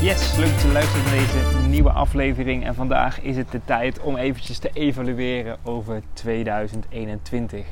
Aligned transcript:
Yes, 0.00 0.36
leuk 0.36 0.46
dat 0.46 0.62
je 0.62 1.02
naar 1.04 1.12
deze 1.12 1.68
nieuwe 1.68 1.90
aflevering. 1.90 2.64
En 2.64 2.74
vandaag 2.74 3.20
is 3.20 3.36
het 3.36 3.50
de 3.50 3.60
tijd 3.64 4.00
om 4.00 4.16
eventjes 4.16 4.58
te 4.58 4.70
evalueren 4.72 5.56
over 5.62 6.02
2021. 6.12 7.66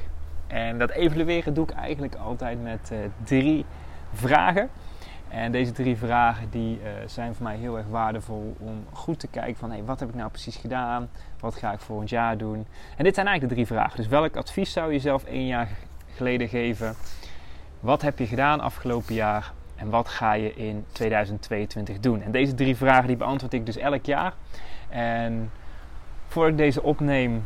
En 0.46 0.78
dat 0.78 0.90
evalueren 0.90 1.54
doe 1.54 1.64
ik 1.64 1.70
eigenlijk 1.70 2.14
altijd 2.14 2.62
met 2.62 2.90
uh, 2.92 2.98
drie 3.24 3.64
vragen. 4.12 4.68
En 5.28 5.52
deze 5.52 5.72
drie 5.72 5.96
vragen 5.96 6.50
die, 6.50 6.78
uh, 6.82 6.88
zijn 7.06 7.34
voor 7.34 7.44
mij 7.44 7.56
heel 7.56 7.76
erg 7.76 7.86
waardevol 7.86 8.56
om 8.58 8.84
goed 8.92 9.20
te 9.20 9.28
kijken 9.28 9.56
van 9.56 9.70
hey, 9.70 9.84
wat 9.84 10.00
heb 10.00 10.08
ik 10.08 10.14
nou 10.14 10.30
precies 10.30 10.56
gedaan? 10.56 11.08
Wat 11.40 11.54
ga 11.54 11.72
ik 11.72 11.80
volgend 11.80 12.10
jaar 12.10 12.38
doen? 12.38 12.66
En 12.96 13.04
dit 13.04 13.14
zijn 13.14 13.26
eigenlijk 13.26 13.40
de 13.56 13.64
drie 13.64 13.78
vragen. 13.78 13.96
Dus 13.96 14.08
welk 14.08 14.36
advies 14.36 14.72
zou 14.72 14.86
je 14.86 14.92
jezelf 14.92 15.24
één 15.24 15.46
jaar 15.46 15.68
geleden 16.14 16.48
geven? 16.48 16.94
Wat 17.80 18.02
heb 18.02 18.18
je 18.18 18.26
gedaan 18.26 18.60
afgelopen 18.60 19.14
jaar? 19.14 19.52
En 19.78 19.90
wat 19.90 20.08
ga 20.08 20.32
je 20.32 20.54
in 20.54 20.84
2022 20.92 22.00
doen? 22.00 22.22
En 22.22 22.30
deze 22.30 22.54
drie 22.54 22.76
vragen 22.76 23.06
die 23.06 23.16
beantwoord 23.16 23.52
ik 23.52 23.66
dus 23.66 23.76
elk 23.76 24.04
jaar. 24.04 24.32
En 24.88 25.50
voordat 26.26 26.52
ik 26.52 26.58
deze 26.58 26.82
opneem 26.82 27.44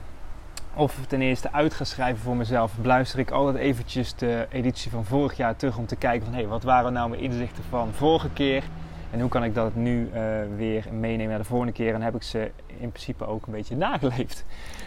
of 0.75 0.98
ten 1.06 1.20
eerste 1.20 1.53
uit 1.53 1.75
ga 1.75 1.84
schrijven 1.84 2.22
voor 2.22 2.36
mezelf, 2.36 2.77
beluister 2.77 3.19
ik 3.19 3.30
altijd 3.30 3.56
eventjes 3.56 4.14
de 4.14 4.47
editie 4.50 4.91
van 4.91 5.05
vorig 5.05 5.36
jaar 5.36 5.56
terug 5.56 5.77
om 5.77 5.86
te 5.86 5.97
kijken 5.97 6.25
van 6.25 6.34
hé, 6.34 6.41
hey, 6.41 6.48
wat 6.48 6.62
waren 6.62 6.92
nou 6.92 7.08
mijn 7.08 7.22
inzichten 7.22 7.64
van 7.69 7.92
vorige 7.92 8.30
keer? 8.30 8.62
En 9.10 9.20
hoe 9.20 9.28
kan 9.28 9.44
ik 9.44 9.55
dat 9.55 9.75
nu 9.75 10.10
uh, 10.14 10.20
weer 10.56 10.84
meenemen 10.92 11.28
naar 11.28 11.38
de 11.38 11.44
volgende 11.44 11.72
keer? 11.72 11.94
En 11.94 12.03
heb 12.03 12.14
ik 12.14 12.22
ze 12.22 12.50
in 12.66 12.88
principe 12.88 13.27
ook 13.27 13.47
een 13.47 13.53
beetje 13.53 13.77
nageleefd. 13.77 14.44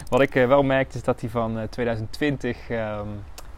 Wat 0.08 0.20
ik 0.20 0.34
uh, 0.34 0.46
wel 0.46 0.62
merkte 0.62 0.96
is 0.96 1.02
dat 1.02 1.20
die 1.20 1.30
van 1.30 1.58
uh, 1.58 1.62
2020 1.62 2.70
um, 2.70 2.78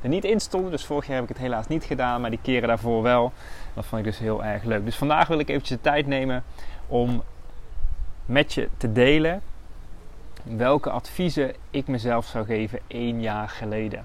er 0.00 0.08
niet 0.08 0.24
in 0.24 0.40
stonden. 0.40 0.70
Dus 0.70 0.84
vorig 0.84 1.06
jaar 1.06 1.14
heb 1.14 1.24
ik 1.24 1.36
het 1.36 1.38
helaas 1.38 1.66
niet 1.66 1.84
gedaan, 1.84 2.20
maar 2.20 2.30
die 2.30 2.38
keren 2.42 2.68
daarvoor 2.68 3.02
wel. 3.02 3.32
Dat 3.74 3.86
vond 3.86 4.06
ik 4.06 4.10
dus 4.10 4.18
heel 4.18 4.44
erg 4.44 4.64
leuk. 4.64 4.84
Dus 4.84 4.96
vandaag 4.96 5.28
wil 5.28 5.38
ik 5.38 5.48
eventjes 5.48 5.76
de 5.76 5.82
tijd 5.82 6.06
nemen 6.06 6.44
om 6.86 7.22
met 8.26 8.54
je 8.54 8.68
te 8.76 8.92
delen 8.92 9.42
welke 10.42 10.90
adviezen 10.90 11.54
ik 11.70 11.86
mezelf 11.86 12.26
zou 12.26 12.44
geven 12.44 12.78
één 12.86 13.20
jaar 13.20 13.48
geleden. 13.48 13.98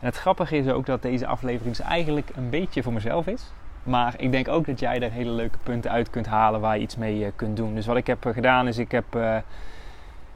En 0.00 0.06
het 0.06 0.16
grappige 0.16 0.56
is 0.56 0.68
ook 0.68 0.86
dat 0.86 1.02
deze 1.02 1.26
aflevering 1.26 1.76
dus 1.76 1.86
eigenlijk 1.86 2.30
een 2.34 2.50
beetje 2.50 2.82
voor 2.82 2.92
mezelf 2.92 3.26
is. 3.26 3.52
Maar 3.82 4.14
ik 4.16 4.30
denk 4.32 4.48
ook 4.48 4.66
dat 4.66 4.80
jij 4.80 4.98
daar 4.98 5.10
hele 5.10 5.30
leuke 5.30 5.58
punten 5.62 5.90
uit 5.90 6.10
kunt 6.10 6.26
halen 6.26 6.60
waar 6.60 6.76
je 6.76 6.82
iets 6.82 6.96
mee 6.96 7.32
kunt 7.36 7.56
doen. 7.56 7.74
Dus 7.74 7.86
wat 7.86 7.96
ik 7.96 8.06
heb 8.06 8.26
gedaan 8.32 8.68
is, 8.68 8.78
ik 8.78 8.90
heb... 8.90 9.04
Uh, 9.16 9.34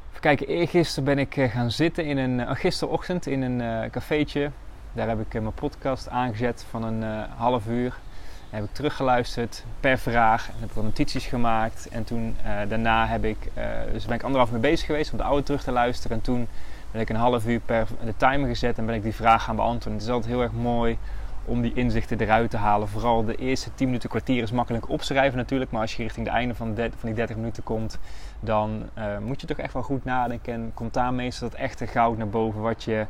even 0.09 0.21
kijken, 0.21 0.47
eergisteren 0.47 1.05
ben 1.05 1.19
ik 1.19 1.51
gaan 1.51 1.71
zitten 1.71 2.05
in 2.05 2.19
een... 2.19 2.57
Gisterochtend 2.57 3.27
in 3.27 3.43
een 3.43 3.61
uh, 3.61 3.91
cafeetje. 3.91 4.51
Daar 4.99 5.09
heb 5.09 5.21
ik 5.21 5.33
mijn 5.33 5.55
podcast 5.55 6.09
aangezet 6.09 6.67
van 6.71 6.83
een 6.83 7.27
half 7.37 7.67
uur 7.67 7.99
heb 8.51 8.65
ik 8.65 8.73
teruggeluisterd 8.73 9.65
per 9.81 9.99
vraag 9.99 10.49
en 10.49 10.55
heb 10.61 10.77
er 10.77 10.83
notities 10.83 11.27
gemaakt. 11.27 11.89
En 11.89 12.05
toen 12.05 12.37
uh, 12.45 12.53
daarna 12.69 13.07
heb 13.07 13.25
ik, 13.25 13.51
dus 13.93 14.05
ben 14.07 14.15
ik 14.15 14.23
anderhalf 14.23 14.51
mee 14.51 14.61
bezig 14.61 14.87
geweest 14.87 15.13
om 15.13 15.19
de 15.19 15.25
oude 15.25 15.43
terug 15.43 15.63
te 15.63 15.73
luisteren. 15.73 16.17
En 16.17 16.23
toen 16.23 16.49
ben 16.91 17.01
ik 17.01 17.09
een 17.09 17.17
half 17.17 17.47
uur 17.47 17.61
per 17.61 17.87
de 18.05 18.17
timer 18.17 18.49
gezet 18.49 18.79
en 18.79 18.87
ben 18.87 18.95
ik 18.95 19.03
die 19.03 19.15
vraag 19.15 19.45
gaan 19.45 19.57
beantwoorden. 19.57 19.93
Het 19.93 20.03
is 20.03 20.15
altijd 20.15 20.33
heel 20.33 20.43
erg 20.43 20.53
mooi 20.53 20.99
om 21.45 21.61
die 21.63 21.75
inzichten 21.75 22.21
eruit 22.21 22.51
te 22.51 22.57
halen. 22.57 22.89
Vooral 22.89 23.25
de 23.25 23.37
eerste 23.37 23.71
10 23.75 23.87
minuten 23.87 24.09
kwartier 24.09 24.43
is 24.43 24.51
makkelijk 24.51 24.89
opschrijven 24.89 25.39
natuurlijk. 25.39 25.71
Maar 25.71 25.81
als 25.81 25.97
je 25.97 26.03
richting 26.03 26.27
het 26.27 26.35
einde 26.35 26.55
van, 26.55 26.75
de, 26.75 26.83
van 26.83 27.09
die 27.09 27.15
30 27.15 27.37
minuten 27.37 27.63
komt, 27.63 27.99
dan 28.41 28.89
moet 29.21 29.41
je 29.41 29.47
toch 29.47 29.59
echt 29.59 29.73
wel 29.73 29.83
goed 29.83 30.05
nadenken. 30.05 30.53
En 30.53 30.71
komt 30.75 30.95
daar 30.95 31.15
meestal 31.15 31.49
dat 31.49 31.59
echte 31.59 31.87
goud 31.87 32.17
naar 32.17 32.29
boven 32.29 32.61
wat 32.61 32.85
je 32.85 33.07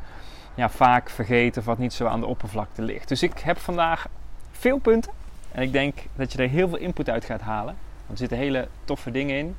ja, 0.58 0.68
vaak 0.68 1.10
vergeet 1.10 1.56
of 1.56 1.64
wat 1.64 1.78
niet 1.78 1.92
zo 1.92 2.06
aan 2.06 2.20
de 2.20 2.26
oppervlakte 2.26 2.82
ligt. 2.82 3.08
Dus 3.08 3.22
ik 3.22 3.38
heb 3.38 3.58
vandaag 3.58 4.08
veel 4.50 4.78
punten. 4.78 5.12
En 5.52 5.62
ik 5.62 5.72
denk 5.72 5.98
dat 6.16 6.32
je 6.32 6.42
er 6.42 6.48
heel 6.48 6.68
veel 6.68 6.78
input 6.78 7.10
uit 7.10 7.24
gaat 7.24 7.40
halen. 7.40 7.76
Want 8.06 8.10
er 8.10 8.16
zitten 8.16 8.38
hele 8.38 8.68
toffe 8.84 9.10
dingen 9.10 9.36
in. 9.36 9.56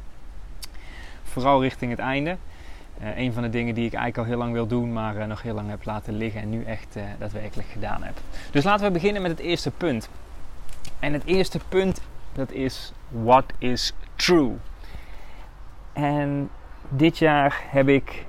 Vooral 1.23 1.61
richting 1.61 1.91
het 1.91 1.99
einde. 1.99 2.37
Uh, 3.01 3.17
een 3.17 3.33
van 3.33 3.43
de 3.43 3.49
dingen 3.49 3.75
die 3.75 3.85
ik 3.85 3.93
eigenlijk 3.93 4.17
al 4.17 4.33
heel 4.33 4.37
lang 4.37 4.53
wil 4.53 4.67
doen, 4.67 4.93
maar 4.93 5.15
uh, 5.15 5.25
nog 5.25 5.41
heel 5.41 5.53
lang 5.53 5.69
heb 5.69 5.85
laten 5.85 6.13
liggen 6.13 6.41
en 6.41 6.49
nu 6.49 6.63
echt 6.63 6.95
uh, 6.97 7.03
daadwerkelijk 7.19 7.67
gedaan 7.67 8.03
heb. 8.03 8.17
Dus 8.51 8.63
laten 8.63 8.85
we 8.85 8.91
beginnen 8.91 9.21
met 9.21 9.31
het 9.31 9.39
eerste 9.39 9.71
punt. 9.71 10.09
En 10.99 11.13
het 11.13 11.25
eerste 11.25 11.59
punt, 11.69 12.01
dat 12.33 12.51
is 12.51 12.93
what 13.09 13.45
is 13.57 13.93
true? 14.15 14.51
En 15.93 16.49
dit 16.89 17.17
jaar 17.17 17.63
heb 17.69 17.87
ik 17.87 18.25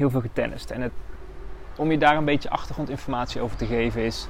heel 0.00 0.10
veel 0.10 0.20
getennist. 0.20 0.70
En 0.70 0.80
het, 0.80 0.92
om 1.76 1.90
je 1.90 1.98
daar 1.98 2.16
een 2.16 2.24
beetje 2.24 2.50
achtergrondinformatie 2.50 3.40
over 3.40 3.56
te 3.56 3.66
geven 3.66 4.02
is 4.02 4.28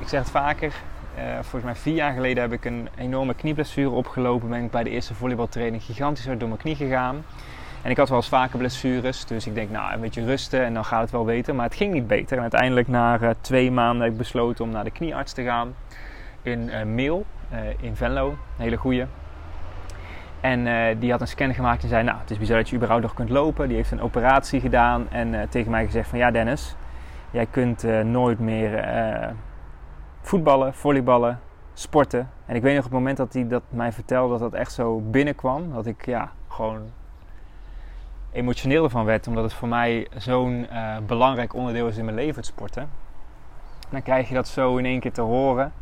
ik 0.00 0.08
zeg 0.08 0.20
het 0.20 0.30
vaker. 0.30 0.72
Uh, 1.18 1.32
volgens 1.32 1.64
mij 1.64 1.74
vier 1.74 1.94
jaar 1.94 2.12
geleden 2.12 2.42
heb 2.42 2.52
ik 2.52 2.64
een 2.64 2.88
enorme 2.96 3.34
knieblessure 3.34 3.90
opgelopen. 3.90 4.48
Ben 4.48 4.64
ik 4.64 4.70
bij 4.70 4.82
de 4.82 4.90
eerste 4.90 5.14
volleybaltraining 5.14 5.82
gigantisch 5.82 6.24
door 6.24 6.48
mijn 6.48 6.56
knie 6.56 6.76
gegaan. 6.76 7.24
En 7.82 7.90
ik 7.90 7.96
had 7.96 8.08
wel 8.08 8.18
eens 8.18 8.28
vaker 8.28 8.58
blessures. 8.58 9.24
Dus 9.24 9.46
ik 9.46 9.54
denk, 9.54 9.70
nou, 9.70 9.92
een 9.92 10.00
beetje 10.00 10.24
rusten 10.24 10.64
en 10.64 10.74
dan 10.74 10.84
gaat 10.84 11.00
het 11.00 11.10
wel 11.10 11.24
beter. 11.24 11.54
Maar 11.54 11.64
het 11.64 11.74
ging 11.74 11.92
niet 11.92 12.06
beter. 12.06 12.36
En 12.36 12.42
uiteindelijk 12.42 12.88
na 12.88 13.20
uh, 13.20 13.30
twee 13.40 13.70
maanden 13.70 14.02
heb 14.02 14.12
ik 14.12 14.18
besloten 14.18 14.64
om 14.64 14.70
naar 14.70 14.84
de 14.84 14.90
kniearts 14.90 15.32
te 15.32 15.42
gaan. 15.42 15.74
In 16.42 16.68
uh, 16.68 16.82
Meel, 16.82 17.26
in 17.80 17.96
Venlo. 17.96 18.28
Een 18.28 18.36
hele 18.56 18.76
goeie. 18.76 19.04
En 20.40 20.98
die 20.98 21.10
had 21.10 21.20
een 21.20 21.26
scan 21.26 21.54
gemaakt 21.54 21.82
en 21.82 21.88
zei, 21.88 22.04
nou, 22.04 22.18
het 22.18 22.30
is 22.30 22.38
bizar 22.38 22.56
dat 22.56 22.68
je 22.68 22.76
überhaupt 22.76 23.02
nog 23.02 23.14
kunt 23.14 23.30
lopen. 23.30 23.68
Die 23.68 23.76
heeft 23.76 23.90
een 23.90 24.00
operatie 24.00 24.60
gedaan 24.60 25.10
en 25.10 25.48
tegen 25.48 25.70
mij 25.70 25.84
gezegd 25.84 26.08
van, 26.08 26.18
ja 26.18 26.30
Dennis, 26.30 26.76
jij 27.30 27.46
kunt 27.46 27.82
nooit 28.04 28.38
meer 28.38 28.84
voetballen, 30.20 30.74
volleyballen, 30.74 31.40
sporten. 31.74 32.30
En 32.46 32.56
ik 32.56 32.62
weet 32.62 32.74
nog 32.74 32.84
op 32.84 32.90
het 32.90 32.98
moment 32.98 33.16
dat 33.16 33.32
hij 33.32 33.48
dat 33.48 33.62
mij 33.68 33.92
vertelde, 33.92 34.38
dat 34.38 34.50
dat 34.50 34.60
echt 34.60 34.72
zo 34.72 35.00
binnenkwam. 35.00 35.72
Dat 35.72 35.86
ik 35.86 36.06
ja, 36.06 36.30
gewoon 36.48 36.80
emotioneel 38.32 38.84
ervan 38.84 39.04
werd. 39.04 39.26
Omdat 39.26 39.44
het 39.44 39.52
voor 39.52 39.68
mij 39.68 40.08
zo'n 40.16 40.68
belangrijk 41.06 41.54
onderdeel 41.54 41.88
is 41.88 41.96
in 41.96 42.04
mijn 42.04 42.16
leven, 42.16 42.36
het 42.36 42.46
sporten. 42.46 42.88
dan 43.90 44.02
krijg 44.02 44.28
je 44.28 44.34
dat 44.34 44.48
zo 44.48 44.76
in 44.76 44.84
één 44.84 45.00
keer 45.00 45.12
te 45.12 45.20
horen. 45.20 45.72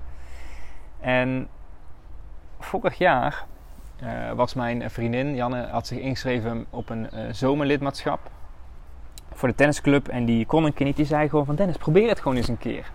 En 1.01 1.49
vorig 2.59 2.99
jaar 2.99 3.47
uh, 4.03 4.33
was 4.33 4.55
mijn 4.55 4.91
vriendin, 4.91 5.35
Janne, 5.35 5.67
had 5.67 5.87
zich 5.87 5.99
ingeschreven 5.99 6.67
op 6.71 6.91
een 6.91 7.09
uh, 7.15 7.21
zomerlidmaatschap. 7.31 8.31
Voor 9.33 9.49
de 9.49 9.55
tennisclub. 9.55 10.09
En 10.09 10.25
die 10.25 10.47
kon 10.47 10.65
een 10.65 10.75
keer. 10.75 10.95
Die 10.95 11.05
zei 11.05 11.29
gewoon 11.29 11.45
van 11.45 11.55
Dennis, 11.55 11.77
probeer 11.77 12.09
het 12.09 12.21
gewoon 12.21 12.37
eens 12.37 12.49
een 12.49 12.59
keer. 12.59 12.91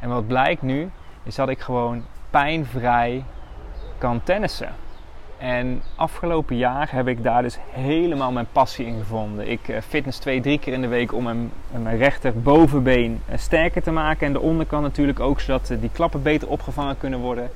En 0.00 0.08
wat 0.08 0.26
blijkt 0.26 0.62
nu, 0.62 0.90
is 1.22 1.34
dat 1.34 1.48
ik 1.48 1.60
gewoon 1.60 2.04
pijnvrij 2.30 3.24
kan 3.98 4.22
tennissen. 4.22 4.68
En 5.38 5.82
afgelopen 5.96 6.56
jaar 6.56 6.92
heb 6.92 7.08
ik 7.08 7.22
daar 7.22 7.42
dus 7.42 7.58
helemaal 7.70 8.32
mijn 8.32 8.46
passie 8.52 8.86
in 8.86 8.98
gevonden. 8.98 9.48
Ik 9.48 9.78
fitness 9.88 10.18
twee, 10.18 10.40
drie 10.40 10.58
keer 10.58 10.72
in 10.72 10.80
de 10.80 10.88
week 10.88 11.12
om 11.12 11.22
mijn, 11.22 11.52
mijn 11.70 11.96
rechter 11.96 12.40
bovenbeen 12.40 13.22
sterker 13.34 13.82
te 13.82 13.90
maken. 13.90 14.26
En 14.26 14.32
de 14.32 14.40
onderkant 14.40 14.82
natuurlijk 14.82 15.20
ook, 15.20 15.40
zodat 15.40 15.66
die 15.80 15.90
klappen 15.92 16.22
beter 16.22 16.48
opgevangen 16.48 16.98
kunnen 16.98 17.18
worden. 17.18 17.50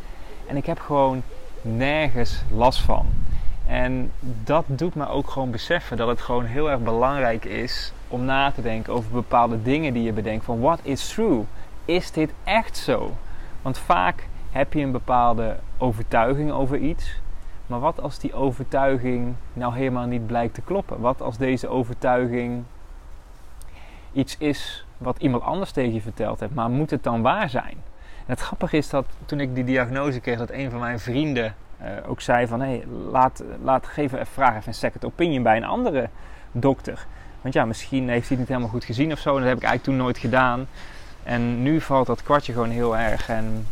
En 0.46 0.56
ik 0.56 0.66
heb 0.66 0.78
gewoon 0.78 1.22
nergens 1.64 2.42
last 2.50 2.80
van. 2.80 3.06
En 3.66 4.10
dat 4.44 4.64
doet 4.66 4.94
me 4.94 5.08
ook 5.08 5.30
gewoon 5.30 5.50
beseffen 5.50 5.96
dat 5.96 6.08
het 6.08 6.20
gewoon 6.20 6.44
heel 6.44 6.70
erg 6.70 6.80
belangrijk 6.80 7.44
is 7.44 7.92
om 8.08 8.24
na 8.24 8.50
te 8.50 8.62
denken 8.62 8.92
over 8.92 9.10
bepaalde 9.10 9.62
dingen 9.62 9.92
die 9.92 10.02
je 10.02 10.12
bedenkt. 10.12 10.44
Van 10.44 10.60
what 10.60 10.80
is 10.82 11.08
true? 11.08 11.44
is 11.84 12.10
dit 12.10 12.32
echt 12.44 12.76
zo? 12.76 13.12
Want 13.62 13.78
vaak 13.78 14.28
heb 14.50 14.72
je 14.72 14.80
een 14.80 14.92
bepaalde 14.92 15.56
overtuiging 15.78 16.50
over 16.50 16.78
iets. 16.78 17.20
Maar 17.66 17.80
wat 17.80 18.00
als 18.00 18.18
die 18.18 18.34
overtuiging 18.34 19.34
nou 19.52 19.74
helemaal 19.74 20.06
niet 20.06 20.26
blijkt 20.26 20.54
te 20.54 20.60
kloppen? 20.60 21.00
Wat 21.00 21.22
als 21.22 21.36
deze 21.36 21.68
overtuiging 21.68 22.64
iets 24.12 24.36
is 24.38 24.84
wat 24.98 25.18
iemand 25.18 25.42
anders 25.42 25.70
tegen 25.70 25.94
je 25.94 26.00
verteld 26.00 26.40
heeft, 26.40 26.54
maar 26.54 26.70
moet 26.70 26.90
het 26.90 27.02
dan 27.02 27.22
waar 27.22 27.48
zijn? 27.48 27.76
Het 28.26 28.40
grappige 28.40 28.76
is 28.76 28.88
dat 28.88 29.06
toen 29.26 29.40
ik 29.40 29.54
die 29.54 29.64
diagnose 29.64 30.20
kreeg, 30.20 30.38
dat 30.38 30.50
een 30.50 30.70
van 30.70 30.80
mijn 30.80 31.00
vrienden 31.00 31.54
uh, 31.82 31.88
ook 32.06 32.20
zei 32.20 32.46
van... 32.46 32.60
hé, 32.60 32.66
hey, 32.66 32.84
laat, 33.10 33.42
laat 33.62 33.88
even, 33.96 34.26
vraag 34.26 34.56
even 34.56 34.68
een 34.68 34.74
second 34.74 35.04
opinion 35.04 35.42
bij 35.42 35.56
een 35.56 35.64
andere 35.64 36.08
dokter. 36.52 37.06
Want 37.40 37.54
ja, 37.54 37.64
misschien 37.64 38.08
heeft 38.08 38.28
hij 38.28 38.28
het 38.28 38.38
niet 38.38 38.48
helemaal 38.48 38.68
goed 38.68 38.84
gezien 38.84 39.12
of 39.12 39.18
zo. 39.18 39.38
Dat 39.38 39.48
heb 39.48 39.56
ik 39.56 39.62
eigenlijk 39.62 39.82
toen 39.82 39.96
nooit 39.96 40.18
gedaan. 40.18 40.66
En 41.22 41.62
nu 41.62 41.80
valt 41.80 42.06
dat 42.06 42.22
kwartje 42.22 42.52
gewoon 42.52 42.70
heel 42.70 42.96
erg. 42.96 43.28
En 43.28 43.66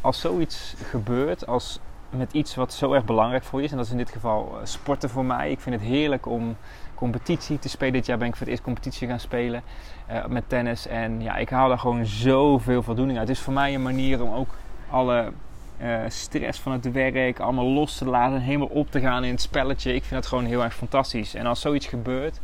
als 0.00 0.20
zoiets 0.20 0.74
gebeurt, 0.90 1.46
als 1.46 1.80
met 2.10 2.32
iets 2.32 2.54
wat 2.54 2.72
zo 2.72 2.92
erg 2.92 3.04
belangrijk 3.04 3.44
voor 3.44 3.58
je 3.58 3.64
is. 3.64 3.70
En 3.70 3.76
dat 3.76 3.86
is 3.86 3.92
in 3.92 3.98
dit 3.98 4.10
geval 4.10 4.52
uh, 4.52 4.66
sporten 4.66 5.10
voor 5.10 5.24
mij. 5.24 5.50
Ik 5.50 5.60
vind 5.60 5.74
het 5.74 5.84
heerlijk 5.84 6.26
om 6.26 6.56
competitie 6.96 7.58
te 7.58 7.68
spelen. 7.68 7.92
Dit 7.92 8.06
jaar 8.06 8.18
ben 8.18 8.26
ik 8.28 8.32
voor 8.32 8.42
het 8.42 8.50
eerst 8.50 8.62
competitie 8.62 9.08
gaan 9.08 9.20
spelen 9.20 9.62
uh, 10.10 10.26
met 10.26 10.48
tennis. 10.48 10.86
En 10.86 11.22
ja, 11.22 11.36
ik 11.36 11.48
haal 11.48 11.68
daar 11.68 11.78
gewoon 11.78 12.06
zoveel 12.06 12.82
voldoening 12.82 13.18
uit. 13.18 13.28
Het 13.28 13.36
is 13.36 13.42
voor 13.42 13.52
mij 13.52 13.74
een 13.74 13.82
manier 13.82 14.22
om 14.22 14.34
ook 14.34 14.54
alle 14.90 15.32
uh, 15.82 15.98
stress 16.08 16.60
van 16.60 16.72
het 16.72 16.92
werk 16.92 17.40
allemaal 17.40 17.64
los 17.64 17.98
te 17.98 18.04
laten. 18.04 18.36
En 18.36 18.42
helemaal 18.42 18.66
op 18.66 18.90
te 18.90 19.00
gaan 19.00 19.24
in 19.24 19.30
het 19.30 19.40
spelletje. 19.40 19.94
Ik 19.94 20.04
vind 20.04 20.14
dat 20.14 20.26
gewoon 20.26 20.44
heel 20.44 20.62
erg 20.62 20.74
fantastisch. 20.74 21.34
En 21.34 21.46
als 21.46 21.60
zoiets 21.60 21.86
gebeurt, 21.86 22.40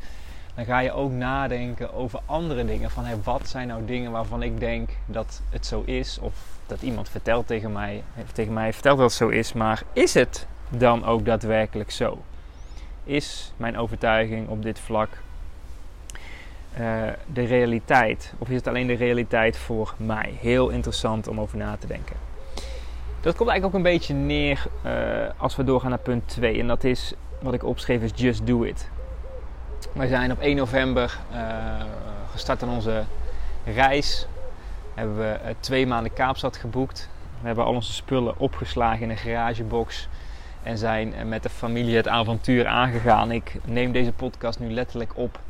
dan 0.55 0.65
ga 0.65 0.79
je 0.79 0.93
ook 0.93 1.11
nadenken 1.11 1.95
over 1.95 2.21
andere 2.27 2.65
dingen. 2.65 2.91
Van 2.91 3.05
hey, 3.05 3.17
wat 3.23 3.49
zijn 3.49 3.69
nou 3.69 3.85
dingen 3.85 4.11
waarvan 4.11 4.43
ik 4.43 4.61
denk 4.61 4.91
dat 5.07 5.43
het 5.51 5.67
zo 5.67 5.83
is? 5.87 6.19
Of 6.19 6.35
dat 6.67 6.83
iemand 6.83 7.09
vertelt 7.09 7.47
tegen 7.47 7.73
mij, 7.73 8.03
tegen 8.33 8.53
mij 8.53 8.73
vertelt 8.73 8.99
dat 8.99 9.07
het 9.07 9.17
zo 9.17 9.29
is. 9.29 9.53
Maar 9.53 9.83
is 9.93 10.15
het 10.15 10.47
dan 10.69 11.05
ook 11.05 11.25
daadwerkelijk 11.25 11.91
zo? 11.91 12.19
Is 13.05 13.53
mijn 13.57 13.79
overtuiging 13.79 14.49
op 14.49 14.63
dit 14.63 14.81
vlak 14.81 15.09
uh, 16.81 17.03
de 17.33 17.45
realiteit? 17.45 18.35
Of 18.39 18.49
is 18.49 18.55
het 18.55 18.67
alleen 18.67 18.87
de 18.87 18.93
realiteit 18.93 19.57
voor 19.57 19.95
mij? 19.97 20.35
Heel 20.41 20.69
interessant 20.69 21.29
om 21.29 21.41
over 21.41 21.59
na 21.59 21.77
te 21.77 21.87
denken. 21.87 22.17
Dat 23.21 23.37
komt 23.37 23.49
eigenlijk 23.51 23.65
ook 23.65 23.75
een 23.75 23.93
beetje 23.93 24.15
neer 24.15 24.67
uh, 24.87 24.93
als 25.37 25.57
we 25.57 25.65
doorgaan 25.65 25.91
naar 25.91 25.99
punt 25.99 26.29
2. 26.29 26.61
En 26.61 26.67
dat 26.67 26.85
is 26.85 27.15
wat 27.41 27.55
ik 27.55 27.65
opschreef 27.65 28.03
is 28.03 28.11
just 28.15 28.47
do 28.47 28.63
it. 28.63 28.89
We 29.93 30.09
zijn 30.09 30.33
op 30.33 30.41
1 30.41 30.57
november 30.57 31.19
uh, 31.33 31.85
gestart 32.31 32.63
aan 32.63 32.69
onze 32.69 33.05
reis. 33.65 34.27
Hebben 34.95 35.19
we 35.19 35.55
twee 35.61 35.87
maanden 35.87 36.13
Kaapstad 36.13 36.57
geboekt. 36.57 37.09
We 37.41 37.47
hebben 37.47 37.65
al 37.65 37.75
onze 37.75 37.93
spullen 37.93 38.39
opgeslagen 38.39 39.03
in 39.03 39.11
een 39.11 39.17
garagebox. 39.17 40.09
En 40.63 40.79
zijn 40.79 41.15
met 41.29 41.43
de 41.43 41.49
familie 41.49 41.97
het 41.97 42.09
avontuur 42.09 42.67
aangegaan. 42.67 43.31
Ik 43.31 43.55
neem 43.65 43.93
deze 43.93 44.13
podcast 44.13 44.59
nu 44.59 44.71
letterlijk 44.71 45.13
op 45.17 45.41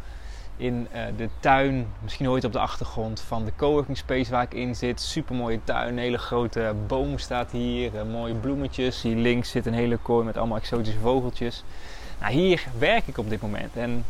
in 0.56 0.88
uh, 0.94 1.00
de 1.16 1.28
tuin, 1.40 1.86
misschien 2.02 2.28
ooit 2.28 2.44
op 2.44 2.52
de 2.52 2.58
achtergrond 2.58 3.20
van 3.20 3.44
de 3.44 3.52
coworking 3.56 3.96
space 3.96 4.30
waar 4.30 4.42
ik 4.42 4.54
in 4.54 4.76
zit. 4.76 5.00
Super 5.00 5.34
mooie 5.34 5.60
tuin, 5.64 5.88
een 5.88 5.98
hele 5.98 6.18
grote 6.18 6.74
boom 6.86 7.18
staat 7.18 7.50
hier, 7.50 7.94
uh, 7.94 8.02
mooie 8.12 8.34
bloemetjes. 8.34 9.02
Hier 9.02 9.16
links 9.16 9.50
zit 9.50 9.66
een 9.66 9.74
hele 9.74 9.96
kooi 9.96 10.24
met 10.24 10.36
allemaal 10.36 10.58
exotische 10.58 10.98
vogeltjes. 10.98 11.64
Nou, 12.20 12.32
hier 12.32 12.64
werk 12.78 13.06
ik 13.06 13.18
op 13.18 13.28
dit 13.28 13.42
moment 13.42 13.76
en 13.76 14.04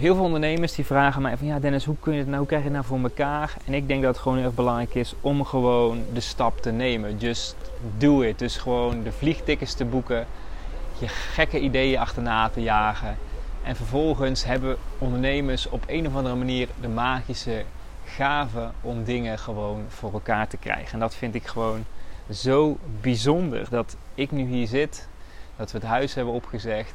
heel 0.00 0.14
veel 0.14 0.24
ondernemers 0.24 0.74
die 0.74 0.86
vragen 0.86 1.22
mij 1.22 1.36
van 1.36 1.46
ja 1.46 1.58
Dennis, 1.58 1.84
hoe, 1.84 1.96
kun 2.00 2.12
je 2.12 2.18
het 2.18 2.26
nou, 2.26 2.38
hoe 2.38 2.46
krijg 2.46 2.62
je 2.62 2.68
het 2.68 2.76
nou 2.76 2.88
voor 2.88 3.10
elkaar? 3.10 3.54
En 3.66 3.74
ik 3.74 3.88
denk 3.88 4.02
dat 4.02 4.14
het 4.14 4.22
gewoon 4.22 4.38
erg 4.38 4.54
belangrijk 4.54 4.94
is 4.94 5.14
om 5.20 5.44
gewoon 5.44 6.02
de 6.12 6.20
stap 6.20 6.60
te 6.60 6.70
nemen. 6.70 7.18
Just 7.18 7.56
do 7.98 8.20
it. 8.20 8.38
Dus 8.38 8.56
gewoon 8.56 9.02
de 9.02 9.12
vliegtickets 9.12 9.74
te 9.74 9.84
boeken, 9.84 10.26
je 10.98 11.08
gekke 11.08 11.60
ideeën 11.60 11.98
achterna 11.98 12.48
te 12.48 12.62
jagen 12.62 13.16
en 13.62 13.76
vervolgens 13.76 14.44
hebben 14.44 14.76
ondernemers 14.98 15.68
op 15.68 15.84
een 15.86 16.06
of 16.06 16.14
andere 16.14 16.34
manier 16.34 16.68
de 16.80 16.88
magische 16.88 17.64
gave 18.04 18.70
om 18.80 19.04
dingen 19.04 19.38
gewoon 19.38 19.84
voor 19.88 20.12
elkaar 20.12 20.48
te 20.48 20.56
krijgen. 20.56 20.92
En 20.92 20.98
dat 20.98 21.14
vind 21.14 21.34
ik 21.34 21.46
gewoon 21.46 21.84
zo 22.30 22.76
bijzonder 23.00 23.66
dat 23.70 23.96
ik 24.14 24.30
nu 24.30 24.46
hier 24.46 24.66
zit, 24.66 25.08
dat 25.56 25.72
we 25.72 25.78
het 25.78 25.86
huis 25.86 26.14
hebben 26.14 26.34
opgezegd, 26.34 26.94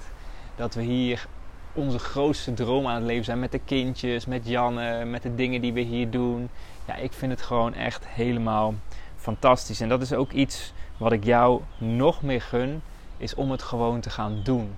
dat 0.55 0.73
we 0.73 0.81
hier 0.81 1.27
onze 1.75 1.99
grootste 1.99 2.53
droom 2.53 2.87
aan 2.87 2.95
het 2.95 3.03
leven 3.03 3.25
zijn 3.25 3.39
met 3.39 3.51
de 3.51 3.59
kindjes, 3.65 4.25
met 4.25 4.47
Janne, 4.47 5.05
met 5.05 5.23
de 5.23 5.35
dingen 5.35 5.61
die 5.61 5.73
we 5.73 5.81
hier 5.81 6.09
doen. 6.09 6.49
Ja, 6.87 6.95
ik 6.95 7.13
vind 7.13 7.31
het 7.31 7.41
gewoon 7.41 7.73
echt 7.73 8.07
helemaal 8.07 8.73
fantastisch. 9.15 9.81
En 9.81 9.89
dat 9.89 10.01
is 10.01 10.13
ook 10.13 10.31
iets 10.31 10.73
wat 10.97 11.11
ik 11.11 11.23
jou 11.23 11.61
nog 11.77 12.21
meer 12.21 12.41
gun, 12.41 12.81
is 13.17 13.35
om 13.35 13.51
het 13.51 13.63
gewoon 13.63 13.99
te 13.99 14.09
gaan 14.09 14.39
doen 14.43 14.75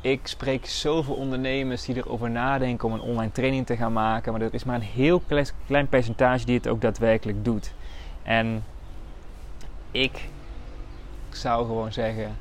ik 0.00 0.20
spreek 0.26 0.66
zoveel 0.66 1.14
ondernemers 1.14 1.84
die 1.84 1.96
erover 1.96 2.30
nadenken 2.30 2.88
om 2.88 2.94
een 2.94 3.00
online 3.00 3.32
training 3.32 3.66
te 3.66 3.76
gaan 3.76 3.92
maken. 3.92 4.32
Maar 4.32 4.40
er 4.40 4.54
is 4.54 4.64
maar 4.64 4.74
een 4.74 4.80
heel 4.80 5.22
klein 5.66 5.88
percentage 5.88 6.44
die 6.44 6.56
het 6.56 6.68
ook 6.68 6.80
daadwerkelijk 6.80 7.44
doet. 7.44 7.72
En 8.22 8.64
ik 9.90 10.28
zou 11.30 11.66
gewoon 11.66 11.92
zeggen: 11.92 12.36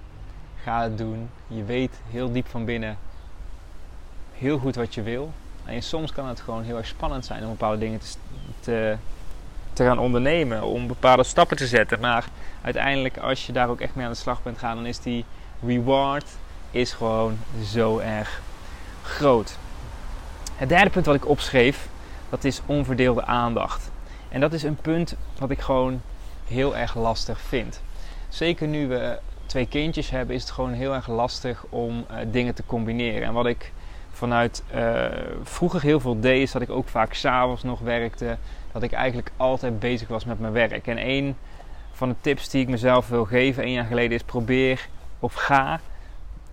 ga 0.63 0.83
het 0.83 0.97
doen. 0.97 1.29
Je 1.47 1.63
weet 1.63 2.01
heel 2.09 2.31
diep 2.31 2.47
van 2.47 2.65
binnen 2.65 2.97
heel 4.39 4.57
goed 4.57 4.75
wat 4.75 4.93
je 4.93 5.01
wil. 5.01 5.31
En 5.65 5.81
soms 5.81 6.11
kan 6.11 6.27
het 6.27 6.41
gewoon 6.41 6.63
heel 6.63 6.77
erg 6.77 6.87
spannend 6.87 7.25
zijn 7.25 7.43
om 7.43 7.49
bepaalde 7.49 7.77
dingen 7.77 7.99
te, 8.59 8.97
te, 9.73 9.83
gaan 9.83 9.99
ondernemen. 9.99 10.63
Om 10.63 10.87
bepaalde 10.87 11.23
stappen 11.23 11.57
te 11.57 11.67
zetten. 11.67 11.99
Maar 11.99 12.25
uiteindelijk, 12.61 13.17
als 13.17 13.45
je 13.45 13.51
daar 13.51 13.69
ook 13.69 13.81
echt 13.81 13.95
mee 13.95 14.05
aan 14.05 14.11
de 14.11 14.17
slag 14.17 14.43
bent 14.43 14.57
gaan, 14.57 14.75
dan 14.75 14.85
is 14.85 14.99
die 14.99 15.25
reward 15.65 16.25
is 16.71 16.91
gewoon 16.91 17.37
zo 17.63 17.97
erg 17.97 18.41
groot. 19.03 19.57
Het 20.55 20.69
derde 20.69 20.89
punt 20.89 21.05
wat 21.05 21.15
ik 21.15 21.27
opschreef, 21.27 21.87
dat 22.29 22.43
is 22.43 22.61
onverdeelde 22.65 23.25
aandacht. 23.25 23.91
En 24.29 24.39
dat 24.39 24.53
is 24.53 24.63
een 24.63 24.75
punt 24.75 25.15
wat 25.37 25.49
ik 25.49 25.59
gewoon 25.59 26.01
heel 26.47 26.77
erg 26.77 26.95
lastig 26.95 27.39
vind. 27.39 27.81
Zeker 28.29 28.67
nu 28.67 28.87
we 28.87 29.19
twee 29.45 29.67
kindjes 29.67 30.09
hebben, 30.09 30.35
is 30.35 30.41
het 30.41 30.51
gewoon 30.51 30.73
heel 30.73 30.93
erg 30.93 31.07
lastig 31.07 31.65
om 31.69 32.05
uh, 32.11 32.17
dingen 32.31 32.55
te 32.55 32.63
combineren. 32.65 33.27
En 33.27 33.33
wat 33.33 33.45
ik 33.45 33.71
vanuit 34.11 34.63
uh, 34.75 35.05
vroeger 35.43 35.81
heel 35.81 35.99
veel 35.99 36.19
deed, 36.19 36.41
is 36.41 36.51
dat 36.51 36.61
ik 36.61 36.69
ook 36.69 36.87
vaak 36.87 37.13
s'avonds 37.13 37.63
nog 37.63 37.79
werkte. 37.79 38.37
Dat 38.71 38.83
ik 38.83 38.91
eigenlijk 38.91 39.31
altijd 39.37 39.79
bezig 39.79 40.07
was 40.07 40.25
met 40.25 40.39
mijn 40.39 40.53
werk. 40.53 40.87
En 40.87 41.07
een 41.07 41.35
van 41.91 42.09
de 42.09 42.15
tips 42.21 42.49
die 42.49 42.61
ik 42.61 42.67
mezelf 42.67 43.09
wil 43.09 43.25
geven, 43.25 43.63
een 43.63 43.71
jaar 43.71 43.85
geleden, 43.85 44.17
is 44.17 44.23
probeer 44.23 44.87
of 45.19 45.33
ga 45.33 45.79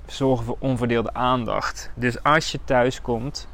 zorgen 0.07 0.45
voor 0.45 0.57
onverdeelde 0.59 1.15
aandacht. 1.15 1.91
Dus 1.95 2.23
als 2.23 2.53
je 2.53 2.59
thuis 2.65 3.03
komt, 3.03 3.49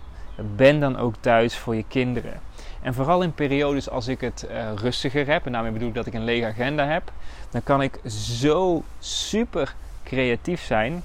ben 0.56 0.80
dan 0.80 0.98
ook 0.98 1.14
thuis 1.20 1.56
voor 1.56 1.76
je 1.76 1.84
kinderen. 1.88 2.40
En 2.82 2.94
vooral 2.94 3.22
in 3.22 3.34
periodes 3.34 3.90
als 3.90 4.08
ik 4.08 4.20
het 4.20 4.46
uh, 4.50 4.72
rustiger 4.74 5.26
heb, 5.26 5.46
en 5.46 5.52
daarmee 5.52 5.72
bedoel 5.72 5.88
ik 5.88 5.94
dat 5.94 6.06
ik 6.06 6.14
een 6.14 6.24
lege 6.24 6.46
agenda 6.46 6.86
heb, 6.86 7.12
dan 7.50 7.62
kan 7.62 7.82
ik 7.82 8.00
zo 8.06 8.82
super 8.98 9.74
creatief 10.04 10.62
zijn. 10.62 11.02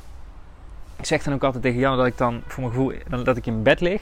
Ik 0.97 1.05
zeg 1.05 1.23
dan 1.23 1.33
ook 1.33 1.43
altijd 1.43 1.63
tegen 1.63 1.79
Jan 1.79 1.97
dat 1.97 2.05
ik 2.05 2.17
dan 2.17 2.41
voor 2.47 2.63
mijn 2.63 2.73
gevoel 2.75 3.23
dat 3.23 3.37
ik 3.37 3.45
in 3.45 3.63
bed 3.63 3.81
lig. 3.81 4.01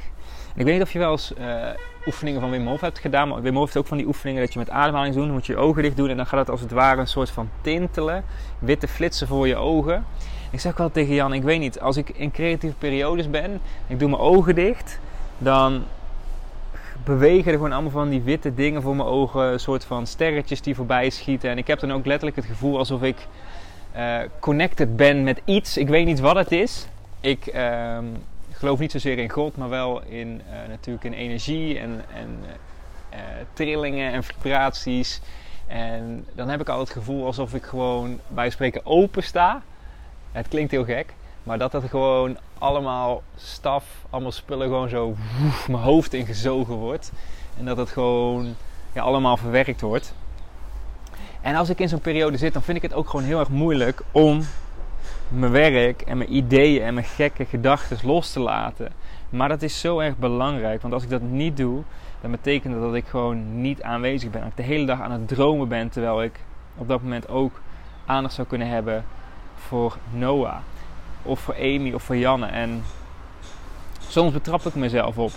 En 0.53 0.59
ik 0.59 0.65
weet 0.65 0.73
niet 0.73 0.83
of 0.83 0.91
je 0.91 0.99
wel 0.99 1.11
eens 1.11 1.33
uh, 1.39 1.69
oefeningen 2.05 2.41
van 2.41 2.49
Wim 2.49 2.67
Hof 2.67 2.81
hebt 2.81 2.99
gedaan, 2.99 3.27
maar 3.27 3.41
Wim 3.41 3.55
Hof 3.55 3.63
heeft 3.63 3.77
ook 3.77 3.87
van 3.87 3.97
die 3.97 4.07
oefeningen 4.07 4.41
dat 4.41 4.53
je 4.53 4.59
met 4.59 4.69
ademhaling 4.69 5.13
doet. 5.13 5.23
Dan 5.23 5.33
moet 5.33 5.45
je 5.45 5.53
je 5.53 5.59
ogen 5.59 5.81
dicht 5.81 5.97
doen 5.97 6.09
en 6.09 6.17
dan 6.17 6.25
gaat 6.25 6.39
het 6.39 6.49
als 6.49 6.61
het 6.61 6.71
ware 6.71 6.99
een 6.99 7.07
soort 7.07 7.29
van 7.29 7.49
tintelen, 7.61 8.23
witte 8.59 8.87
flitsen 8.87 9.27
voor 9.27 9.47
je 9.47 9.55
ogen. 9.55 10.05
Ik 10.51 10.59
zeg 10.59 10.77
wel 10.77 10.91
tegen 10.91 11.13
Jan, 11.13 11.33
ik 11.33 11.43
weet 11.43 11.59
niet, 11.59 11.79
als 11.79 11.97
ik 11.97 12.09
in 12.09 12.31
creatieve 12.31 12.75
periodes 12.75 13.29
ben, 13.29 13.61
ik 13.87 13.99
doe 13.99 14.09
mijn 14.09 14.21
ogen 14.21 14.55
dicht, 14.55 14.99
dan 15.37 15.83
bewegen 17.03 17.51
er 17.51 17.57
gewoon 17.57 17.71
allemaal 17.71 17.91
van 17.91 18.09
die 18.09 18.21
witte 18.21 18.53
dingen 18.53 18.81
voor 18.81 18.95
mijn 18.95 19.07
ogen, 19.07 19.41
een 19.41 19.59
soort 19.59 19.85
van 19.85 20.07
sterretjes 20.07 20.61
die 20.61 20.75
voorbij 20.75 21.09
schieten. 21.09 21.49
En 21.49 21.57
ik 21.57 21.67
heb 21.67 21.79
dan 21.79 21.93
ook 21.93 22.05
letterlijk 22.05 22.35
het 22.35 22.45
gevoel 22.45 22.77
alsof 22.77 23.01
ik 23.01 23.27
uh, 23.97 24.19
connected 24.39 24.95
ben 24.95 25.23
met 25.23 25.41
iets. 25.45 25.77
Ik 25.77 25.87
weet 25.87 26.05
niet 26.05 26.19
wat 26.19 26.35
het 26.35 26.51
is. 26.51 26.87
Ik 27.19 27.53
uh, 27.55 27.97
geloof 28.51 28.79
niet 28.79 28.91
zozeer 28.91 29.17
in 29.17 29.29
God, 29.29 29.57
maar 29.57 29.69
wel 29.69 30.01
in 30.01 30.41
uh, 30.49 30.69
natuurlijk 30.69 31.05
in 31.05 31.13
energie 31.13 31.79
en, 31.79 32.03
en 32.13 32.39
uh, 33.13 33.19
trillingen 33.53 34.11
en 34.11 34.23
vibraties. 34.23 35.21
En 35.67 36.25
dan 36.33 36.49
heb 36.49 36.61
ik 36.61 36.69
al 36.69 36.79
het 36.79 36.89
gevoel 36.89 37.25
alsof 37.25 37.53
ik 37.53 37.63
gewoon 37.63 38.19
bij 38.27 38.49
spreken 38.49 38.85
open 38.85 39.23
sta 39.23 39.61
het 40.35 40.47
klinkt 40.47 40.71
heel 40.71 40.85
gek, 40.85 41.13
maar 41.43 41.57
dat 41.57 41.71
dat 41.71 41.83
gewoon 41.83 42.37
allemaal 42.57 43.23
staf, 43.35 43.85
allemaal 44.09 44.31
spullen 44.31 44.67
gewoon 44.67 44.89
zo 44.89 45.15
woef, 45.39 45.67
mijn 45.67 45.83
hoofd 45.83 46.13
ingezogen 46.13 46.75
wordt. 46.75 47.11
En 47.57 47.65
dat 47.65 47.77
het 47.77 47.89
gewoon 47.89 48.55
ja, 48.93 49.01
allemaal 49.01 49.37
verwerkt 49.37 49.81
wordt. 49.81 50.13
En 51.45 51.55
als 51.55 51.69
ik 51.69 51.79
in 51.79 51.89
zo'n 51.89 51.99
periode 51.99 52.37
zit, 52.37 52.53
dan 52.53 52.61
vind 52.61 52.77
ik 52.77 52.83
het 52.83 52.93
ook 52.93 53.09
gewoon 53.09 53.25
heel 53.25 53.39
erg 53.39 53.49
moeilijk 53.49 54.01
om 54.11 54.41
mijn 55.27 55.51
werk 55.51 56.01
en 56.01 56.17
mijn 56.17 56.35
ideeën 56.35 56.83
en 56.83 56.93
mijn 56.93 57.05
gekke 57.05 57.45
gedachten 57.45 57.97
los 58.03 58.31
te 58.31 58.39
laten. 58.39 58.91
Maar 59.29 59.49
dat 59.49 59.61
is 59.61 59.79
zo 59.79 59.99
erg 59.99 60.17
belangrijk, 60.17 60.81
want 60.81 60.93
als 60.93 61.03
ik 61.03 61.09
dat 61.09 61.21
niet 61.21 61.57
doe, 61.57 61.81
dan 62.21 62.31
betekent 62.31 62.73
dat 62.73 62.81
dat 62.83 62.93
ik 62.93 63.07
gewoon 63.07 63.61
niet 63.61 63.81
aanwezig 63.81 64.29
ben. 64.29 64.41
Dat 64.41 64.49
ik 64.49 64.57
de 64.57 64.63
hele 64.63 64.85
dag 64.85 65.01
aan 65.01 65.11
het 65.11 65.27
dromen 65.27 65.67
ben, 65.67 65.89
terwijl 65.89 66.23
ik 66.23 66.39
op 66.75 66.87
dat 66.87 67.01
moment 67.01 67.29
ook 67.29 67.61
aandacht 68.05 68.33
zou 68.33 68.47
kunnen 68.47 68.69
hebben 68.69 69.05
voor 69.55 69.97
Noah. 70.13 70.57
Of 71.23 71.39
voor 71.39 71.55
Amy 71.55 71.93
of 71.93 72.03
voor 72.03 72.17
Janne. 72.17 72.45
En 72.45 72.83
soms 74.07 74.33
betrap 74.33 74.61
ik 74.61 74.75
mezelf 74.75 75.17
op 75.17 75.31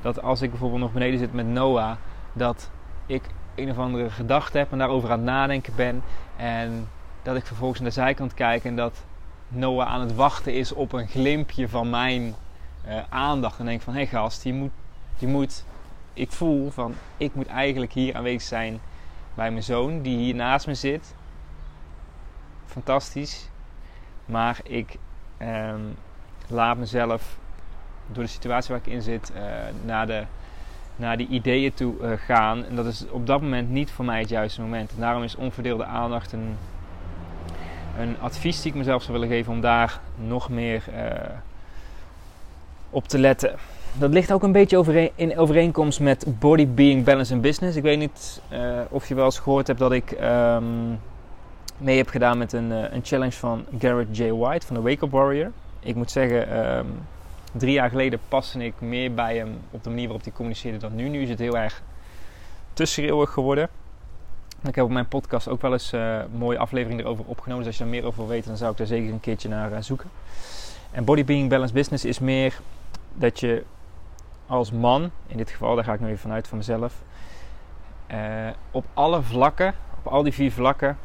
dat 0.00 0.22
als 0.22 0.42
ik 0.42 0.50
bijvoorbeeld 0.50 0.80
nog 0.80 0.92
beneden 0.92 1.18
zit 1.18 1.32
met 1.32 1.46
Noah, 1.46 1.92
dat 2.32 2.70
ik 3.06 3.22
een 3.54 3.70
of 3.70 3.78
andere 3.78 4.10
gedachte 4.10 4.58
heb 4.58 4.72
en 4.72 4.78
daarover 4.78 5.10
aan 5.10 5.18
het 5.18 5.26
nadenken 5.26 5.72
ben. 5.76 6.02
En 6.36 6.88
dat 7.22 7.36
ik 7.36 7.46
vervolgens 7.46 7.80
naar 7.80 7.88
de 7.88 7.94
zijkant 7.94 8.34
kijk 8.34 8.64
en 8.64 8.76
dat 8.76 9.04
Noah 9.48 9.88
aan 9.88 10.00
het 10.00 10.14
wachten 10.14 10.54
is 10.54 10.72
op 10.72 10.92
een 10.92 11.08
glimpje 11.08 11.68
van 11.68 11.90
mijn 11.90 12.34
uh, 12.86 13.02
aandacht. 13.08 13.58
En 13.58 13.64
denk 13.64 13.82
van, 13.82 13.92
hé 13.92 13.98
hey 13.98 14.08
gast, 14.08 14.44
je 14.44 14.52
moet, 14.52 14.72
je 15.18 15.26
moet, 15.26 15.64
ik 16.12 16.32
voel 16.32 16.70
van, 16.70 16.94
ik 17.16 17.34
moet 17.34 17.46
eigenlijk 17.46 17.92
hier 17.92 18.16
aanwezig 18.16 18.42
zijn 18.42 18.80
bij 19.34 19.50
mijn 19.50 19.62
zoon 19.62 20.02
die 20.02 20.16
hier 20.16 20.34
naast 20.34 20.66
me 20.66 20.74
zit. 20.74 21.14
fantastisch. 22.66 23.48
Maar 24.24 24.60
ik 24.62 24.98
ehm, 25.36 25.80
laat 26.48 26.76
mezelf 26.76 27.36
door 28.06 28.22
de 28.22 28.28
situatie 28.28 28.70
waar 28.74 28.86
ik 28.86 28.92
in 28.92 29.02
zit 29.02 29.32
uh, 29.34 29.42
naar, 29.84 30.06
de, 30.06 30.24
naar 31.02 31.16
die 31.16 31.28
ideeën 31.28 31.74
toe 31.74 31.94
uh, 32.00 32.10
gaan. 32.16 32.64
En 32.64 32.76
dat 32.76 32.86
is 32.86 33.04
op 33.10 33.26
dat 33.26 33.40
moment 33.40 33.70
niet 33.70 33.90
voor 33.90 34.04
mij 34.04 34.20
het 34.20 34.28
juiste 34.28 34.60
moment. 34.60 34.90
En 34.94 35.00
daarom 35.00 35.22
is 35.22 35.36
onverdeelde 35.36 35.84
aandacht 35.84 36.32
een, 36.32 36.56
een 37.98 38.16
advies 38.20 38.62
die 38.62 38.70
ik 38.70 38.78
mezelf 38.78 39.02
zou 39.02 39.12
willen 39.12 39.34
geven 39.34 39.52
om 39.52 39.60
daar 39.60 40.00
nog 40.26 40.48
meer 40.48 40.82
uh, 40.94 41.10
op 42.90 43.08
te 43.08 43.18
letten. 43.18 43.54
Dat 43.98 44.12
ligt 44.12 44.32
ook 44.32 44.42
een 44.42 44.52
beetje 44.52 44.76
overeen, 44.76 45.10
in 45.14 45.38
overeenkomst 45.38 46.00
met 46.00 46.26
Body, 46.38 46.68
Being, 46.68 47.04
Balance 47.04 47.32
and 47.32 47.42
Business. 47.42 47.76
Ik 47.76 47.82
weet 47.82 47.98
niet 47.98 48.42
of 48.88 49.08
je 49.08 49.14
wel 49.14 49.24
eens 49.24 49.38
gehoord 49.38 49.66
hebt 49.66 49.78
dat 49.78 49.92
ik 49.92 50.10
um, 50.10 50.98
mee 51.78 51.96
heb 51.96 52.08
gedaan 52.08 52.38
met 52.38 52.52
een, 52.52 52.70
een 52.70 53.00
challenge 53.02 53.32
van 53.32 53.64
Garrett 53.78 54.16
J. 54.16 54.30
White 54.30 54.66
van 54.66 54.76
de 54.76 54.82
Wake 54.82 55.04
Up 55.04 55.10
Warrior. 55.10 55.50
Ik 55.80 55.94
moet 55.94 56.10
zeggen, 56.10 56.66
um, 56.76 56.86
drie 57.52 57.72
jaar 57.72 57.88
geleden 57.88 58.20
paste 58.28 58.64
ik 58.64 58.74
meer 58.78 59.14
bij 59.14 59.36
hem 59.36 59.58
op 59.70 59.82
de 59.82 59.88
manier 59.88 60.04
waarop 60.04 60.24
hij 60.24 60.32
communiceerde 60.32 60.78
dan 60.78 60.94
nu. 60.94 61.08
Nu 61.08 61.22
is 61.22 61.28
het 61.28 61.38
heel 61.38 61.56
erg 61.56 61.82
te 62.72 62.84
schreeuwig 62.84 63.30
geworden. 63.30 63.68
Ik 64.62 64.74
heb 64.74 64.84
op 64.84 64.90
mijn 64.90 65.08
podcast 65.08 65.48
ook 65.48 65.60
wel 65.60 65.72
eens 65.72 65.92
een 65.92 66.26
mooie 66.32 66.58
aflevering 66.58 67.00
erover 67.00 67.24
opgenomen. 67.24 67.64
Dus 67.64 67.66
als 67.66 67.76
je 67.76 67.82
daar 67.82 67.92
meer 67.92 68.04
over 68.04 68.18
wil 68.18 68.28
weten, 68.28 68.48
dan 68.48 68.56
zou 68.56 68.70
ik 68.70 68.76
daar 68.76 68.86
zeker 68.86 69.12
een 69.12 69.20
keertje 69.20 69.48
naar 69.48 69.72
uh, 69.72 69.76
zoeken. 69.80 70.10
En 70.90 71.04
Body 71.04 71.24
Being 71.24 71.48
Balance 71.48 71.74
Business 71.74 72.04
is 72.04 72.18
meer 72.18 72.60
dat 73.14 73.40
je 73.40 73.64
als 74.46 74.70
man, 74.70 75.10
in 75.26 75.36
dit 75.36 75.50
geval, 75.50 75.74
daar 75.74 75.84
ga 75.84 75.92
ik 75.92 76.00
nu 76.00 76.06
even 76.06 76.18
vanuit 76.18 76.48
van 76.48 76.58
mezelf, 76.58 76.94
uh, 78.10 78.16
op 78.70 78.84
alle 78.94 79.22
vlakken, 79.22 79.74
op 79.98 80.12
al 80.12 80.22
die 80.22 80.32
vier 80.32 80.52
vlakken, 80.52 80.98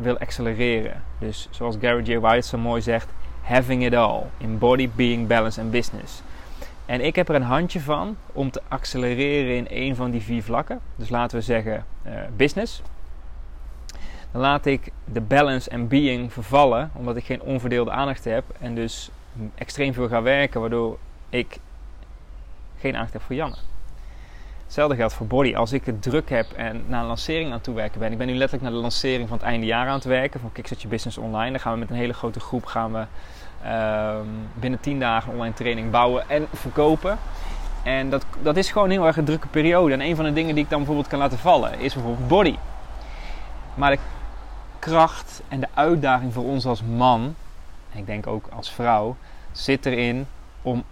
wil 0.00 0.18
accelereren. 0.18 1.02
Dus 1.18 1.48
zoals 1.50 1.76
Gary 1.80 2.02
J. 2.02 2.18
White 2.18 2.46
zo 2.46 2.58
mooi 2.58 2.82
zegt, 2.82 3.10
having 3.48 3.84
it 3.84 3.94
all 3.94 4.22
in 4.38 4.58
body, 4.58 4.88
being, 4.96 5.26
balance 5.26 5.60
en 5.60 5.70
business. 5.70 6.22
En 6.86 7.00
ik 7.00 7.16
heb 7.16 7.28
er 7.28 7.34
een 7.34 7.42
handje 7.42 7.80
van 7.80 8.16
om 8.32 8.50
te 8.50 8.62
accelereren 8.68 9.56
in 9.56 9.66
een 9.70 9.96
van 9.96 10.10
die 10.10 10.22
vier 10.22 10.42
vlakken. 10.42 10.80
Dus 10.96 11.08
laten 11.08 11.38
we 11.38 11.44
zeggen 11.44 11.84
uh, 12.06 12.12
business. 12.36 12.82
Dan 14.32 14.40
laat 14.40 14.66
ik 14.66 14.92
de 15.04 15.20
balance 15.20 15.70
en 15.70 15.88
being 15.88 16.32
vervallen, 16.32 16.90
omdat 16.94 17.16
ik 17.16 17.24
geen 17.24 17.42
onverdeelde 17.42 17.90
aandacht 17.90 18.24
heb 18.24 18.44
en 18.60 18.74
dus 18.74 19.10
extreem 19.54 19.92
veel 19.92 20.08
ga 20.08 20.22
werken, 20.22 20.60
waardoor 20.60 20.98
ik 21.28 21.58
geen 22.78 22.94
aandacht 22.94 23.12
heb 23.12 23.22
voor 23.22 23.34
Janne. 23.34 23.56
Hetzelfde 24.64 24.96
geldt 24.96 25.14
voor 25.14 25.26
body. 25.26 25.54
Als 25.54 25.72
ik 25.72 25.84
het 25.84 26.02
druk 26.02 26.30
heb 26.30 26.52
en 26.52 26.84
naar 26.86 27.00
een 27.00 27.06
lancering 27.06 27.52
aan 27.52 27.60
toe 27.60 27.74
werken 27.74 28.00
ben. 28.00 28.12
Ik 28.12 28.18
ben 28.18 28.26
nu 28.26 28.34
letterlijk 28.34 28.62
naar 28.62 28.72
de 28.72 28.78
lancering 28.78 29.28
van 29.28 29.36
het 29.36 29.46
einde 29.46 29.66
jaar 29.66 29.86
aan 29.86 29.94
het 29.94 30.04
werken 30.04 30.40
van 30.40 30.52
Kickstart 30.52 30.88
Business 30.88 31.18
Online. 31.18 31.50
Dan 31.50 31.60
gaan 31.60 31.72
we 31.72 31.78
met 31.78 31.90
een 31.90 31.96
hele 31.96 32.12
grote 32.12 32.40
groep 32.40 32.66
gaan 32.66 32.92
we 32.92 33.04
binnen 34.54 34.80
10 34.80 35.00
dagen 35.00 35.32
online 35.32 35.54
training 35.54 35.90
bouwen 35.90 36.28
en 36.28 36.46
verkopen. 36.52 37.18
En 37.82 38.10
dat, 38.10 38.24
dat 38.42 38.56
is 38.56 38.70
gewoon 38.70 38.90
heel 38.90 39.06
erg 39.06 39.16
een 39.16 39.24
drukke 39.24 39.46
periode. 39.46 39.92
En 39.92 40.00
een 40.00 40.16
van 40.16 40.24
de 40.24 40.32
dingen 40.32 40.54
die 40.54 40.64
ik 40.64 40.70
dan 40.70 40.78
bijvoorbeeld 40.78 41.08
kan 41.08 41.18
laten 41.18 41.38
vallen 41.38 41.80
is 41.80 41.94
bijvoorbeeld 41.94 42.28
body. 42.28 42.56
Maar 43.74 43.90
de 43.90 43.98
kracht 44.78 45.42
en 45.48 45.60
de 45.60 45.68
uitdaging 45.74 46.32
voor 46.32 46.44
ons 46.44 46.66
als 46.66 46.82
man, 46.82 47.34
en 47.92 47.98
ik 47.98 48.06
denk 48.06 48.26
ook 48.26 48.48
als 48.56 48.70
vrouw, 48.70 49.16
zit 49.52 49.86
erin 49.86 50.26
om 50.62 50.84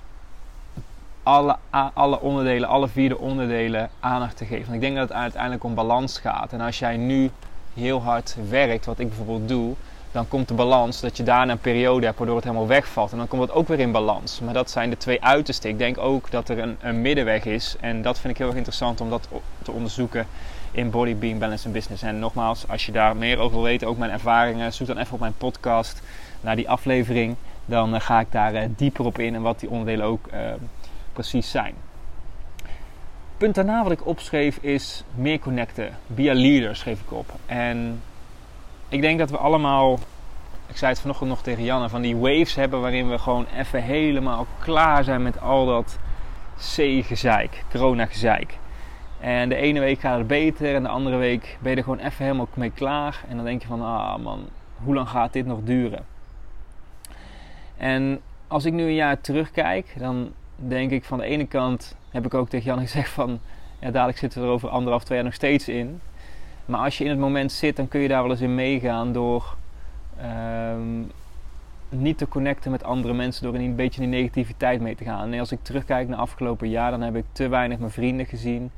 alle, 1.23 1.57
alle 1.95 2.21
onderdelen, 2.21 2.69
alle 2.69 2.89
vierde 2.89 3.19
onderdelen 3.19 3.91
aandacht 4.01 4.37
te 4.37 4.45
geven. 4.45 4.75
Ik 4.75 4.81
denk 4.81 4.97
dat 4.97 5.09
het 5.09 5.19
uiteindelijk 5.19 5.65
om 5.65 5.75
balans 5.75 6.19
gaat. 6.19 6.53
En 6.53 6.61
als 6.61 6.79
jij 6.79 6.97
nu 6.97 7.31
heel 7.75 8.03
hard 8.03 8.37
werkt, 8.49 8.87
wat 8.87 8.99
ik 8.99 9.09
bijvoorbeeld 9.09 9.49
doe, 9.49 9.75
dan 10.17 10.29
komt 10.29 10.49
de 10.49 10.55
balans 10.55 11.01
dat 11.01 11.17
je 11.17 11.23
daarna 11.23 11.53
een 11.53 11.59
periode 11.59 12.07
hebt 12.07 12.19
waardoor 12.19 12.37
het 12.37 12.45
helemaal 12.45 12.67
wegvalt. 12.67 13.13
En 13.13 13.19
dan 13.19 13.29
komt 13.29 13.43
het 13.43 13.53
ook 13.53 13.69
weer 13.69 13.81
in 13.81 13.93
balans. 13.93 14.41
Maar 14.41 14.55
dat 14.55 14.71
zijn 14.71 14.91
de 14.91 14.97
twee 14.97 15.23
uitersten. 15.23 15.71
Ik 15.71 15.79
denk 15.79 15.99
ook 15.99 16.31
dat 16.31 16.49
er 16.49 16.59
een, 16.59 16.77
een 16.81 17.01
middenweg 17.01 17.45
is. 17.45 17.77
En 17.81 18.03
dat 18.03 18.19
vind 18.19 18.33
ik 18.33 18.39
heel 18.39 18.47
erg 18.47 18.57
interessant 18.57 19.01
om 19.01 19.11
dat 19.11 19.29
te 19.63 19.71
onderzoeken 19.73 20.27
in 20.71 20.91
Body, 20.91 21.17
Being, 21.17 21.39
Balance 21.39 21.67
en 21.67 21.73
Business. 21.73 22.03
En 22.03 22.19
nogmaals, 22.19 22.69
als 22.69 22.87
je 22.87 22.93
daar 22.93 23.17
meer 23.17 23.39
over 23.39 23.57
wil 23.57 23.65
weten, 23.65 23.89
ook 23.89 23.99
mijn 23.99 24.11
ervaringen, 24.11 24.73
zoek 24.73 24.87
dan 24.87 24.99
even 24.99 25.15
op 25.15 25.21
mijn 25.21 25.37
podcast 25.39 26.03
naar 26.41 26.57
die 26.57 26.71
aflevering. 26.71 27.37
Dan 27.65 27.95
uh, 27.95 28.01
ga 28.01 28.21
ik 28.21 28.33
daar 28.33 28.55
uh, 28.55 28.63
dieper 28.77 29.05
op 29.05 29.19
in 29.19 29.35
en 29.35 29.43
wat 29.43 29.61
die 29.61 29.71
onderdelen 29.71 30.07
ook 30.07 30.29
uh, 30.35 30.41
precies 31.13 31.51
zijn. 31.51 31.75
Punt 33.37 33.55
daarna 33.55 33.83
wat 33.83 33.93
ik 33.93 34.07
opschreef 34.07 34.59
is 34.61 35.05
meer 35.15 35.39
connecten. 35.39 35.97
Be 36.07 36.31
a 36.31 36.35
leader 36.35 36.77
schreef 36.77 37.01
ik 37.01 37.13
op. 37.13 37.33
En 37.47 38.01
ik 38.89 39.01
denk 39.01 39.19
dat 39.19 39.31
we 39.31 39.37
allemaal, 39.37 39.99
ik 40.67 40.77
zei 40.77 40.91
het 40.93 41.01
vanochtend 41.01 41.29
nog 41.29 41.43
tegen 41.43 41.65
Janne, 41.65 41.89
van 41.89 42.03
die 42.03 42.17
waves 42.17 42.55
hebben 42.55 42.81
waarin 42.81 43.11
we 43.11 43.19
gewoon 43.19 43.47
even 43.57 43.83
helemaal 43.83 44.47
klaar 44.59 45.05
zijn 45.05 45.23
met 45.23 45.41
al 45.41 45.67
dat 45.67 45.99
C-gezeik, 46.57 47.65
corona-gezeik. 47.71 48.59
En 49.21 49.49
de 49.49 49.57
ene 49.57 49.81
week 49.81 50.01
gaat 50.01 50.19
het 50.19 50.27
beter 50.27 50.75
en 50.75 50.83
de 50.83 50.89
andere 50.89 51.17
week 51.17 51.59
ben 51.61 51.71
je 51.71 51.77
er 51.77 51.83
gewoon 51.85 51.99
even 51.99 52.25
helemaal 52.25 52.49
mee 52.55 52.71
klaar. 52.71 53.25
En 53.29 53.37
dan 53.37 53.45
denk 53.45 53.63
je 53.63 53.69
van, 53.69 53.83
ah 53.83 54.17
man, 54.17 54.49
hoe 54.77 54.95
lang 54.95 55.09
gaat 55.09 55.33
dit 55.33 55.47
nog 55.47 55.59
duren? 55.65 56.05
En 57.77 58.21
als 58.47 58.65
ik 58.65 58.73
nu 58.73 58.83
een 58.83 58.95
jaar 58.95 59.21
terugkijk, 59.21 59.95
dan 59.99 60.33
denk 60.57 60.91
ik 60.91 61.05
van 61.05 61.19
de 61.19 61.25
ene 61.25 61.47
kant, 61.47 61.97
heb 62.11 62.27
ik 62.27 62.35
ook 62.35 62.49
tegen 62.49 62.67
Jan 62.67 62.81
gezegd 62.81 63.11
van, 63.11 63.41
ja 63.79 63.91
dadelijk 63.91 64.19
zitten 64.19 64.41
we 64.41 64.47
er 64.47 64.53
over 64.53 64.69
anderhalf, 64.69 65.05
twee 65.05 65.17
jaar 65.17 65.27
nog 65.27 65.37
steeds 65.37 65.69
in. 65.69 66.01
Maar 66.67 66.81
als 66.81 66.99
je 66.99 67.05
in 67.05 67.11
het 67.11 67.19
moment 67.19 67.53
zit, 67.53 67.77
dan 67.77 67.89
kun 67.89 68.01
je 68.01 68.09
daar 68.09 68.23
wel 68.23 68.31
eens 68.31 68.41
in 68.41 68.55
meegaan 68.55 69.13
door 69.13 69.57
um, 70.73 71.11
niet 71.89 72.19
te 72.19 72.29
connecten 72.29 72.71
met 72.71 72.85
andere 72.85 73.15
mensen, 73.15 73.43
door 73.43 73.55
een 73.55 73.75
beetje 73.75 74.01
die 74.01 74.09
negativiteit 74.09 74.81
mee 74.81 74.95
te 74.95 75.05
gaan. 75.05 75.33
En 75.33 75.39
als 75.39 75.53
ik 75.53 75.63
terugkijk 75.63 76.09
naar 76.09 76.19
afgelopen 76.19 76.69
jaar, 76.69 76.91
dan 76.91 77.01
heb 77.01 77.17
ik 77.17 77.25
te 77.33 77.49
weinig 77.49 77.79
mijn 77.79 77.91
vrienden 77.91 78.27
gezien. 78.27 78.71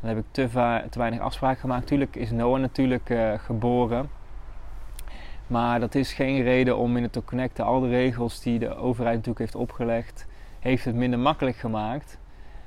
Dan 0.00 0.08
heb 0.08 0.18
ik 0.18 0.24
te, 0.30 0.48
te 0.90 0.98
weinig 0.98 1.20
afspraken 1.20 1.60
gemaakt. 1.60 1.86
Tuurlijk 1.86 2.16
is 2.16 2.30
Noah 2.30 2.60
natuurlijk 2.60 3.10
uh, 3.10 3.32
geboren. 3.36 4.08
Maar 5.46 5.80
dat 5.80 5.94
is 5.94 6.12
geen 6.12 6.42
reden 6.42 6.76
om 6.76 6.96
in 6.96 7.02
het 7.02 7.12
te 7.12 7.24
connecten. 7.24 7.64
Al 7.64 7.80
de 7.80 7.88
regels 7.88 8.40
die 8.40 8.58
de 8.58 8.76
overheid 8.76 9.14
natuurlijk 9.14 9.38
heeft 9.38 9.54
opgelegd, 9.54 10.26
heeft 10.60 10.84
het 10.84 10.94
minder 10.94 11.18
makkelijk 11.18 11.56
gemaakt. 11.56 12.18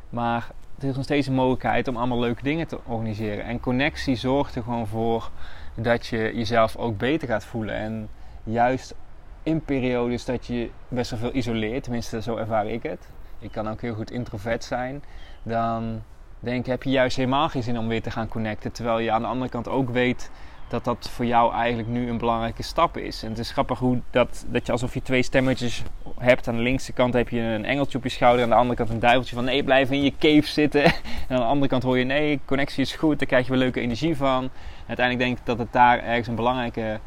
Maar 0.09 0.51
er 0.79 0.87
is 0.87 0.95
nog 0.95 1.03
steeds 1.03 1.27
een 1.27 1.33
mogelijkheid 1.33 1.87
om 1.87 1.97
allemaal 1.97 2.19
leuke 2.19 2.43
dingen 2.43 2.67
te 2.67 2.79
organiseren. 2.85 3.45
En 3.45 3.59
connectie 3.59 4.15
zorgt 4.15 4.55
er 4.55 4.63
gewoon 4.63 4.87
voor 4.87 5.29
dat 5.75 6.07
je 6.07 6.31
jezelf 6.33 6.75
ook 6.75 6.97
beter 6.97 7.27
gaat 7.27 7.45
voelen. 7.45 7.75
En 7.75 8.09
juist 8.43 8.95
in 9.43 9.61
periodes 9.61 10.25
dat 10.25 10.45
je 10.45 10.69
best 10.87 11.09
wel 11.09 11.19
veel 11.19 11.35
isoleert, 11.35 11.83
tenminste 11.83 12.21
zo 12.21 12.35
ervaar 12.35 12.67
ik 12.67 12.83
het. 12.83 13.09
Ik 13.39 13.51
kan 13.51 13.69
ook 13.69 13.81
heel 13.81 13.95
goed 13.95 14.11
introvert 14.11 14.63
zijn. 14.63 15.03
Dan 15.43 16.01
denk 16.39 16.59
ik, 16.59 16.65
heb 16.65 16.83
je 16.83 16.89
juist 16.89 17.17
helemaal 17.17 17.49
geen 17.49 17.63
zin 17.63 17.77
om 17.77 17.87
weer 17.87 18.01
te 18.01 18.11
gaan 18.11 18.27
connecten. 18.27 18.71
Terwijl 18.71 18.99
je 18.99 19.11
aan 19.11 19.21
de 19.21 19.27
andere 19.27 19.49
kant 19.51 19.67
ook 19.67 19.89
weet 19.89 20.31
dat 20.75 20.83
dat 20.83 21.09
voor 21.09 21.25
jou 21.25 21.53
eigenlijk 21.53 21.87
nu 21.87 22.09
een 22.09 22.17
belangrijke 22.17 22.63
stap 22.63 22.97
is. 22.97 23.23
En 23.23 23.29
het 23.29 23.37
is 23.37 23.51
grappig 23.51 23.79
hoe 23.79 23.99
dat, 24.09 24.45
dat 24.47 24.65
je 24.65 24.71
alsof 24.71 24.93
je 24.93 25.01
twee 25.01 25.23
stemmetjes 25.23 25.83
hebt. 26.17 26.47
Aan 26.47 26.55
de 26.55 26.61
linkse 26.61 26.93
kant 26.93 27.13
heb 27.13 27.29
je 27.29 27.39
een 27.39 27.65
engeltje 27.65 27.97
op 27.97 28.03
je 28.03 28.09
schouder. 28.09 28.43
Aan 28.43 28.49
de 28.49 28.55
andere 28.55 28.75
kant 28.75 28.89
een 28.89 28.99
duiveltje 28.99 29.35
van 29.35 29.43
nee, 29.43 29.63
blijf 29.63 29.91
in 29.91 30.03
je 30.03 30.13
cave 30.19 30.47
zitten. 30.47 30.83
En 31.27 31.35
aan 31.35 31.41
de 31.41 31.47
andere 31.47 31.67
kant 31.67 31.83
hoor 31.83 31.97
je 31.97 32.03
nee, 32.03 32.39
connectie 32.45 32.81
is 32.81 32.95
goed. 32.95 33.19
Daar 33.19 33.27
krijg 33.27 33.45
je 33.45 33.51
weer 33.51 33.59
leuke 33.59 33.79
energie 33.79 34.17
van. 34.17 34.49
Uiteindelijk 34.87 35.25
denk 35.25 35.37
ik 35.37 35.45
dat 35.45 35.57
het 35.57 35.73
daar 35.73 36.03
ergens 36.03 36.27
een 36.27 36.35
belangrijke 36.35 36.99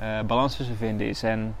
uh, 0.00 0.20
balans 0.26 0.56
tussen 0.56 0.76
vinden 0.76 1.08
is. 1.08 1.22
En 1.22 1.56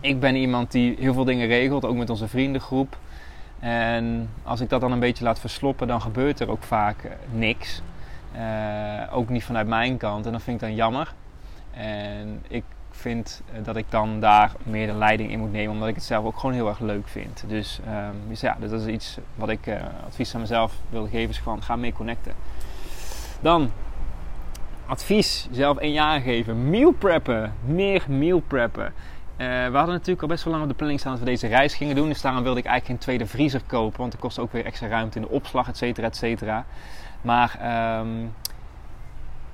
ik 0.00 0.20
ben 0.20 0.36
iemand 0.36 0.72
die 0.72 0.96
heel 0.98 1.14
veel 1.14 1.24
dingen 1.24 1.46
regelt, 1.46 1.84
ook 1.84 1.96
met 1.96 2.10
onze 2.10 2.28
vriendengroep. 2.28 2.96
En 3.60 4.30
als 4.42 4.60
ik 4.60 4.68
dat 4.68 4.80
dan 4.80 4.92
een 4.92 5.00
beetje 5.00 5.24
laat 5.24 5.40
versloppen, 5.40 5.86
dan 5.88 6.00
gebeurt 6.00 6.40
er 6.40 6.50
ook 6.50 6.62
vaak 6.62 7.04
uh, 7.04 7.10
niks. 7.30 7.82
Uh, 8.36 9.16
ook 9.16 9.28
niet 9.28 9.44
vanuit 9.44 9.66
mijn 9.66 9.96
kant. 9.96 10.26
En 10.26 10.32
dat 10.32 10.42
vind 10.42 10.62
ik 10.62 10.68
dan 10.68 10.76
jammer. 10.76 11.12
En 11.70 12.42
ik 12.48 12.64
vind 12.90 13.42
dat 13.62 13.76
ik 13.76 13.86
dan 13.88 14.20
daar 14.20 14.52
meer 14.62 14.86
de 14.86 14.92
leiding 14.92 15.30
in 15.30 15.38
moet 15.38 15.52
nemen, 15.52 15.72
omdat 15.72 15.88
ik 15.88 15.94
het 15.94 16.04
zelf 16.04 16.24
ook 16.24 16.38
gewoon 16.38 16.54
heel 16.54 16.68
erg 16.68 16.78
leuk 16.78 17.08
vind. 17.08 17.44
Dus, 17.46 17.80
um, 17.88 18.28
dus 18.28 18.40
ja, 18.40 18.56
dat 18.60 18.72
is 18.72 18.86
iets 18.86 19.18
wat 19.34 19.48
ik 19.48 19.66
uh, 19.66 19.74
advies 20.06 20.34
aan 20.34 20.40
mezelf 20.40 20.74
wil 20.90 21.04
geven: 21.04 21.28
is 21.28 21.38
gewoon 21.38 21.62
ga 21.62 21.76
mee 21.76 21.92
connecten. 21.92 22.32
Dan 23.40 23.70
advies 24.86 25.48
zelf 25.50 25.80
een 25.80 25.92
jaar 25.92 26.20
geven: 26.20 26.70
meal 26.70 26.90
preppen, 26.90 27.54
meer 27.64 28.04
meal 28.08 28.40
preppen. 28.40 28.84
Uh, 28.84 29.48
we 29.48 29.76
hadden 29.76 29.94
natuurlijk 29.94 30.22
al 30.22 30.28
best 30.28 30.44
wel 30.44 30.52
lang 30.52 30.64
op 30.64 30.70
de 30.70 30.76
planning 30.76 31.00
staan 31.00 31.12
dat 31.12 31.20
we 31.20 31.26
deze 31.26 31.46
reis 31.46 31.74
gingen 31.74 31.94
doen. 31.94 32.08
Dus 32.08 32.20
daarom 32.20 32.42
wilde 32.42 32.58
ik 32.58 32.66
eigenlijk 32.66 33.00
geen 33.00 33.04
tweede 33.06 33.26
vriezer 33.26 33.62
kopen. 33.66 33.98
Want 33.98 34.12
dat 34.12 34.20
kost 34.20 34.38
ook 34.38 34.52
weer 34.52 34.64
extra 34.64 34.86
ruimte 34.86 35.18
in 35.18 35.24
de 35.24 35.30
opslag, 35.30 35.68
et 35.68 35.76
cetera, 35.76 36.06
et 36.06 36.16
cetera. 36.16 36.64
Maar 37.22 37.58
um, 38.00 38.34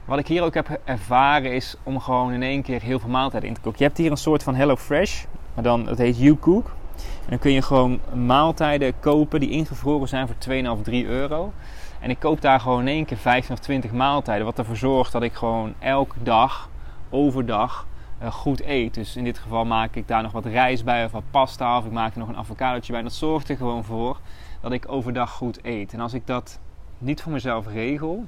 wat 0.05 0.19
ik 0.19 0.27
hier 0.27 0.43
ook 0.43 0.55
heb 0.55 0.81
ervaren 0.85 1.55
is 1.55 1.77
om 1.83 2.01
gewoon 2.01 2.33
in 2.33 2.43
één 2.43 2.63
keer 2.63 2.83
heel 2.83 2.99
veel 2.99 3.09
maaltijden 3.09 3.49
in 3.49 3.55
te 3.55 3.61
koken. 3.61 3.79
Je 3.79 3.85
hebt 3.85 3.99
hier 3.99 4.11
een 4.11 4.17
soort 4.17 4.43
van 4.43 4.55
Hello 4.55 4.77
Fresh, 4.77 5.25
maar 5.55 5.65
dan 5.65 5.87
het 5.87 5.99
heet 5.99 6.19
YouCook. 6.19 6.67
En 6.97 7.29
dan 7.29 7.39
kun 7.39 7.53
je 7.53 7.63
gewoon 7.63 8.01
maaltijden 8.15 9.01
kopen 9.01 9.41
die 9.41 9.51
ingevroren 9.51 10.09
zijn 10.09 10.27
voor 10.27 10.77
2,5, 10.77 10.83
3 10.83 11.07
euro. 11.07 11.53
En 12.01 12.11
ik 12.11 12.19
koop 12.19 12.41
daar 12.41 12.61
gewoon 12.61 12.81
in 12.81 12.89
één 12.89 13.05
keer 13.05 13.17
15 13.17 13.55
of 13.55 13.61
20 13.61 13.93
maaltijden. 13.93 14.45
Wat 14.45 14.59
ervoor 14.59 14.77
zorgt 14.77 15.13
dat 15.13 15.23
ik 15.23 15.33
gewoon 15.33 15.75
elke 15.79 16.23
dag, 16.23 16.69
overdag, 17.11 17.87
eh, 18.19 18.33
goed 18.33 18.63
eet. 18.63 18.95
Dus 18.95 19.17
in 19.17 19.25
dit 19.25 19.39
geval 19.39 19.65
maak 19.65 19.95
ik 19.95 20.09
daar 20.09 20.23
nog 20.23 20.33
wat 20.33 20.47
rijst 20.47 20.85
bij 20.85 21.05
of 21.05 21.13
wat 21.13 21.31
pasta 21.31 21.79
of 21.79 21.85
ik 21.85 21.93
maak 21.93 22.13
er 22.13 22.19
nog 22.19 22.29
een 22.29 22.37
avocadootje 22.37 22.93
bij. 22.93 23.03
Dat 23.03 23.13
zorgt 23.13 23.49
er 23.49 23.57
gewoon 23.57 23.85
voor 23.85 24.19
dat 24.61 24.73
ik 24.73 24.85
overdag 24.89 25.31
goed 25.31 25.65
eet. 25.65 25.93
En 25.93 26.01
als 26.01 26.13
ik 26.13 26.27
dat 26.27 26.59
niet 26.99 27.23
voor 27.23 27.33
mezelf 27.33 27.67
regel, 27.67 28.27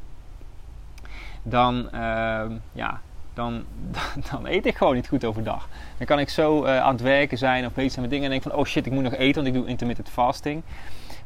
dan, 1.42 1.90
ehm, 1.90 2.52
ja, 2.72 3.00
dan, 3.34 3.64
dan 4.30 4.46
eet 4.46 4.66
ik 4.66 4.76
gewoon 4.76 4.94
niet 4.94 5.08
goed 5.08 5.24
overdag. 5.24 5.68
Dan 5.96 6.06
kan 6.06 6.18
ik 6.18 6.28
zo 6.28 6.64
uh, 6.64 6.80
aan 6.80 6.92
het 6.92 7.02
werken 7.02 7.38
zijn 7.38 7.66
of 7.66 7.72
bezig 7.72 7.90
zijn 7.90 8.04
met 8.04 8.10
dingen 8.10 8.24
en 8.24 8.30
denk 8.30 8.42
van 8.42 8.60
oh 8.60 8.66
shit, 8.66 8.86
ik 8.86 8.92
moet 8.92 9.02
nog 9.02 9.14
eten, 9.14 9.42
want 9.42 9.54
ik 9.54 9.60
doe 9.60 9.70
intermittent 9.70 10.08
fasting. 10.08 10.62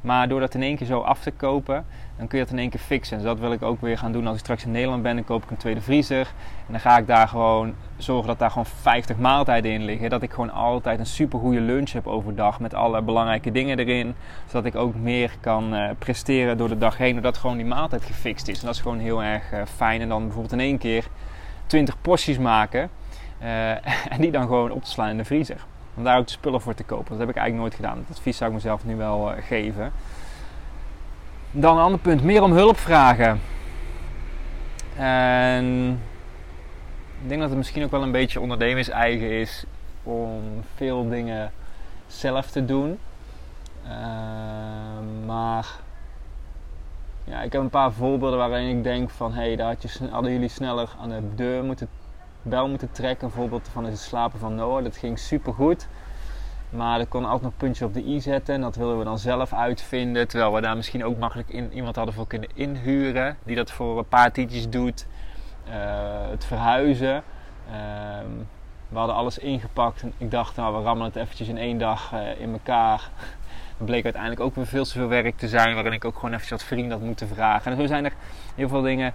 Maar 0.01 0.29
door 0.29 0.41
dat 0.41 0.55
in 0.55 0.63
één 0.63 0.77
keer 0.77 0.87
zo 0.87 1.01
af 1.01 1.21
te 1.21 1.31
kopen, 1.31 1.87
dan 2.17 2.27
kun 2.27 2.39
je 2.39 2.45
dat 2.45 2.53
in 2.53 2.59
één 2.59 2.71
keer 2.71 2.81
fixen. 2.81 3.17
Dus 3.17 3.27
dat 3.27 3.39
wil 3.39 3.53
ik 3.53 3.63
ook 3.63 3.81
weer 3.81 3.99
gaan 3.99 4.13
doen 4.13 4.27
als 4.27 4.35
ik 4.35 4.43
straks 4.43 4.65
in 4.65 4.71
Nederland 4.71 5.03
ben. 5.03 5.15
Dan 5.15 5.25
koop 5.25 5.43
ik 5.43 5.51
een 5.51 5.57
tweede 5.57 5.81
vriezer. 5.81 6.27
En 6.67 6.73
dan 6.73 6.81
ga 6.81 6.99
ik 6.99 7.07
daar 7.07 7.29
gewoon 7.29 7.75
zorgen 7.97 8.27
dat 8.27 8.39
daar 8.39 8.51
gewoon 8.51 8.67
50 8.67 9.17
maaltijden 9.17 9.73
in 9.73 9.85
liggen. 9.85 10.11
Dat 10.11 10.23
ik 10.23 10.31
gewoon 10.31 10.51
altijd 10.51 10.99
een 10.99 11.07
super 11.07 11.39
goede 11.39 11.61
lunch 11.61 11.93
heb 11.93 12.07
overdag 12.07 12.61
met 12.61 12.75
alle 12.75 13.03
belangrijke 13.03 13.53
dingen 13.53 13.79
erin. 13.79 14.15
Zodat 14.47 14.65
ik 14.65 14.75
ook 14.75 14.95
meer 14.95 15.37
kan 15.41 15.75
uh, 15.75 15.91
presteren 15.99 16.57
door 16.57 16.69
de 16.69 16.79
dag 16.79 16.99
heen. 16.99 17.13
Doordat 17.13 17.39
gewoon 17.39 17.57
die 17.57 17.67
maaltijd 17.67 18.05
gefixt 18.05 18.49
is. 18.49 18.59
En 18.61 18.67
dat 18.67 18.75
is 18.75 18.81
gewoon 18.81 18.99
heel 18.99 19.23
erg 19.23 19.53
uh, 19.53 19.63
fijn. 19.77 20.01
En 20.01 20.09
dan 20.09 20.23
bijvoorbeeld 20.23 20.53
in 20.53 20.61
één 20.61 20.79
keer 20.79 21.07
20 21.67 22.01
porties 22.01 22.39
maken. 22.39 22.91
Uh, 23.43 23.71
en 24.15 24.21
die 24.21 24.31
dan 24.31 24.43
gewoon 24.43 24.71
op 24.71 24.85
te 24.85 24.91
slaan 24.91 25.09
in 25.09 25.17
de 25.17 25.25
vriezer. 25.25 25.65
Om 25.95 26.05
daar 26.05 26.19
ook 26.19 26.27
de 26.27 26.33
spullen 26.33 26.61
voor 26.61 26.75
te 26.75 26.85
kopen. 26.85 27.09
Dat 27.09 27.19
heb 27.19 27.29
ik 27.29 27.37
eigenlijk 27.37 27.61
nooit 27.61 27.75
gedaan. 27.75 28.05
Dat 28.09 28.17
advies 28.17 28.37
zou 28.37 28.51
ik 28.51 28.57
mezelf 28.57 28.85
nu 28.85 28.97
wel 28.97 29.33
geven. 29.41 29.93
Dan 31.57 31.77
een 31.77 31.83
ander 31.83 32.01
punt, 32.01 32.23
meer 32.23 32.43
om 32.43 32.53
hulp 32.53 32.77
vragen. 32.79 33.41
En 34.97 35.91
ik 37.23 37.29
denk 37.29 37.41
dat 37.41 37.49
het 37.49 37.59
misschien 37.59 37.85
ook 37.85 37.91
wel 37.91 38.03
een 38.03 38.13
beetje 38.13 38.41
ondernemers 38.41 38.89
eigen 38.89 39.31
is 39.31 39.65
om 40.03 40.43
veel 40.75 41.09
dingen 41.09 41.53
zelf 42.07 42.51
te 42.51 42.65
doen. 42.65 42.99
Uh, 43.85 43.91
maar 45.27 45.67
ja, 47.25 47.43
ik 47.43 47.53
heb 47.53 47.63
een 47.63 47.71
paar 47.71 47.93
voorbeelden 47.93 48.39
waarin 48.39 48.77
ik 48.77 48.83
denk 48.83 49.11
van 49.11 49.33
hé, 49.33 49.43
hey, 49.43 49.57
daar 49.57 49.67
had 49.67 49.83
je, 49.83 50.09
hadden 50.11 50.33
jullie 50.33 50.49
sneller 50.49 50.89
aan 51.01 51.09
de 51.09 51.35
deur 51.35 51.65
moeten 51.65 51.89
bel 52.43 52.69
moeten 52.69 52.93
trekken. 52.93 53.27
Een 53.27 53.33
voorbeeld 53.33 53.69
van 53.73 53.85
het 53.85 53.99
slapen 53.99 54.39
van 54.39 54.55
Noah, 54.55 54.85
dat 54.85 54.97
ging 54.97 55.19
super 55.19 55.53
goed. 55.53 55.87
Maar 56.75 57.01
er 57.01 57.07
kon 57.07 57.25
altijd 57.25 57.43
nog 57.43 57.57
puntje 57.57 57.85
op 57.85 57.95
de 57.95 58.05
i 58.05 58.21
zetten. 58.21 58.55
En 58.55 58.61
dat 58.61 58.77
wilden 58.77 58.99
we 58.99 59.05
dan 59.05 59.19
zelf 59.19 59.53
uitvinden. 59.53 60.29
Terwijl 60.29 60.53
we 60.53 60.61
daar 60.61 60.77
misschien 60.77 61.05
ook 61.05 61.19
makkelijk 61.19 61.49
in, 61.49 61.73
iemand 61.73 61.97
hadden 61.97 62.15
voor 62.15 62.27
kunnen 62.27 62.49
inhuren. 62.55 63.37
Die 63.45 63.57
dat 63.57 63.71
voor 63.71 63.99
een 63.99 64.09
paar 64.09 64.33
tientjes 64.33 64.69
doet. 64.69 65.07
Uh, 65.69 65.75
het 66.31 66.45
verhuizen. 66.45 67.23
Uh, 67.71 67.75
we 68.89 68.99
hadden 68.99 69.17
alles 69.17 69.39
ingepakt. 69.39 70.03
En 70.03 70.13
ik 70.19 70.31
dacht, 70.31 70.57
nou, 70.57 70.77
we 70.77 70.83
rammen 70.83 71.07
het 71.07 71.17
eventjes 71.17 71.49
in 71.49 71.59
één 71.59 71.79
dag 71.79 72.13
uh, 72.15 72.41
in 72.41 72.53
elkaar. 72.53 73.11
Dat 73.77 73.87
bleek 73.87 74.05
uiteindelijk 74.05 74.43
ook 74.43 74.55
weer 74.55 74.67
veel 74.67 74.85
te 74.85 74.91
veel 74.91 75.09
werk 75.09 75.37
te 75.37 75.49
zijn. 75.49 75.75
Waarin 75.75 75.93
ik 75.93 76.05
ook 76.05 76.15
gewoon 76.15 76.31
eventjes 76.31 76.51
wat 76.51 76.69
vrienden 76.69 76.99
had 76.99 77.07
moeten 77.07 77.29
vragen. 77.29 77.73
En 77.73 77.79
zo 77.79 77.87
zijn 77.87 78.05
er 78.05 78.13
heel 78.55 78.69
veel 78.69 78.83
dingen 78.83 79.15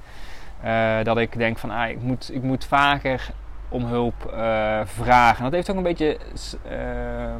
eh, 0.61 1.03
dat 1.03 1.17
ik 1.17 1.37
denk 1.37 1.57
van, 1.57 1.71
ah, 1.71 1.89
ik 1.89 2.01
moet, 2.01 2.33
ik 2.33 2.43
moet 2.43 2.65
vaker 2.65 3.29
om 3.69 3.85
hulp 3.85 4.33
uh, 4.33 4.79
vragen. 4.83 5.43
Dat 5.43 5.51
heeft 5.51 5.69
ook 5.69 5.77
een 5.77 5.83
beetje. 5.83 6.17
Uh, 6.71 7.35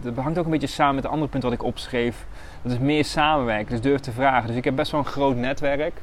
dat 0.00 0.16
hangt 0.16 0.38
ook 0.38 0.44
een 0.44 0.50
beetje 0.50 0.66
samen 0.66 0.94
met 0.94 1.02
het 1.02 1.12
andere 1.12 1.30
punt 1.30 1.42
wat 1.42 1.52
ik 1.52 1.62
opschreef. 1.62 2.26
Dat 2.62 2.72
is 2.72 2.78
meer 2.78 3.04
samenwerken, 3.04 3.70
dus 3.70 3.80
durf 3.80 4.00
te 4.00 4.12
vragen. 4.12 4.46
Dus 4.46 4.56
ik 4.56 4.64
heb 4.64 4.76
best 4.76 4.90
wel 4.90 5.00
een 5.00 5.06
groot 5.06 5.36
netwerk. 5.36 5.96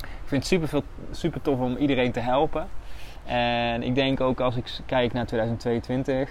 Ik 0.00 0.28
vind 0.28 0.42
het 0.42 0.46
super, 0.46 0.68
veel, 0.68 0.82
super 1.10 1.42
tof 1.42 1.58
om 1.58 1.76
iedereen 1.76 2.12
te 2.12 2.20
helpen. 2.20 2.68
En 3.24 3.82
ik 3.82 3.94
denk 3.94 4.20
ook 4.20 4.40
als 4.40 4.56
ik 4.56 4.64
kijk 4.86 5.12
naar 5.12 5.26
2022, 5.26 6.28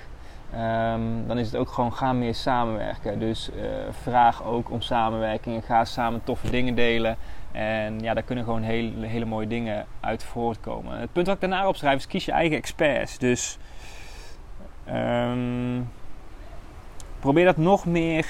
um, 0.53 0.59
ehm, 0.59 1.01
dan 1.27 1.37
is 1.37 1.45
het 1.45 1.55
ook 1.55 1.69
gewoon 1.69 1.93
ga 1.93 2.13
meer 2.13 2.35
samenwerken. 2.35 3.19
Dus 3.19 3.49
uh, 3.55 3.63
vraag 4.01 4.43
ook 4.43 4.71
om 4.71 4.81
samenwerking 4.81 5.55
en 5.55 5.61
ga 5.61 5.85
samen 5.85 6.23
toffe 6.23 6.49
dingen 6.49 6.75
delen. 6.75 7.17
En 7.51 7.99
ja, 7.99 8.13
daar 8.13 8.23
kunnen 8.23 8.43
gewoon 8.43 8.61
hele, 8.61 9.05
hele 9.05 9.25
mooie 9.25 9.47
dingen 9.47 9.85
uit 9.99 10.23
voortkomen. 10.23 10.99
Het 10.99 11.11
punt 11.11 11.25
wat 11.25 11.35
ik 11.35 11.41
daarna 11.41 11.67
opschrijf 11.67 11.97
is 11.97 12.07
kies 12.07 12.25
je 12.25 12.31
eigen 12.31 12.57
experts. 12.57 13.17
Dus 13.17 13.57
um, 14.89 15.89
probeer 17.19 17.45
dat 17.45 17.57
nog 17.57 17.85
meer 17.85 18.25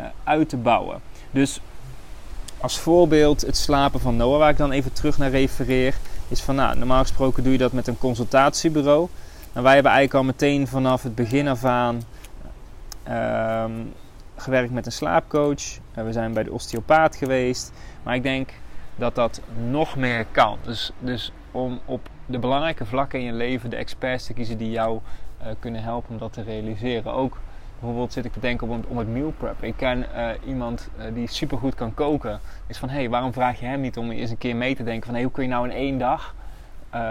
uh, 0.00 0.06
uit 0.24 0.48
te 0.48 0.56
bouwen. 0.56 1.00
Dus 1.30 1.60
als 2.60 2.78
voorbeeld 2.78 3.40
het 3.40 3.56
slapen 3.56 4.00
van 4.00 4.16
Noah, 4.16 4.38
waar 4.38 4.50
ik 4.50 4.56
dan 4.56 4.70
even 4.70 4.92
terug 4.92 5.18
naar 5.18 5.30
refereer, 5.30 5.94
is 6.28 6.40
van 6.40 6.54
nou, 6.54 6.78
normaal 6.78 7.02
gesproken 7.02 7.42
doe 7.42 7.52
je 7.52 7.58
dat 7.58 7.72
met 7.72 7.86
een 7.86 7.98
consultatiebureau. 7.98 9.08
Nou, 9.52 9.64
wij 9.64 9.74
hebben 9.74 9.92
eigenlijk 9.92 10.24
al 10.24 10.32
meteen 10.32 10.66
vanaf 10.66 11.02
het 11.02 11.14
begin 11.14 11.48
af 11.48 11.64
aan 11.64 12.02
um, 13.08 13.92
gewerkt 14.36 14.72
met 14.72 14.86
een 14.86 14.92
slaapcoach. 14.92 15.62
we 15.94 16.12
zijn 16.12 16.32
bij 16.32 16.42
de 16.42 16.52
osteopaat 16.52 17.16
geweest. 17.16 17.72
Maar 18.08 18.16
ik 18.16 18.22
denk 18.22 18.50
dat 18.96 19.14
dat 19.14 19.40
nog 19.68 19.96
meer 19.96 20.26
kan. 20.30 20.58
Dus, 20.62 20.92
dus 20.98 21.32
om 21.50 21.80
op 21.84 22.08
de 22.26 22.38
belangrijke 22.38 22.84
vlakken 22.84 23.18
in 23.18 23.24
je 23.24 23.32
leven 23.32 23.70
de 23.70 23.76
experts 23.76 24.26
te 24.26 24.32
kiezen 24.32 24.58
die 24.58 24.70
jou 24.70 25.00
uh, 25.40 25.46
kunnen 25.58 25.82
helpen 25.82 26.10
om 26.10 26.18
dat 26.18 26.32
te 26.32 26.42
realiseren. 26.42 27.12
Ook 27.12 27.38
bijvoorbeeld 27.78 28.12
zit 28.12 28.24
ik 28.24 28.32
te 28.32 28.40
denken 28.40 28.68
om, 28.68 28.84
om 28.88 28.98
het 28.98 29.08
meal 29.08 29.32
prep. 29.38 29.62
Ik 29.62 29.74
ken 29.76 30.06
uh, 30.14 30.28
iemand 30.46 30.88
uh, 30.98 31.04
die 31.14 31.26
supergoed 31.26 31.74
kan 31.74 31.94
koken. 31.94 32.40
Is 32.66 32.78
van 32.78 32.88
hé, 32.88 32.98
hey, 32.98 33.08
waarom 33.10 33.32
vraag 33.32 33.60
je 33.60 33.66
hem 33.66 33.80
niet 33.80 33.96
om 33.96 34.10
eens 34.10 34.30
een 34.30 34.38
keer 34.38 34.56
mee 34.56 34.74
te 34.74 34.84
denken 34.84 35.04
van 35.04 35.14
hey, 35.14 35.22
hoe 35.22 35.32
kun 35.32 35.42
je 35.42 35.48
nou 35.48 35.68
in 35.68 35.76
één 35.76 35.98
dag 35.98 36.34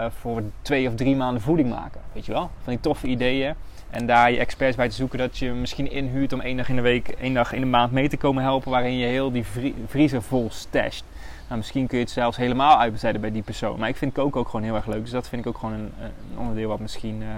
voor 0.08 0.42
twee 0.62 0.88
of 0.88 0.94
drie 0.94 1.16
maanden 1.16 1.42
voeding 1.42 1.70
maken? 1.70 2.00
Weet 2.12 2.26
je 2.26 2.32
wel? 2.32 2.50
Van 2.62 2.72
die 2.72 2.80
toffe 2.80 3.06
ideeën. 3.06 3.54
En 3.90 4.06
daar 4.06 4.30
je 4.30 4.38
experts 4.38 4.76
bij 4.76 4.88
te 4.88 4.94
zoeken 4.94 5.18
dat 5.18 5.38
je 5.38 5.50
misschien 5.50 5.90
inhuurt 5.90 6.32
om 6.32 6.40
één 6.40 6.56
dag 6.56 6.68
in 6.68 6.76
de 6.76 6.82
week, 6.82 7.08
één 7.08 7.34
dag 7.34 7.52
in 7.52 7.60
de 7.60 7.66
maand 7.66 7.92
mee 7.92 8.08
te 8.08 8.16
komen 8.16 8.42
helpen. 8.42 8.70
Waarin 8.70 8.96
je 8.96 9.06
heel 9.06 9.32
die 9.32 9.44
vriezer 9.86 10.22
vol 10.22 10.50
stasht. 10.50 11.04
Nou, 11.46 11.60
misschien 11.60 11.86
kun 11.86 11.98
je 11.98 12.04
het 12.04 12.12
zelfs 12.12 12.36
helemaal 12.36 12.78
uitbesteden 12.78 13.20
bij 13.20 13.32
die 13.32 13.42
persoon. 13.42 13.78
Maar 13.78 13.88
ik 13.88 13.96
vind 13.96 14.12
koken 14.12 14.40
ook 14.40 14.48
gewoon 14.48 14.64
heel 14.64 14.74
erg 14.74 14.86
leuk. 14.86 15.00
Dus 15.00 15.10
dat 15.10 15.28
vind 15.28 15.42
ik 15.42 15.48
ook 15.48 15.58
gewoon 15.58 15.74
een, 15.74 15.92
een 16.00 16.38
onderdeel 16.38 16.68
wat 16.68 16.80
misschien 16.80 17.20
uh, 17.20 17.28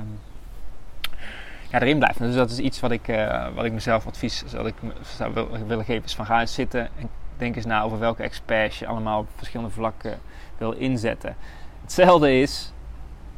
ja, 1.71 1.81
erin 1.81 1.99
blijft. 1.99 2.19
Dus 2.19 2.35
dat 2.35 2.51
is 2.51 2.59
iets 2.59 2.81
wat 2.81 2.91
ik, 2.91 3.09
uh, 3.09 3.47
wat 3.55 3.65
ik 3.65 3.73
mezelf 3.73 4.07
advies 4.07 4.45
zou 4.47 4.67
ik 4.67 4.75
zou 5.17 5.33
willen 5.67 5.85
geven. 5.85 6.05
Is 6.05 6.15
van 6.15 6.27
ga 6.27 6.41
eens 6.41 6.55
zitten 6.55 6.81
en 6.81 7.09
denk 7.37 7.57
eens 7.57 7.67
na 7.67 7.83
over 7.83 7.99
welke 7.99 8.23
experts 8.23 8.79
je 8.79 8.87
allemaal 8.87 9.21
op 9.21 9.29
verschillende 9.37 9.73
vlakken 9.73 10.19
wil 10.59 10.73
inzetten. 10.73 11.37
Hetzelfde 11.83 12.41
is 12.41 12.73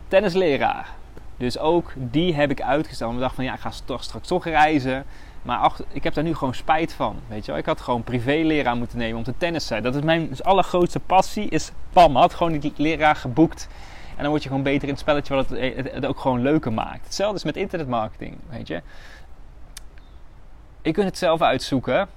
tennisleraar. 0.08 1.00
Dus 1.42 1.58
ook 1.58 1.92
die 1.96 2.34
heb 2.34 2.50
ik 2.50 2.62
uitgesteld. 2.62 3.12
Ik 3.12 3.18
dacht 3.18 3.34
van 3.34 3.44
ja, 3.44 3.54
ik 3.54 3.60
ga 3.60 3.70
toch 3.84 4.02
straks 4.02 4.28
toch 4.28 4.44
reizen. 4.44 5.04
Maar 5.42 5.72
ik 5.92 6.04
heb 6.04 6.14
daar 6.14 6.24
nu 6.24 6.34
gewoon 6.34 6.54
spijt 6.54 6.92
van. 6.92 7.16
Weet 7.28 7.44
je 7.44 7.50
wel? 7.50 7.60
Ik 7.60 7.66
had 7.66 7.80
gewoon 7.80 8.02
privéleraar 8.02 8.76
moeten 8.76 8.98
nemen 8.98 9.16
om 9.16 9.22
te 9.22 9.34
tennissen. 9.36 9.82
Dat 9.82 9.94
is 9.94 10.02
mijn 10.02 10.28
dus 10.28 10.42
allergrootste 10.42 11.00
passie. 11.00 11.48
Is 11.48 11.72
pam, 11.92 12.16
had 12.16 12.34
gewoon 12.34 12.58
die 12.58 12.72
leraar 12.76 13.16
geboekt. 13.16 13.68
En 14.10 14.22
dan 14.22 14.28
word 14.28 14.42
je 14.42 14.48
gewoon 14.48 14.62
beter 14.64 14.82
in 14.82 14.88
het 14.88 14.98
spelletje 14.98 15.34
wat 15.34 15.48
het, 15.48 15.76
het, 15.76 15.92
het 15.92 16.06
ook 16.06 16.20
gewoon 16.20 16.42
leuker 16.42 16.72
maakt. 16.72 17.04
Hetzelfde 17.04 17.36
is 17.36 17.44
met 17.44 17.56
internetmarketing. 17.56 18.38
Weet 18.48 18.68
je. 18.68 18.82
Je 20.82 20.92
kunt 20.92 21.06
het 21.06 21.18
zelf 21.18 21.40
uitzoeken. 21.40 22.08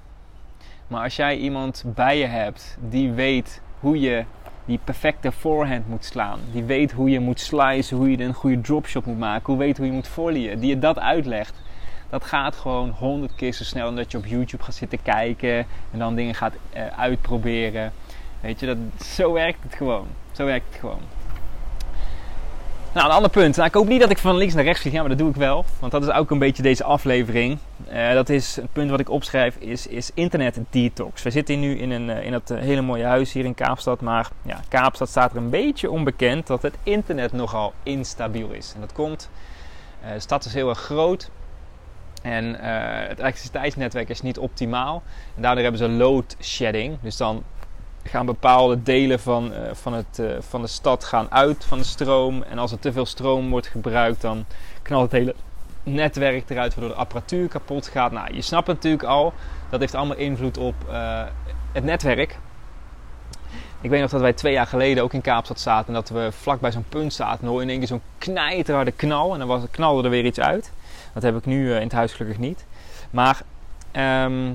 Maar 0.88 1.04
als 1.04 1.16
jij 1.16 1.38
iemand 1.38 1.84
bij 1.86 2.18
je 2.18 2.26
hebt 2.26 2.78
die 2.80 3.12
weet 3.12 3.62
hoe 3.80 4.00
je 4.00 4.26
die 4.66 4.80
perfecte 4.84 5.32
forehand 5.32 5.88
moet 5.88 6.06
slaan. 6.06 6.40
Die 6.52 6.64
weet 6.64 6.92
hoe 6.92 7.10
je 7.10 7.20
moet 7.20 7.40
slicen, 7.40 7.98
hoe 7.98 8.12
je 8.12 8.24
een 8.24 8.34
goede 8.34 8.62
dropshot 8.62 9.06
moet 9.06 9.20
maken, 9.20 9.46
hoe 9.46 9.58
weet 9.58 9.78
hoe 9.78 9.86
je 9.86 9.92
moet 9.92 10.08
volleyen. 10.08 10.60
Die 10.60 10.70
je 10.70 10.80
dat 10.80 11.00
uitlegt. 11.00 11.54
Dat 12.10 12.24
gaat 12.24 12.56
gewoon 12.56 12.90
honderd 12.90 13.36
keer 13.36 13.54
zo 13.54 13.64
snel 13.64 13.86
dan 13.86 13.96
dat 13.96 14.12
je 14.12 14.18
op 14.18 14.26
YouTube 14.26 14.64
gaat 14.64 14.76
zitten 14.76 15.02
kijken 15.02 15.58
en 15.92 16.00
dan 16.00 16.16
dingen 16.16 16.36
gaat 16.36 16.54
uh, 16.76 16.88
uitproberen. 16.88 17.92
Weet 18.42 18.60
je, 18.60 18.66
dat, 18.66 18.78
zo 19.04 19.34
werkt 19.34 19.64
het 19.64 19.74
gewoon. 19.74 20.08
Zo 20.32 20.46
werkt 20.46 20.66
het 20.70 20.80
gewoon. 20.80 21.02
Nou, 22.96 23.08
een 23.08 23.14
ander 23.14 23.32
punt. 23.32 23.56
Nou, 23.56 23.68
ik 23.68 23.74
hoop 23.74 23.88
niet 23.88 24.00
dat 24.00 24.10
ik 24.10 24.18
van 24.18 24.36
links 24.36 24.54
naar 24.54 24.64
rechts 24.64 24.82
vlieg. 24.82 24.94
Ja, 24.94 25.00
maar 25.00 25.10
dat 25.10 25.18
doe 25.18 25.30
ik 25.30 25.36
wel. 25.36 25.66
Want 25.80 25.92
dat 25.92 26.04
is 26.04 26.10
ook 26.10 26.32
een 26.32 26.40
beetje 26.40 26.64
deze 26.64 26.84
aflevering. 26.84 27.58
Uh, 27.92 28.14
dat 28.14 28.30
is 28.30 28.56
het 28.56 28.74
punt 28.74 28.90
wat 28.90 29.00
ik 29.00 29.10
opschrijf, 29.10 29.56
is, 29.56 29.88
is 29.88 30.12
internet 30.14 30.60
detox. 30.70 31.24
We 31.24 31.30
zitten 31.30 31.60
nu 31.60 31.78
in, 31.78 31.92
een, 31.92 32.10
uh, 32.10 32.26
in 32.26 32.32
dat 32.32 32.50
hele 32.50 32.82
mooie 32.82 33.04
huis 33.04 33.34
hier 33.34 33.46
in 33.46 33.54
Kaapstad. 33.54 34.02
Maar 34.02 34.30
ja, 34.42 34.60
Kaapstad 34.68 35.10
staat 35.10 35.32
er 35.32 35.38
een 35.38 35.50
beetje 35.50 35.92
onbekend 35.92 36.48
dat 36.48 36.62
het 36.62 36.76
internet 36.84 37.32
nogal 37.32 37.74
instabiel 37.84 38.52
is. 38.52 38.72
En 38.76 38.82
dat 38.82 38.94
komt, 38.94 39.30
de 40.14 40.20
stad 40.20 40.46
is 40.46 40.54
heel 40.54 40.70
erg 40.70 40.80
groot. 40.80 41.30
En 42.22 42.60
het 43.08 43.20
elektriciteitsnetwerk 43.20 44.10
is 44.10 44.22
niet 44.22 44.38
optimaal. 44.38 45.04
En 45.36 45.42
daardoor 45.42 45.64
hebben 45.64 45.82
ze 45.82 45.90
load 45.90 46.36
shedding. 46.42 46.98
Dus 47.02 47.18
dan 47.18 47.44
gaan 48.08 48.26
bepaalde 48.26 48.84
delen 48.84 49.20
van, 49.20 49.52
uh, 49.52 49.60
van, 49.72 49.94
het, 49.94 50.20
uh, 50.20 50.36
van 50.40 50.62
de 50.62 50.68
stad 50.68 51.04
gaan 51.04 51.32
uit 51.32 51.66
van 51.66 51.78
de 51.78 51.84
stroom. 51.84 52.44
En 52.44 52.58
als 52.58 52.72
er 52.72 52.80
te 52.80 52.92
veel 52.92 53.06
stroom 53.06 53.50
wordt 53.50 53.68
gebruikt, 53.68 54.22
dan 54.22 54.46
knalt 54.82 55.04
het 55.04 55.12
hele 55.12 55.36
netwerk 55.84 56.50
eruit, 56.50 56.76
waardoor 56.76 56.94
de 56.94 57.00
apparatuur 57.00 57.48
kapot 57.48 57.88
gaat. 57.88 58.12
Nou, 58.12 58.36
je 58.36 58.42
snapt 58.42 58.68
natuurlijk 58.68 59.04
al, 59.04 59.34
dat 59.70 59.80
heeft 59.80 59.96
allemaal 59.96 60.18
invloed 60.18 60.58
op 60.58 60.76
uh, 60.90 61.24
het 61.72 61.84
netwerk. 61.84 62.38
Ik 63.82 63.90
weet 63.90 64.02
nog 64.02 64.10
dat 64.10 64.22
wij 64.22 64.34
twee 64.34 64.54
jaar 64.54 64.68
geleden 64.68 65.04
ook 65.04 65.14
in 65.14 65.22
Kaapstad 65.22 65.60
zaten. 65.60 65.88
En 65.88 65.94
dat 65.94 66.10
we 66.10 66.32
vlak 66.32 66.60
bij 66.60 66.72
zo'n 66.72 66.86
punt 66.90 67.14
zaten. 67.14 67.48
En 67.48 67.62
in 67.62 67.70
één 67.70 67.78
keer 67.78 67.88
zo'n 67.88 68.02
knijterharde 68.18 68.92
knal. 68.92 69.34
En 69.34 69.40
dan 69.40 69.48
was, 69.48 69.64
knalde 69.72 70.04
er 70.04 70.10
weer 70.10 70.26
iets 70.26 70.40
uit. 70.40 70.72
Dat 71.14 71.24
heb 71.24 71.38
ik 71.38 71.46
nu 71.46 71.74
in 71.74 71.82
het 71.82 71.92
huis 71.92 72.14
gelukkig 72.14 72.40
niet. 72.40 72.66
Maar 73.10 73.42
ehm, 73.92 74.54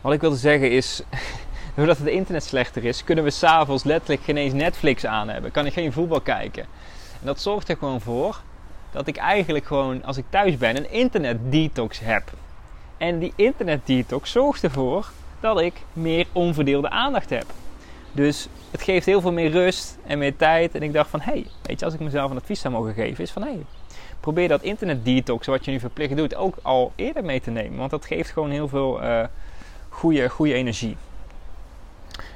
wat 0.00 0.12
ik 0.12 0.20
wilde 0.20 0.36
zeggen 0.36 0.70
is, 0.70 1.02
doordat 1.74 1.98
het 1.98 2.06
internet 2.06 2.44
slechter 2.44 2.84
is, 2.84 3.04
kunnen 3.04 3.24
we 3.24 3.30
s'avonds 3.30 3.84
letterlijk 3.84 4.22
geen 4.22 4.36
eens 4.36 4.54
Netflix 4.54 5.06
aan 5.06 5.28
hebben. 5.28 5.50
Kan 5.50 5.66
ik 5.66 5.72
geen 5.72 5.92
voetbal 5.92 6.20
kijken. 6.20 6.62
En 7.20 7.26
dat 7.26 7.40
zorgt 7.40 7.68
er 7.68 7.76
gewoon 7.76 8.00
voor 8.00 8.40
dat 8.90 9.06
ik 9.06 9.16
eigenlijk 9.16 9.64
gewoon, 9.64 10.04
als 10.04 10.16
ik 10.16 10.24
thuis 10.28 10.56
ben, 10.56 10.76
een 10.76 10.90
internet 10.90 11.38
detox 11.42 12.00
heb. 12.00 12.32
En 12.96 13.18
die 13.18 13.32
internet 13.36 13.86
detox 13.86 14.30
zorgt 14.30 14.64
ervoor 14.64 15.10
dat 15.40 15.60
ik 15.60 15.74
meer 15.92 16.26
onverdeelde 16.32 16.90
aandacht 16.90 17.30
heb. 17.30 17.44
Dus 18.12 18.48
het 18.70 18.82
geeft 18.82 19.06
heel 19.06 19.20
veel 19.20 19.32
meer 19.32 19.50
rust 19.50 19.98
en 20.06 20.18
meer 20.18 20.36
tijd. 20.36 20.74
En 20.74 20.82
ik 20.82 20.92
dacht 20.92 21.10
van, 21.10 21.20
hé, 21.20 21.32
hey, 21.32 21.46
weet 21.62 21.78
je, 21.78 21.84
als 21.84 21.94
ik 21.94 22.00
mezelf 22.00 22.30
een 22.30 22.36
advies 22.36 22.60
zou 22.60 22.74
mogen 22.74 22.94
geven, 22.94 23.24
is 23.24 23.30
van, 23.30 23.42
hé, 23.42 23.48
hey, 23.48 23.64
probeer 24.20 24.48
dat 24.48 24.62
internet 24.62 25.04
detox, 25.04 25.46
wat 25.46 25.64
je 25.64 25.70
nu 25.70 25.80
verplicht 25.80 26.16
doet, 26.16 26.34
ook 26.34 26.56
al 26.62 26.92
eerder 26.96 27.24
mee 27.24 27.40
te 27.40 27.50
nemen. 27.50 27.78
Want 27.78 27.90
dat 27.90 28.06
geeft 28.06 28.30
gewoon 28.30 28.50
heel 28.50 28.68
veel 28.68 29.02
uh, 29.02 29.24
goede, 29.88 30.28
goede 30.28 30.54
energie. 30.54 30.96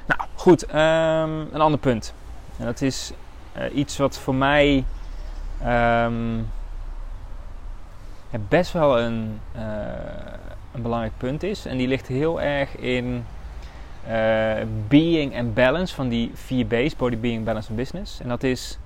Nou, 0.05 0.21
goed, 0.35 0.73
um, 0.73 1.53
een 1.53 1.61
ander 1.61 1.79
punt. 1.79 2.13
En 2.57 2.65
dat 2.65 2.81
is 2.81 3.11
uh, 3.57 3.75
iets 3.75 3.97
wat 3.97 4.19
voor 4.19 4.35
mij 4.35 4.85
ja, 8.31 8.39
best 8.47 8.71
wel 8.71 8.99
een, 8.99 9.39
uh, 9.55 9.61
een 10.73 10.81
belangrijk 10.81 11.13
punt 11.17 11.43
is. 11.43 11.65
En 11.65 11.77
die 11.77 11.87
ligt 11.87 12.07
heel 12.07 12.41
erg 12.41 12.75
in 12.75 13.25
uh, 14.07 14.53
being 14.87 15.37
and 15.37 15.53
balance 15.53 15.95
van 15.95 16.09
die 16.09 16.31
vier 16.33 16.65
B's: 16.65 16.95
body, 16.95 17.17
being, 17.17 17.45
balance 17.45 17.69
en 17.69 17.75
business. 17.75 18.19
En 18.19 18.27
dat 18.27 18.43
is 18.43 18.77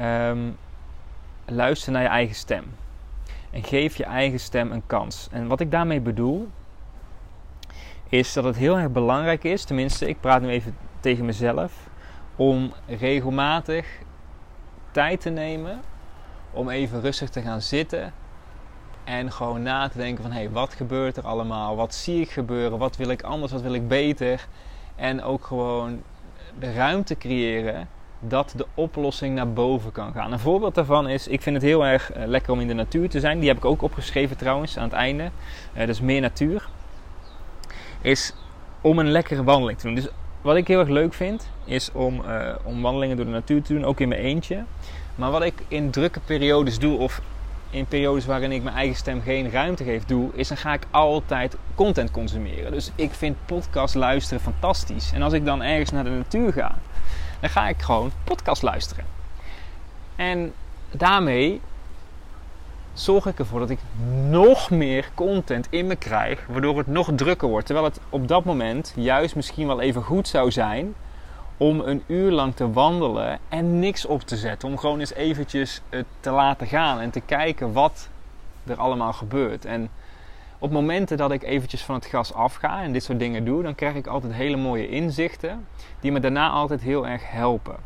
um, 0.00 0.56
luister 1.44 1.92
naar 1.92 2.02
je 2.02 2.08
eigen 2.08 2.34
stem. 2.34 2.64
En 3.50 3.64
geef 3.64 3.96
je 3.96 4.04
eigen 4.04 4.40
stem 4.40 4.72
een 4.72 4.82
kans. 4.86 5.28
En 5.30 5.46
wat 5.46 5.60
ik 5.60 5.70
daarmee 5.70 6.00
bedoel, 6.00 6.48
is 8.08 8.32
dat 8.32 8.44
het 8.44 8.56
heel 8.56 8.78
erg 8.78 8.92
belangrijk 8.92 9.44
is, 9.44 9.64
tenminste, 9.64 10.08
ik 10.08 10.20
praat 10.20 10.42
nu 10.42 10.48
even 10.48 10.76
tegen 11.00 11.24
mezelf, 11.24 11.72
om 12.36 12.72
regelmatig 12.86 13.86
tijd 14.90 15.20
te 15.20 15.30
nemen 15.30 15.80
om 16.52 16.70
even 16.70 17.00
rustig 17.00 17.28
te 17.30 17.40
gaan 17.40 17.60
zitten 17.60 18.12
en 19.04 19.32
gewoon 19.32 19.62
na 19.62 19.88
te 19.88 19.98
denken 19.98 20.22
van 20.22 20.32
hé, 20.32 20.38
hey, 20.38 20.50
wat 20.50 20.74
gebeurt 20.74 21.16
er 21.16 21.26
allemaal? 21.26 21.76
Wat 21.76 21.94
zie 21.94 22.20
ik 22.20 22.30
gebeuren? 22.30 22.78
Wat 22.78 22.96
wil 22.96 23.08
ik 23.08 23.22
anders? 23.22 23.52
Wat 23.52 23.60
wil 23.60 23.74
ik 23.74 23.88
beter? 23.88 24.46
En 24.96 25.22
ook 25.22 25.44
gewoon 25.44 26.02
de 26.58 26.72
ruimte 26.72 27.16
creëren 27.16 27.88
dat 28.20 28.52
de 28.56 28.66
oplossing 28.74 29.34
naar 29.34 29.52
boven 29.52 29.92
kan 29.92 30.12
gaan. 30.12 30.32
Een 30.32 30.38
voorbeeld 30.38 30.74
daarvan 30.74 31.08
is, 31.08 31.28
ik 31.28 31.42
vind 31.42 31.56
het 31.56 31.64
heel 31.64 31.86
erg 31.86 32.16
uh, 32.16 32.26
lekker 32.26 32.52
om 32.52 32.60
in 32.60 32.68
de 32.68 32.74
natuur 32.74 33.08
te 33.08 33.20
zijn. 33.20 33.38
Die 33.38 33.48
heb 33.48 33.56
ik 33.56 33.64
ook 33.64 33.82
opgeschreven 33.82 34.36
trouwens 34.36 34.78
aan 34.78 34.84
het 34.84 34.92
einde. 34.92 35.30
Uh, 35.76 35.86
dus 35.86 36.00
meer 36.00 36.20
natuur. 36.20 36.68
Is 38.06 38.32
om 38.80 38.98
een 38.98 39.10
lekkere 39.10 39.44
wandeling 39.44 39.78
te 39.78 39.86
doen. 39.86 39.94
Dus 39.94 40.08
wat 40.40 40.56
ik 40.56 40.68
heel 40.68 40.78
erg 40.78 40.88
leuk 40.88 41.14
vind, 41.14 41.48
is 41.64 41.92
om, 41.92 42.20
uh, 42.20 42.54
om 42.62 42.82
wandelingen 42.82 43.16
door 43.16 43.24
de 43.24 43.30
natuur 43.30 43.62
te 43.62 43.72
doen, 43.72 43.84
ook 43.84 44.00
in 44.00 44.08
mijn 44.08 44.20
eentje. 44.20 44.64
Maar 45.14 45.30
wat 45.30 45.42
ik 45.42 45.54
in 45.68 45.90
drukke 45.90 46.20
periodes 46.20 46.78
doe, 46.78 46.98
of 46.98 47.20
in 47.70 47.86
periodes 47.86 48.26
waarin 48.26 48.52
ik 48.52 48.62
mijn 48.62 48.76
eigen 48.76 48.96
stem 48.96 49.20
geen 49.20 49.50
ruimte 49.50 49.84
geef, 49.84 50.04
doe, 50.04 50.30
is 50.34 50.48
dan 50.48 50.56
ga 50.56 50.72
ik 50.72 50.86
altijd 50.90 51.56
content 51.74 52.10
consumeren. 52.10 52.72
Dus 52.72 52.90
ik 52.94 53.12
vind 53.12 53.36
podcast 53.46 53.94
luisteren 53.94 54.42
fantastisch. 54.42 55.12
En 55.12 55.22
als 55.22 55.32
ik 55.32 55.44
dan 55.44 55.62
ergens 55.62 55.90
naar 55.90 56.04
de 56.04 56.10
natuur 56.10 56.52
ga, 56.52 56.74
dan 57.40 57.50
ga 57.50 57.68
ik 57.68 57.82
gewoon 57.82 58.12
podcast 58.24 58.62
luisteren. 58.62 59.04
En 60.16 60.52
daarmee 60.90 61.60
zorg 62.98 63.26
ik 63.26 63.38
ervoor 63.38 63.60
dat 63.60 63.70
ik 63.70 63.78
nog 64.28 64.70
meer 64.70 65.10
content 65.14 65.66
in 65.70 65.86
me 65.86 65.96
krijg, 65.96 66.46
waardoor 66.46 66.78
het 66.78 66.86
nog 66.86 67.10
drukker 67.14 67.48
wordt. 67.48 67.66
Terwijl 67.66 67.86
het 67.86 68.00
op 68.08 68.28
dat 68.28 68.44
moment 68.44 68.92
juist 68.96 69.36
misschien 69.36 69.66
wel 69.66 69.80
even 69.80 70.02
goed 70.02 70.28
zou 70.28 70.50
zijn 70.50 70.94
om 71.56 71.80
een 71.80 72.02
uur 72.06 72.30
lang 72.30 72.54
te 72.54 72.72
wandelen 72.72 73.38
en 73.48 73.78
niks 73.78 74.06
op 74.06 74.22
te 74.22 74.36
zetten. 74.36 74.68
Om 74.68 74.78
gewoon 74.78 75.00
eens 75.00 75.14
eventjes 75.14 75.82
te 76.20 76.30
laten 76.30 76.66
gaan 76.66 77.00
en 77.00 77.10
te 77.10 77.20
kijken 77.20 77.72
wat 77.72 78.08
er 78.66 78.76
allemaal 78.76 79.12
gebeurt. 79.12 79.64
En 79.64 79.90
op 80.58 80.70
momenten 80.70 81.16
dat 81.16 81.30
ik 81.30 81.42
eventjes 81.42 81.82
van 81.82 81.94
het 81.94 82.06
gas 82.06 82.34
afga 82.34 82.82
en 82.82 82.92
dit 82.92 83.02
soort 83.02 83.18
dingen 83.18 83.44
doe, 83.44 83.62
dan 83.62 83.74
krijg 83.74 83.94
ik 83.94 84.06
altijd 84.06 84.32
hele 84.32 84.56
mooie 84.56 84.88
inzichten 84.88 85.66
die 86.00 86.12
me 86.12 86.20
daarna 86.20 86.50
altijd 86.50 86.80
heel 86.80 87.06
erg 87.06 87.30
helpen. 87.30 87.76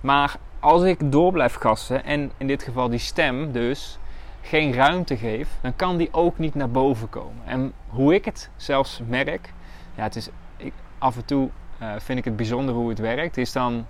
Maar 0.00 0.36
als 0.60 0.82
ik 0.82 1.12
door 1.12 1.32
blijf 1.32 1.54
gassen 1.54 2.04
en 2.04 2.32
in 2.36 2.46
dit 2.46 2.62
geval 2.62 2.88
die 2.88 2.98
stem 2.98 3.52
dus 3.52 3.98
geen 4.42 4.74
ruimte 4.74 5.16
geef, 5.16 5.48
dan 5.60 5.76
kan 5.76 5.96
die 5.96 6.08
ook 6.12 6.38
niet 6.38 6.54
naar 6.54 6.70
boven 6.70 7.08
komen. 7.08 7.42
En 7.44 7.72
hoe 7.88 8.14
ik 8.14 8.24
het 8.24 8.50
zelfs 8.56 9.00
merk, 9.06 9.52
ja, 9.94 10.02
het 10.02 10.16
is 10.16 10.28
ik, 10.56 10.72
af 10.98 11.16
en 11.16 11.24
toe 11.24 11.48
uh, 11.82 11.92
vind 11.98 12.18
ik 12.18 12.24
het 12.24 12.36
bijzonder 12.36 12.74
hoe 12.74 12.88
het 12.88 12.98
werkt. 12.98 13.36
Is 13.36 13.52
dan 13.52 13.86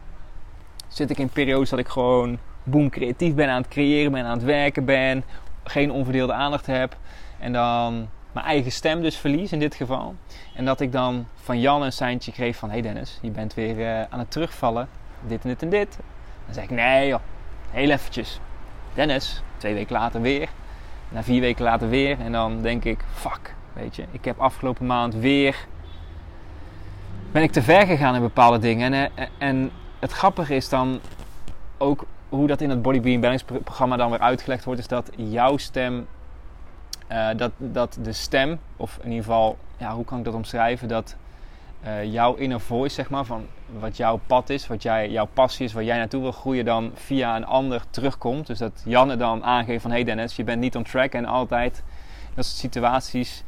zit 0.89 1.11
ik 1.11 1.19
in 1.19 1.29
periodes 1.29 1.71
dat 1.71 1.79
ik 1.79 1.89
gewoon 1.89 2.39
boem 2.63 2.91
creatief 2.91 3.35
ben 3.35 3.49
aan 3.49 3.63
het 3.63 3.71
creëren, 3.71 4.13
ben 4.13 4.25
aan 4.25 4.37
het 4.37 4.47
werken 4.47 4.85
ben, 4.85 5.25
geen 5.65 5.91
onverdeelde 5.91 6.33
aandacht 6.33 6.67
heb 6.67 6.97
en 7.39 7.53
dan 7.53 8.09
mijn 8.33 8.47
eigen 8.47 8.73
stem 8.73 9.03
dus 9.03 9.17
verlies 9.17 9.53
in 9.53 9.59
dit 9.59 9.75
geval. 9.75 10.15
En 10.55 10.65
dat 10.65 10.81
ik 10.81 10.93
dan 10.93 11.27
van 11.35 11.61
Jan 11.61 11.83
een 11.83 11.93
seintje 11.93 12.33
kreeg 12.33 12.57
van 12.57 12.71
hey 12.71 12.81
Dennis, 12.81 13.19
je 13.23 13.31
bent 13.31 13.55
weer 13.55 13.79
uh, 13.79 14.03
aan 14.11 14.19
het 14.19 14.31
terugvallen, 14.31 14.89
dit 15.27 15.43
en 15.43 15.49
dit 15.49 15.63
en 15.63 15.69
dit. 15.69 15.99
Dan 16.45 16.55
zeg 16.55 16.65
ik 16.65 16.71
nee 16.71 17.09
joh, 17.09 17.21
heel 17.71 17.91
eventjes. 17.91 18.41
Dennis, 18.95 19.43
twee 19.61 19.75
weken 19.75 19.93
later 19.93 20.21
weer. 20.21 20.49
Na 21.09 21.23
vier 21.23 21.41
weken 21.41 21.65
later 21.65 21.89
weer. 21.89 22.21
En 22.21 22.33
dan 22.33 22.63
denk 22.63 22.85
ik, 22.85 23.05
fuck, 23.13 23.55
weet 23.73 23.97
je, 23.97 24.05
ik 24.11 24.25
heb 24.25 24.39
afgelopen 24.39 24.87
maand 24.87 25.15
weer 25.15 25.67
ben 27.33 27.43
ik 27.43 27.53
te 27.53 27.63
ver 27.63 27.87
gegaan 27.87 28.15
in 28.15 28.21
bepaalde 28.21 28.59
dingen. 28.59 28.93
En, 28.93 29.11
eh, 29.15 29.27
en 29.39 29.71
het 29.99 30.13
grappige 30.13 30.55
is 30.55 30.69
dan 30.69 31.01
ook 31.79 32.05
hoe 32.29 32.47
dat 32.47 32.61
in 32.61 32.71
het 32.71 32.83
Body 32.83 33.01
Being 33.01 33.43
programma 33.45 33.97
dan 33.97 34.11
weer 34.11 34.21
uitgelegd 34.21 34.65
wordt, 34.65 34.81
is 34.81 34.89
dat 34.89 35.11
jouw 35.17 35.57
stem, 35.57 36.07
uh, 37.13 37.29
dat, 37.37 37.53
dat 37.57 37.99
de 38.03 38.13
stem, 38.13 38.59
of 38.77 38.99
in 39.03 39.09
ieder 39.11 39.25
geval, 39.25 39.59
ja, 39.77 39.95
hoe 39.95 40.05
kan 40.05 40.19
ik 40.19 40.25
dat 40.25 40.35
omschrijven, 40.35 40.89
dat 40.89 41.17
uh, 41.85 42.05
jouw 42.05 42.35
inner 42.35 42.61
voice, 42.61 42.95
zeg 42.95 43.11
maar, 43.11 43.25
van 43.25 43.47
wat 43.79 43.97
jouw 43.97 44.21
pad 44.27 44.51
is, 44.51 44.67
wat 44.67 44.83
jij, 44.83 45.11
jouw 45.11 45.29
passie 45.33 45.67
is, 45.67 45.73
waar 45.73 45.85
jij 45.85 45.97
naartoe 45.97 46.21
wil 46.21 46.33
groeien, 46.33 46.65
dan 46.65 46.91
via 46.95 47.37
een 47.37 47.47
ander 47.47 47.83
terugkomt. 47.91 48.47
Dus 48.47 48.59
dat 48.59 48.83
Janne 48.85 49.17
dan 49.17 49.45
aangeeft 49.45 49.83
van, 49.83 49.91
hey 49.91 50.05
Dennis, 50.05 50.37
je 50.37 50.45
bent 50.45 50.61
niet 50.61 50.77
on 50.77 50.83
track 50.83 51.13
en 51.13 51.25
altijd, 51.25 51.83
dat 52.35 52.45
soort 52.45 52.59
situaties, 52.59 53.45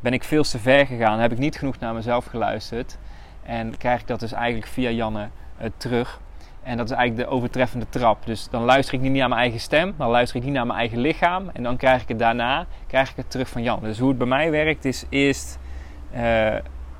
ben 0.00 0.12
ik 0.12 0.24
veel 0.24 0.42
te 0.42 0.58
ver 0.58 0.86
gegaan, 0.86 1.18
heb 1.18 1.32
ik 1.32 1.38
niet 1.38 1.58
genoeg 1.58 1.78
naar 1.78 1.94
mezelf 1.94 2.24
geluisterd. 2.24 2.98
En 3.42 3.76
krijg 3.76 4.00
ik 4.00 4.06
dat 4.06 4.20
dus 4.20 4.32
eigenlijk 4.32 4.66
via 4.66 4.90
Janne 4.90 5.28
uh, 5.60 5.66
terug. 5.76 6.20
En 6.62 6.76
dat 6.76 6.90
is 6.90 6.96
eigenlijk 6.96 7.28
de 7.28 7.34
overtreffende 7.34 7.86
trap. 7.88 8.26
Dus 8.26 8.48
dan 8.50 8.62
luister 8.62 8.94
ik 8.94 9.00
niet 9.00 9.12
naar 9.12 9.28
mijn 9.28 9.40
eigen 9.40 9.60
stem, 9.60 9.94
dan 9.96 10.10
luister 10.10 10.36
ik 10.36 10.44
niet 10.44 10.52
naar 10.52 10.66
mijn 10.66 10.78
eigen 10.78 10.98
lichaam. 10.98 11.50
En 11.52 11.62
dan 11.62 11.76
krijg 11.76 12.02
ik 12.02 12.08
het 12.08 12.18
daarna 12.18 12.66
krijg 12.86 13.10
ik 13.10 13.16
het 13.16 13.30
terug 13.30 13.48
van 13.48 13.62
Jan. 13.62 13.80
Dus 13.82 13.98
hoe 13.98 14.08
het 14.08 14.18
bij 14.18 14.26
mij 14.26 14.50
werkt 14.50 14.84
is 14.84 15.04
eerst 15.08 15.58
uh, 16.14 16.54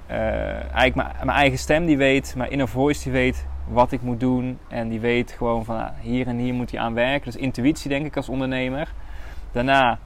eigenlijk 0.06 0.94
mijn, 0.94 1.10
mijn, 1.24 1.38
eigen 1.38 1.58
stem 1.58 1.86
die 1.86 1.96
weet, 1.96 2.34
mijn 2.36 2.50
inner 2.50 2.68
voice 2.68 3.02
die 3.02 3.12
weet 3.12 3.46
wat 3.68 3.92
ik 3.92 4.02
moet 4.02 4.20
doen. 4.20 4.58
En 4.68 4.88
die 4.88 5.00
weet 5.00 5.32
gewoon 5.32 5.64
van 5.64 5.76
ah, 5.76 5.88
hier 6.00 6.26
en 6.26 6.36
hier 6.36 6.54
moet 6.54 6.70
hij 6.70 6.80
aan 6.80 6.94
werken. 6.94 7.24
Dus 7.24 7.40
intuïtie 7.40 7.88
denk 7.88 8.06
ik 8.06 8.16
als 8.16 8.28
ondernemer. 8.28 8.92
Daarna 9.52 9.98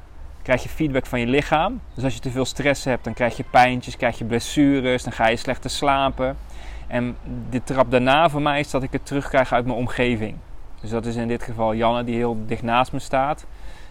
krijg 0.42 0.62
je 0.62 0.68
feedback 0.68 1.06
van 1.06 1.20
je 1.20 1.26
lichaam. 1.26 1.80
Dus 1.94 2.04
als 2.04 2.14
je 2.14 2.20
te 2.20 2.30
veel 2.30 2.44
stress 2.44 2.84
hebt, 2.84 3.04
dan 3.04 3.14
krijg 3.14 3.36
je 3.36 3.44
pijntjes, 3.50 3.96
krijg 3.96 4.18
je 4.18 4.24
blessures, 4.24 5.02
dan 5.02 5.12
ga 5.12 5.28
je 5.28 5.36
slechter 5.36 5.70
slapen. 5.70 6.36
En 6.86 7.16
de 7.50 7.62
trap 7.62 7.90
daarna 7.90 8.28
voor 8.28 8.42
mij 8.42 8.60
is 8.60 8.70
dat 8.70 8.82
ik 8.82 8.92
het 8.92 9.06
terugkrijg 9.06 9.52
uit 9.52 9.64
mijn 9.64 9.78
omgeving. 9.78 10.36
Dus 10.80 10.90
dat 10.90 11.06
is 11.06 11.16
in 11.16 11.28
dit 11.28 11.42
geval 11.42 11.74
Janne 11.74 12.04
die 12.04 12.14
heel 12.14 12.36
dicht 12.46 12.62
naast 12.62 12.92
me 12.92 12.98
staat. 12.98 13.46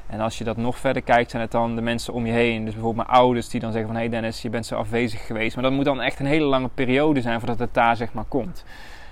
En 0.10 0.20
als 0.20 0.38
je 0.38 0.44
dat 0.44 0.58
nog 0.58 0.78
verder 0.78 1.02
kijkt, 1.02 1.30
zijn 1.30 1.42
het 1.42 1.52
dan 1.52 1.76
de 1.76 1.82
mensen 1.82 2.14
om 2.14 2.26
je 2.26 2.32
heen. 2.32 2.66
Dus 2.66 2.74
bijvoorbeeld 2.74 3.08
mijn 3.08 3.20
ouders 3.20 3.50
die 3.50 3.60
dan 3.60 3.72
zeggen 3.72 3.90
van... 3.90 4.00
Hé 4.00 4.08
hey 4.08 4.12
Dennis, 4.12 4.42
je 4.42 4.50
bent 4.50 4.66
zo 4.66 4.76
afwezig 4.76 5.26
geweest. 5.26 5.56
Maar 5.56 5.64
dat 5.64 5.74
moet 5.74 5.86
dan 5.86 6.02
echt 6.02 6.20
een 6.20 6.26
hele 6.26 6.46
lange 6.46 6.70
periode 6.74 7.22
zijn 7.22 7.40
voordat 7.40 7.60
het 7.60 7.74
daar 7.74 7.96
zeg 7.96 8.14
maar 8.14 8.26
komt. 8.28 8.64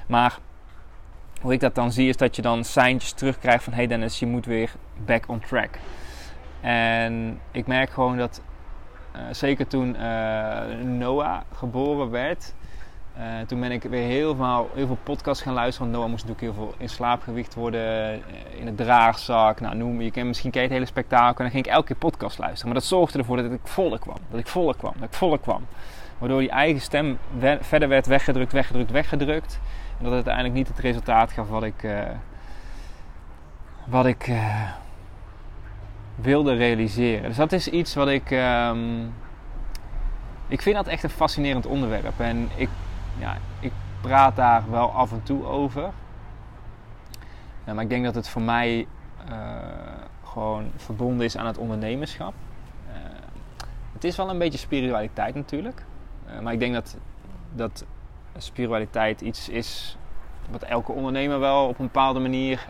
Maar 0.08 0.38
hoe 1.42 1.54
ik 1.54 1.60
dat 1.60 1.76
dan 1.76 1.92
zie 1.92 2.10
is 2.10 2.18
dat 2.18 2.36
je 2.36 2.42
dan 2.42 2.64
seintjes 2.64 3.12
terugkrijgt 3.12 3.64
van... 3.64 3.74
Hé 3.74 3.80
hey 3.80 3.88
Dennis, 3.88 4.20
je 4.20 4.26
moet 4.26 4.46
weer 4.46 4.72
back 5.06 5.28
on 5.28 5.40
track. 5.40 5.70
En 6.62 7.40
ik 7.52 7.68
merk 7.68 7.90
gewoon 7.90 8.18
dat, 8.18 8.42
uh, 9.16 9.22
zeker 9.32 9.68
toen 9.68 9.96
uh, 9.96 10.60
Noah 10.84 11.42
geboren 11.54 12.10
werd, 12.10 12.54
uh, 13.18 13.24
toen 13.48 13.60
ben 13.60 13.72
ik 13.72 13.84
weer 13.84 14.08
heel 14.08 14.36
veel, 14.36 14.70
heel 14.74 14.88
veel 14.88 14.98
podcasts 15.04 15.44
gaan 15.44 15.54
luisteren. 15.54 15.88
Want 15.88 16.00
Noah 16.00 16.12
moest 16.12 16.28
natuurlijk 16.28 16.56
heel 16.56 16.66
veel 16.66 16.76
in 16.78 16.90
slaapgewicht 16.90 17.56
worden, 17.56 18.22
in 18.60 18.66
het 18.66 18.78
draagzak. 18.78 19.60
Nou, 19.60 19.76
noem 19.76 20.02
je. 20.02 20.24
Misschien 20.24 20.52
ken 20.52 20.62
het 20.62 20.72
hele 20.72 20.86
spektakel. 20.86 21.38
En 21.38 21.44
dan 21.44 21.52
ging 21.52 21.66
ik 21.66 21.72
elke 21.72 21.88
keer 21.88 21.96
podcast 21.96 22.38
luisteren. 22.38 22.66
Maar 22.66 22.80
dat 22.80 22.90
zorgde 22.90 23.18
ervoor 23.18 23.38
dat 23.38 23.52
ik 23.52 23.60
voller 23.64 24.00
kwam. 24.00 24.18
Dat 24.30 24.40
ik 24.40 24.48
voller 24.48 24.76
kwam. 24.76 24.94
Dat 25.00 25.08
ik 25.08 25.14
voller 25.14 25.40
kwam. 25.40 25.66
Waardoor 26.18 26.40
die 26.40 26.50
eigen 26.50 26.82
stem 26.82 27.18
verder 27.62 27.88
werd 27.88 28.06
weggedrukt, 28.06 28.52
weggedrukt, 28.52 28.92
weggedrukt. 28.92 29.60
En 29.98 30.04
dat 30.04 30.14
het 30.14 30.14
uiteindelijk 30.14 30.54
niet 30.54 30.68
het 30.68 30.80
resultaat 30.80 31.32
gaf 31.32 31.50
wat 31.50 31.64
ik, 31.64 31.84
uh, 31.84 32.02
wat 33.86 34.06
ik 34.06 34.32
wilde 36.16 36.54
realiseren. 36.54 37.28
Dus 37.28 37.38
dat 37.38 37.52
is 37.52 37.68
iets 37.68 37.96
wat 37.96 38.08
ik. 38.08 38.32
Um, 38.32 39.14
ik 40.48 40.62
vind 40.62 40.76
dat 40.76 40.88
echt 40.88 41.04
een 41.04 41.10
fascinerend 41.10 41.66
onderwerp. 41.66 42.20
En 42.20 42.50
ik, 42.56 42.70
ja, 43.20 43.38
ik 43.60 43.72
praat 44.02 44.36
daar 44.36 44.72
wel 44.72 44.92
af 44.92 45.12
en 45.12 45.24
toe 45.24 45.46
over. 45.46 45.92
Ja, 47.66 47.74
maar 47.74 47.84
ik 47.84 47.90
denk 47.90 48.06
dat 48.06 48.16
het 48.16 48.30
voor 48.30 48.42
mij 48.42 48.88
uh, 49.30 49.36
gewoon 50.24 50.72
verbonden 50.76 51.26
is 51.26 51.38
aan 51.38 51.46
het 51.46 51.58
ondernemerschap. 51.58 52.34
het 53.94 54.04
is 54.04 54.16
wel 54.16 54.30
een 54.30 54.38
beetje 54.38 54.58
spiritualiteit 54.58 55.36
natuurlijk. 55.36 55.84
maar 56.42 56.54
ik 56.54 56.60
denk 56.60 56.74
dat, 56.74 56.98
dat 57.54 57.86
spiritualiteit 58.38 59.22
iets 59.22 59.50
is 59.50 59.98
wat 60.50 60.64
elke 60.64 60.92
ondernemer 60.92 61.40
wel 61.40 61.68
op 61.68 61.80
een 61.80 61.86
bepaalde 61.86 62.20
manier 62.20 62.66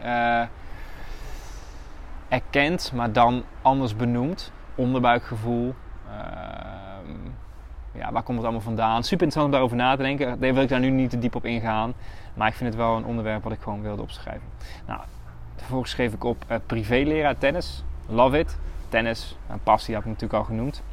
erkent, 2.27 2.91
maar 2.93 3.11
dan 3.11 3.43
anders 3.61 3.95
benoemt. 3.95 4.51
Onderbuikgevoel. 4.75 5.75
Ja, 7.97 8.11
waar 8.11 8.23
komt 8.23 8.37
het 8.37 8.45
allemaal 8.45 8.63
vandaan? 8.63 9.03
Super 9.03 9.11
interessant 9.11 9.45
om 9.45 9.51
daarover 9.51 9.77
na 9.77 9.95
te 9.95 10.01
denken. 10.01 10.39
Daar 10.39 10.53
wil 10.53 10.63
ik 10.63 10.69
daar 10.69 10.79
nu 10.79 10.89
niet 10.89 11.09
te 11.09 11.19
diep 11.19 11.35
op 11.35 11.45
ingaan. 11.45 11.93
Maar 12.33 12.47
ik 12.47 12.53
vind 12.53 12.69
het 12.69 12.79
wel 12.79 12.95
een 12.95 13.05
onderwerp 13.05 13.43
wat 13.43 13.51
ik 13.51 13.61
gewoon 13.61 13.81
wilde 13.81 14.01
opschrijven. 14.01 14.47
Nou, 14.87 14.99
vervolgens 15.55 15.91
schreef 15.91 16.13
ik 16.13 16.23
op 16.23 16.45
uh, 16.51 16.57
privéleraar 16.65 17.37
tennis. 17.37 17.83
Love 18.07 18.39
it. 18.39 18.57
Tennis, 18.89 19.37
een 19.49 19.63
passie 19.63 19.93
had 19.93 20.03
ik 20.03 20.09
natuurlijk 20.09 20.39
al 20.39 20.45
genoemd. 20.45 20.83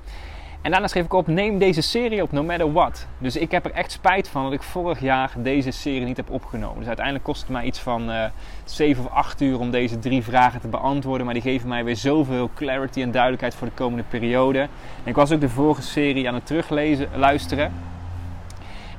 En 0.65 0.71
daarna 0.71 0.87
schreef 0.87 1.05
ik 1.05 1.13
op: 1.13 1.27
neem 1.27 1.59
deze 1.59 1.81
serie 1.81 2.23
op, 2.23 2.33
no 2.33 2.43
matter 2.43 2.73
what. 2.73 3.07
Dus 3.19 3.37
ik 3.37 3.51
heb 3.51 3.65
er 3.65 3.71
echt 3.71 3.93
spijt 3.93 4.29
van 4.29 4.43
dat 4.43 4.53
ik 4.53 4.63
vorig 4.63 5.01
jaar 5.01 5.33
deze 5.37 5.71
serie 5.71 6.05
niet 6.05 6.17
heb 6.17 6.31
opgenomen. 6.31 6.79
Dus 6.79 6.87
uiteindelijk 6.87 7.25
kost 7.25 7.41
het 7.41 7.51
mij 7.51 7.65
iets 7.65 7.79
van 7.79 8.11
uh, 8.11 8.25
eh, 8.25 8.31
7 8.65 9.05
of 9.05 9.11
8 9.11 9.41
uur 9.41 9.59
om 9.59 9.71
deze 9.71 9.99
drie 9.99 10.23
vragen 10.23 10.61
te 10.61 10.69
beantwoorden. 10.69 11.25
Maar 11.25 11.35
die 11.35 11.43
geven 11.43 11.69
mij 11.69 11.85
weer 11.85 11.97
zoveel 11.97 12.51
clarity 12.55 13.03
en 13.03 13.11
duidelijkheid 13.11 13.55
voor 13.55 13.67
de 13.67 13.73
komende 13.75 14.05
periode. 14.09 14.69
Ik 15.05 15.15
was 15.15 15.33
ook 15.33 15.41
de 15.41 15.49
vorige 15.49 15.83
serie 15.83 16.29
aan 16.29 16.35
het 16.35 16.47
teruglezen, 16.47 17.09
luisteren. 17.15 17.73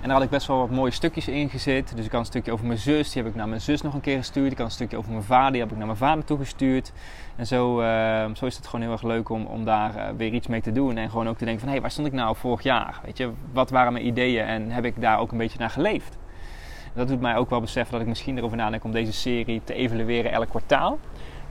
En 0.06 0.12
daar 0.12 0.20
had 0.20 0.30
ik 0.30 0.30
best 0.30 0.48
wel 0.48 0.58
wat 0.58 0.70
mooie 0.70 0.92
stukjes 0.92 1.28
in 1.28 1.50
gezet. 1.50 1.92
Dus 1.96 2.06
ik 2.06 2.12
had 2.12 2.20
een 2.20 2.26
stukje 2.26 2.52
over 2.52 2.66
mijn 2.66 2.80
zus, 2.80 3.12
die 3.12 3.22
heb 3.22 3.32
ik 3.32 3.38
naar 3.38 3.50
mijn 3.50 3.62
zus 3.62 3.82
nog 3.82 3.94
een 3.94 4.02
keer 4.02 4.18
gestuurd. 4.18 4.52
Ik 4.52 4.58
had 4.58 4.68
een 4.68 4.72
stukje 4.72 4.98
over 4.98 5.12
mijn 5.12 5.24
vader, 5.24 5.52
die 5.52 5.62
heb 5.62 5.72
ik 5.72 5.78
naar 5.78 5.86
mijn 5.86 5.98
vader 5.98 6.24
toegestuurd. 6.24 6.92
En 7.36 7.48
zo, 7.48 7.82
uh, 7.82 8.26
zo 8.34 8.46
is 8.46 8.56
het 8.56 8.66
gewoon 8.66 8.82
heel 8.82 8.92
erg 8.92 9.04
leuk 9.04 9.30
om, 9.30 9.46
om 9.46 9.66
daar 9.66 9.96
uh, 9.96 10.04
weer 10.18 10.34
iets 10.34 10.48
mee 10.48 10.62
te 10.62 10.72
doen. 10.72 10.98
En 10.98 11.10
gewoon 11.10 11.28
ook 11.28 11.38
te 11.38 11.46
denken 11.46 11.60
van, 11.60 11.68
hé, 11.68 11.74
hey, 11.74 11.82
waar 11.82 11.92
stond 11.92 12.08
ik 12.08 12.14
nou 12.14 12.36
vorig 12.36 12.62
jaar? 12.64 13.00
Weet 13.04 13.18
je, 13.18 13.32
wat 13.52 13.70
waren 13.70 13.94
mijn 13.94 14.06
ideeën 14.06 14.46
en 14.46 14.72
heb 14.72 14.86
ik 14.86 15.02
daar 15.02 15.20
ook 15.20 15.32
een 15.32 15.38
beetje 15.38 15.60
naar 15.60 15.70
geleefd? 15.70 16.18
Dat 16.94 17.08
doet 17.08 17.22
mij 17.22 17.36
ook 17.36 17.50
wel 17.50 17.62
beseffen 17.62 17.92
dat 17.92 18.02
ik 18.02 18.08
misschien 18.08 18.38
erover 18.38 18.58
nadenk 18.58 18.84
om 18.84 18.92
deze 18.92 19.14
serie 19.14 19.62
te 19.64 19.74
evalueren 19.74 20.32
elk 20.32 20.50
kwartaal. 20.50 21.00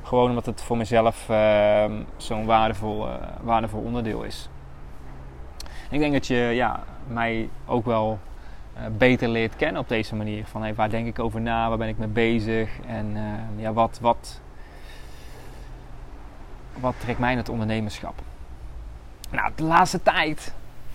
Gewoon 0.03 0.29
omdat 0.29 0.47
het 0.47 0.63
voor 0.63 0.77
mezelf 0.77 1.29
uh, 1.31 1.85
zo'n 2.17 2.45
waardevol, 2.45 3.09
eh, 3.09 3.15
waardevol 3.43 3.81
onderdeel 3.81 4.23
is. 4.23 4.49
ik 5.91 5.99
denk 5.99 6.13
dat 6.13 6.27
je 6.27 6.35
ja, 6.35 6.83
mij 7.07 7.49
ook 7.67 7.85
wel 7.85 8.19
uh, 8.77 8.83
beter 8.99 9.29
leert 9.29 9.57
kennen 9.57 9.81
op 9.81 9.89
deze 9.89 10.17
manier. 10.17 10.47
Van 10.47 10.63
hey, 10.63 10.75
waar 10.75 10.91
denk 10.91 11.07
ik 11.07 11.19
over 11.19 11.41
na, 11.41 11.69
waar 11.69 11.79
ben 11.79 11.89
ik 11.89 11.99
mee 11.99 12.09
bezig 12.09 12.71
en 12.87 13.17
uh, 13.17 13.63
ja, 13.63 13.73
wat, 13.73 13.99
wat, 14.01 14.41
wat 16.81 16.95
trekt 16.99 17.19
mij 17.19 17.33
in 17.33 17.39
het 17.39 17.49
ondernemerschap. 17.49 18.23
Nou, 19.31 19.53
de 19.55 19.63
laatste 19.63 20.03
tijd 20.03 20.55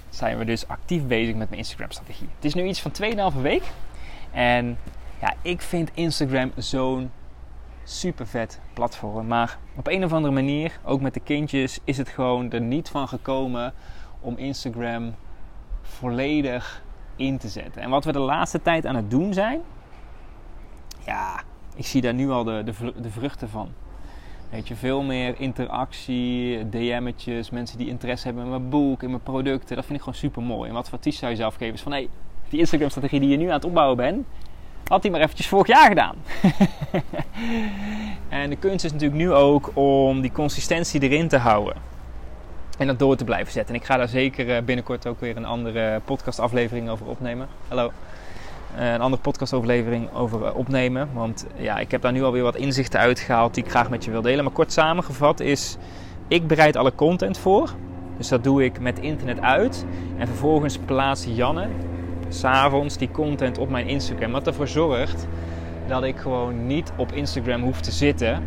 zijn 0.09 0.37
we 0.37 0.45
dus 0.45 0.67
actief 0.67 1.05
bezig 1.05 1.35
met 1.35 1.49
mijn 1.49 1.61
Instagram-strategie. 1.61 2.29
Het 2.35 2.45
is 2.45 2.53
nu 2.53 2.63
iets 2.63 2.81
van 2.81 2.91
2,5 3.35 3.41
week. 3.41 3.63
En 4.31 4.77
ja, 5.21 5.33
ik 5.41 5.61
vind 5.61 5.91
Instagram 5.93 6.51
zo'n 6.55 7.11
super 7.83 8.27
vet 8.27 8.59
platform. 8.73 9.27
Maar 9.27 9.57
op 9.75 9.87
een 9.87 10.03
of 10.03 10.13
andere 10.13 10.33
manier, 10.33 10.79
ook 10.83 11.01
met 11.01 11.13
de 11.13 11.19
kindjes, 11.19 11.79
is 11.83 11.97
het 11.97 12.09
gewoon 12.09 12.51
er 12.51 12.61
niet 12.61 12.89
van 12.89 13.07
gekomen 13.07 13.73
om 14.19 14.37
Instagram 14.37 15.15
volledig 15.81 16.83
in 17.15 17.37
te 17.37 17.47
zetten. 17.47 17.81
En 17.81 17.89
wat 17.89 18.05
we 18.05 18.11
de 18.11 18.19
laatste 18.19 18.61
tijd 18.61 18.85
aan 18.85 18.95
het 18.95 19.11
doen 19.11 19.33
zijn, 19.33 19.61
ja, 21.05 21.41
ik 21.75 21.85
zie 21.85 22.01
daar 22.01 22.13
nu 22.13 22.29
al 22.29 22.43
de, 22.43 22.63
de, 22.65 23.01
de 23.01 23.09
vruchten 23.09 23.49
van. 23.49 23.71
Weet 24.49 24.67
je, 24.67 24.75
veel 24.75 25.01
meer 25.01 25.35
interactie, 25.37 26.69
DM'tjes, 26.69 27.49
mensen 27.49 27.77
die 27.77 27.87
interesse 27.87 28.25
hebben 28.25 28.43
in 28.43 28.49
mijn 28.49 28.69
boek, 28.69 29.03
in 29.03 29.09
mijn 29.09 29.23
producten. 29.23 29.75
Dat 29.75 29.85
vind 29.85 29.97
ik 29.97 30.03
gewoon 30.03 30.19
super 30.19 30.41
mooi. 30.41 30.69
En 30.69 30.75
wat 30.75 30.89
voor 30.89 30.97
advies 30.97 31.17
zou 31.17 31.31
je 31.31 31.37
zelf 31.37 31.55
geven 31.55 31.73
is 31.73 31.81
van, 31.81 31.91
hé, 31.91 32.07
die 32.49 32.59
Instagram-strategie 32.59 33.19
die 33.19 33.29
je 33.29 33.37
nu 33.37 33.45
aan 33.45 33.53
het 33.53 33.65
opbouwen 33.65 33.97
bent, 33.97 34.25
had 34.87 35.01
die 35.01 35.11
maar 35.11 35.21
eventjes 35.21 35.47
vorig 35.47 35.67
jaar 35.67 35.87
gedaan. 35.87 36.15
en 38.29 38.49
de 38.49 38.55
kunst 38.55 38.85
is 38.85 38.91
natuurlijk 38.91 39.19
nu 39.19 39.31
ook 39.31 39.71
om 39.73 40.21
die 40.21 40.31
consistentie 40.31 41.01
erin 41.01 41.27
te 41.27 41.37
houden. 41.37 41.75
En 42.77 42.87
dat 42.87 42.99
door 42.99 43.15
te 43.15 43.23
blijven 43.23 43.51
zetten. 43.51 43.75
En 43.75 43.81
ik 43.81 43.87
ga 43.87 43.97
daar 43.97 44.07
zeker 44.07 44.55
eh, 44.55 44.63
binnenkort 44.63 45.07
ook 45.07 45.19
weer 45.19 45.37
een 45.37 45.45
andere 45.45 46.01
podcastaflevering 46.05 46.89
over 46.89 47.05
opnemen. 47.05 47.47
Hallo. 47.67 47.91
Eh, 48.75 48.93
een 48.93 49.01
andere 49.01 49.21
podcastaflevering 49.21 50.13
over 50.13 50.45
eh, 50.45 50.55
opnemen. 50.55 51.09
Want 51.13 51.45
ja, 51.55 51.77
ik 51.77 51.91
heb 51.91 52.01
daar 52.01 52.11
nu 52.11 52.23
alweer 52.23 52.43
wat 52.43 52.55
inzichten 52.55 52.99
uitgehaald 52.99 53.53
die 53.53 53.63
ik 53.63 53.69
graag 53.69 53.89
met 53.89 54.05
je 54.05 54.11
wil 54.11 54.21
delen. 54.21 54.43
Maar 54.43 54.53
kort 54.53 54.71
samengevat 54.71 55.39
is, 55.39 55.77
ik 56.27 56.47
bereid 56.47 56.75
alle 56.75 56.95
content 56.95 57.37
voor. 57.37 57.69
Dus 58.17 58.27
dat 58.27 58.43
doe 58.43 58.63
ik 58.63 58.79
met 58.79 58.99
internet 58.99 59.41
uit. 59.41 59.85
En 60.17 60.27
vervolgens 60.27 60.77
plaatst 60.77 61.25
Janne 61.27 61.67
s'avonds 62.29 62.97
die 62.97 63.11
content 63.11 63.57
op 63.57 63.69
mijn 63.69 63.87
Instagram. 63.87 64.31
Wat 64.31 64.47
ervoor 64.47 64.67
zorgt 64.67 65.27
dat 65.87 66.03
ik 66.03 66.17
gewoon 66.17 66.67
niet 66.67 66.91
op 66.95 67.11
Instagram 67.11 67.61
hoef 67.61 67.81
te 67.81 67.91
zitten 67.91 68.43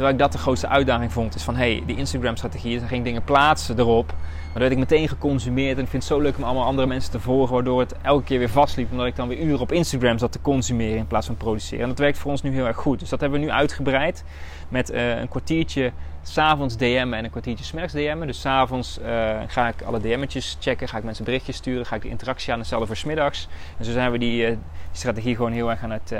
Terwijl 0.00 0.18
ik 0.18 0.24
dat 0.24 0.32
de 0.32 0.44
grootste 0.44 0.68
uitdaging 0.68 1.12
vond. 1.12 1.34
Is 1.34 1.42
van 1.42 1.56
hey, 1.56 1.82
die 1.86 1.96
Instagram-strategie. 1.96 2.78
Dan 2.78 2.88
ging 2.88 3.04
dingen 3.04 3.24
plaatsen 3.24 3.78
erop. 3.78 4.06
Maar 4.06 4.52
dan 4.52 4.60
werd 4.60 4.72
ik 4.72 4.78
meteen 4.78 5.08
geconsumeerd. 5.08 5.76
En 5.76 5.82
ik 5.82 5.88
vind 5.88 6.02
het 6.02 6.12
zo 6.12 6.20
leuk 6.20 6.36
om 6.36 6.42
allemaal 6.42 6.64
andere 6.64 6.86
mensen 6.86 7.10
te 7.10 7.20
volgen. 7.20 7.54
Waardoor 7.54 7.80
het 7.80 7.94
elke 8.02 8.24
keer 8.24 8.38
weer 8.38 8.48
vastliep. 8.48 8.90
Omdat 8.90 9.06
ik 9.06 9.16
dan 9.16 9.28
weer 9.28 9.38
uren 9.38 9.60
op 9.60 9.72
Instagram 9.72 10.18
zat 10.18 10.32
te 10.32 10.40
consumeren 10.40 10.96
in 10.96 11.06
plaats 11.06 11.26
van 11.26 11.36
produceren. 11.36 11.82
En 11.82 11.88
dat 11.88 11.98
werkt 11.98 12.18
voor 12.18 12.30
ons 12.30 12.42
nu 12.42 12.52
heel 12.52 12.66
erg 12.66 12.76
goed. 12.76 13.00
Dus 13.00 13.08
dat 13.08 13.20
hebben 13.20 13.40
we 13.40 13.46
nu 13.46 13.52
uitgebreid. 13.52 14.24
Met 14.68 14.90
uh, 14.90 15.18
een 15.18 15.28
kwartiertje 15.28 15.92
s'avonds 16.22 16.76
DM'en 16.76 17.14
en 17.14 17.24
een 17.24 17.30
kwartiertje 17.30 17.64
smiddags 17.64 17.92
DM'en. 17.92 18.26
Dus 18.26 18.40
s'avonds 18.40 18.98
uh, 18.98 19.06
ga 19.46 19.68
ik 19.68 19.82
alle 19.82 20.00
DM'tjes 20.00 20.56
checken. 20.60 20.88
Ga 20.88 20.98
ik 20.98 21.04
mensen 21.04 21.24
berichtjes 21.24 21.56
sturen. 21.56 21.86
Ga 21.86 21.96
ik 21.96 22.02
de 22.02 22.08
interactie 22.08 22.52
aan 22.52 22.58
hetzelfde 22.58 22.86
voor 22.86 22.96
smiddags. 22.96 23.48
En 23.78 23.84
zo 23.84 23.92
zijn 23.92 24.10
we 24.10 24.18
die, 24.18 24.42
uh, 24.42 24.48
die 24.48 24.58
strategie 24.92 25.36
gewoon 25.36 25.52
heel 25.52 25.70
erg 25.70 25.82
aan 25.82 25.90
het 25.90 26.14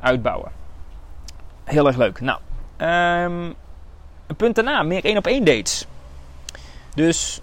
uitbouwen. 0.00 0.50
Heel 1.64 1.86
erg 1.86 1.96
leuk. 1.96 2.20
Nou, 2.20 2.38
Een 2.82 4.36
punt 4.36 4.54
daarna, 4.54 4.82
meer 4.82 5.04
één 5.04 5.16
op 5.16 5.26
één 5.26 5.44
dates. 5.44 5.86
Dus 6.94 7.40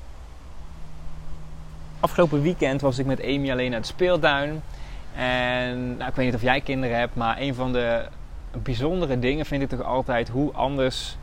afgelopen 2.00 2.42
weekend 2.42 2.82
was 2.82 2.98
ik 2.98 3.06
met 3.06 3.24
Amy 3.24 3.52
alleen 3.52 3.70
naar 3.70 3.80
het 3.80 3.88
speeltuin. 3.88 4.62
En 5.16 5.98
nou, 5.98 6.10
ik 6.10 6.16
weet 6.16 6.26
niet 6.26 6.36
of 6.36 6.42
jij 6.42 6.62
kinderen 6.62 6.98
hebt, 6.98 7.16
maar 7.16 7.40
een 7.40 7.56
van 7.56 7.74
de 7.74 8.06
bijzondere 8.64 9.20
dingen 9.20 9.46
vind 9.46 9.62
ik 9.62 9.70
toch 9.70 9.84
altijd 9.84 10.30
hoe 10.30 10.52
anders 10.52 11.18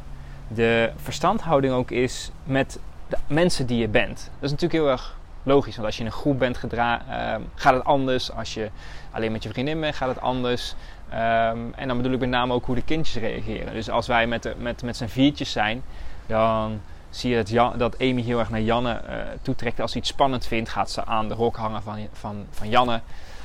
de 0.48 0.90
verstandhouding 0.96 1.72
ook 1.72 1.90
is 1.90 2.30
met 2.44 2.78
de 3.08 3.16
mensen 3.26 3.66
die 3.66 3.78
je 3.78 3.88
bent. 3.88 4.16
Dat 4.16 4.50
is 4.50 4.50
natuurlijk 4.50 4.82
heel 4.82 4.90
erg 4.90 5.16
logisch, 5.42 5.74
want 5.74 5.86
als 5.86 5.96
je 5.96 6.00
in 6.00 6.06
een 6.06 6.16
groep 6.16 6.38
bent 6.38 6.56
gedra 6.56 7.02
uh, 7.08 7.44
gaat 7.54 7.74
het 7.74 7.84
anders. 7.84 8.32
Als 8.32 8.54
je 8.54 8.70
alleen 9.10 9.32
met 9.32 9.42
je 9.42 9.48
vriendin 9.48 9.80
bent, 9.80 9.94
gaat 9.94 10.08
het 10.08 10.20
anders. 10.20 10.74
Ehm, 11.08 11.58
en 11.74 11.88
dan 11.88 11.96
bedoel 11.96 12.12
ik 12.12 12.20
met 12.20 12.28
name 12.28 12.52
ook 12.52 12.66
hoe 12.66 12.74
de 12.74 12.82
kindjes 12.82 13.22
reageren. 13.22 13.72
Dus 13.72 13.90
als 13.90 14.06
wij 14.06 14.26
met, 14.26 14.42
de, 14.42 14.54
met, 14.58 14.82
met 14.82 14.96
z'n 14.96 15.06
viertjes 15.06 15.52
zijn, 15.52 15.82
dan 16.26 16.80
zie 17.10 17.36
je 17.36 17.42
dat, 17.42 17.78
dat 17.78 17.98
Amy 17.98 18.22
heel 18.22 18.38
erg 18.38 18.50
naar 18.50 18.60
Janne 18.60 19.00
uh, 19.08 19.16
toetrekt. 19.42 19.80
Als 19.80 19.92
ze 19.92 19.98
iets 19.98 20.08
spannend 20.08 20.46
vindt, 20.46 20.70
gaat 20.70 20.90
ze 20.90 21.04
aan 21.04 21.28
de 21.28 21.34
rok 21.34 21.56
hangen 21.56 21.82
van, 21.82 22.08
van, 22.12 22.46
van 22.50 22.68
Janne. 22.68 23.00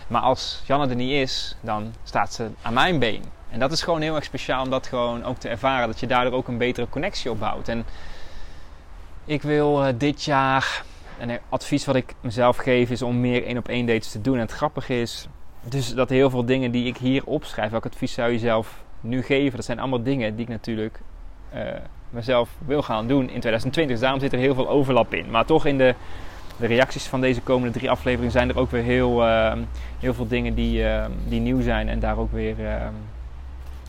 Maar 0.07 0.21
als 0.21 0.61
Janne 0.65 0.87
er 0.87 0.95
niet 0.95 1.11
is, 1.11 1.55
dan 1.61 1.93
staat 2.03 2.33
ze 2.33 2.49
aan 2.61 2.73
mijn 2.73 2.99
been. 2.99 3.23
En 3.49 3.59
dat 3.59 3.71
is 3.71 3.81
gewoon 3.81 4.01
heel 4.01 4.15
erg 4.15 4.23
speciaal 4.23 4.63
om 4.63 4.69
dat 4.69 4.87
gewoon 4.87 5.23
ook 5.23 5.37
te 5.37 5.49
ervaren. 5.49 5.87
Dat 5.87 5.99
je 5.99 6.07
daardoor 6.07 6.33
ook 6.33 6.47
een 6.47 6.57
betere 6.57 6.89
connectie 6.89 7.31
opbouwt. 7.31 7.67
En 7.67 7.85
ik 9.25 9.41
wil 9.41 9.87
uh, 9.87 9.93
dit 9.97 10.23
jaar, 10.23 10.83
en 11.17 11.39
advies 11.49 11.85
wat 11.85 11.95
ik 11.95 12.13
mezelf 12.21 12.57
geef, 12.57 12.89
is 12.89 13.01
om 13.01 13.19
meer 13.19 13.45
één 13.45 13.57
op 13.57 13.67
één 13.67 13.85
dates 13.85 14.11
te 14.11 14.21
doen. 14.21 14.35
En 14.35 14.41
het 14.41 14.51
grappige 14.51 15.01
is, 15.01 15.27
dus 15.63 15.93
dat 15.93 16.09
heel 16.09 16.29
veel 16.29 16.45
dingen 16.45 16.71
die 16.71 16.85
ik 16.85 16.97
hier 16.97 17.25
opschrijf, 17.25 17.71
welk 17.71 17.85
advies 17.85 18.13
zou 18.13 18.31
je 18.31 18.39
zelf 18.39 18.83
nu 19.01 19.23
geven? 19.23 19.55
Dat 19.55 19.65
zijn 19.65 19.79
allemaal 19.79 20.03
dingen 20.03 20.35
die 20.35 20.45
ik 20.45 20.51
natuurlijk 20.51 20.99
uh, 21.53 21.61
mezelf 22.09 22.49
wil 22.65 22.81
gaan 22.81 23.07
doen 23.07 23.21
in 23.21 23.39
2020. 23.39 23.91
Dus 23.91 23.99
daarom 23.99 24.19
zit 24.19 24.33
er 24.33 24.39
heel 24.39 24.55
veel 24.55 24.69
overlap 24.69 25.13
in. 25.13 25.29
Maar 25.29 25.45
toch 25.45 25.65
in 25.65 25.77
de, 25.77 25.95
de 26.57 26.67
reacties 26.67 27.05
van 27.05 27.21
deze 27.21 27.41
komende 27.41 27.77
drie 27.77 27.89
afleveringen 27.89 28.31
zijn 28.31 28.49
er 28.49 28.57
ook 28.57 28.71
weer 28.71 28.83
heel, 28.83 29.27
uh, 29.27 29.53
heel 29.99 30.13
veel 30.13 30.27
dingen 30.27 30.53
die, 30.53 30.83
uh, 30.83 31.05
die 31.27 31.39
nieuw 31.39 31.61
zijn 31.61 31.89
en 31.89 31.99
daar 31.99 32.17
ook 32.17 32.31
weer 32.31 32.55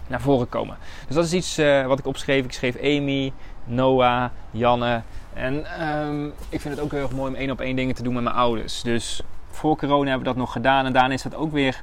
naar 0.07 0.21
voren 0.21 0.49
komen. 0.49 0.77
Dus 1.07 1.17
dat 1.17 1.25
is 1.25 1.33
iets 1.33 1.57
wat 1.87 1.99
ik 1.99 2.07
opschreef. 2.07 2.45
Ik 2.45 2.53
schreef 2.53 2.77
Amy, 2.83 3.33
Noah, 3.65 4.25
Janne, 4.51 5.03
En 5.35 5.79
ehm, 5.79 6.27
ik 6.27 6.61
vind 6.61 6.75
het 6.75 6.81
ook 6.81 6.91
heel 6.91 7.03
erg 7.03 7.13
mooi 7.13 7.31
om 7.31 7.35
één 7.35 7.51
op 7.51 7.61
één 7.61 7.77
dingen 7.77 7.95
te 7.95 8.03
doen 8.03 8.15
met 8.15 8.23
mijn 8.23 8.37
ouders. 8.37 8.83
Dus 8.83 9.23
voor 9.55 9.77
corona 9.77 10.09
hebben 10.09 10.19
we 10.19 10.35
dat 10.35 10.37
nog 10.37 10.53
gedaan 10.53 10.87
en 10.87 10.93
daarna 10.93 11.15
is 11.15 11.23
dat 11.23 11.35
ook 11.35 11.53
weer 11.53 11.83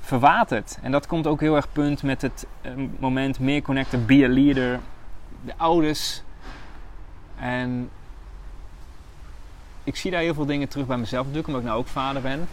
verwaterd. 0.00 0.78
En 0.82 0.90
dat 0.90 1.06
komt 1.06 1.26
ook 1.26 1.40
heel 1.40 1.56
erg 1.56 1.72
punt 1.72 2.02
met 2.02 2.22
het 2.22 2.46
eh, 2.60 2.72
moment 2.98 3.38
meer 3.38 3.62
connecten, 3.62 4.06
be 4.06 4.24
a 4.24 4.28
leader. 4.28 4.80
De 5.44 5.52
ouders. 5.56 6.22
En 7.38 7.90
ik 9.84 9.96
zie 9.96 10.10
daar 10.10 10.20
heel 10.20 10.34
veel 10.34 10.46
dingen 10.46 10.68
terug 10.68 10.86
bij 10.86 10.96
mezelf 10.96 11.26
natuurlijk, 11.26 11.46
omdat 11.46 11.62
ik 11.62 11.68
nou 11.68 11.80
ook 11.80 11.88
vader 11.88 12.22
ben. 12.22 12.48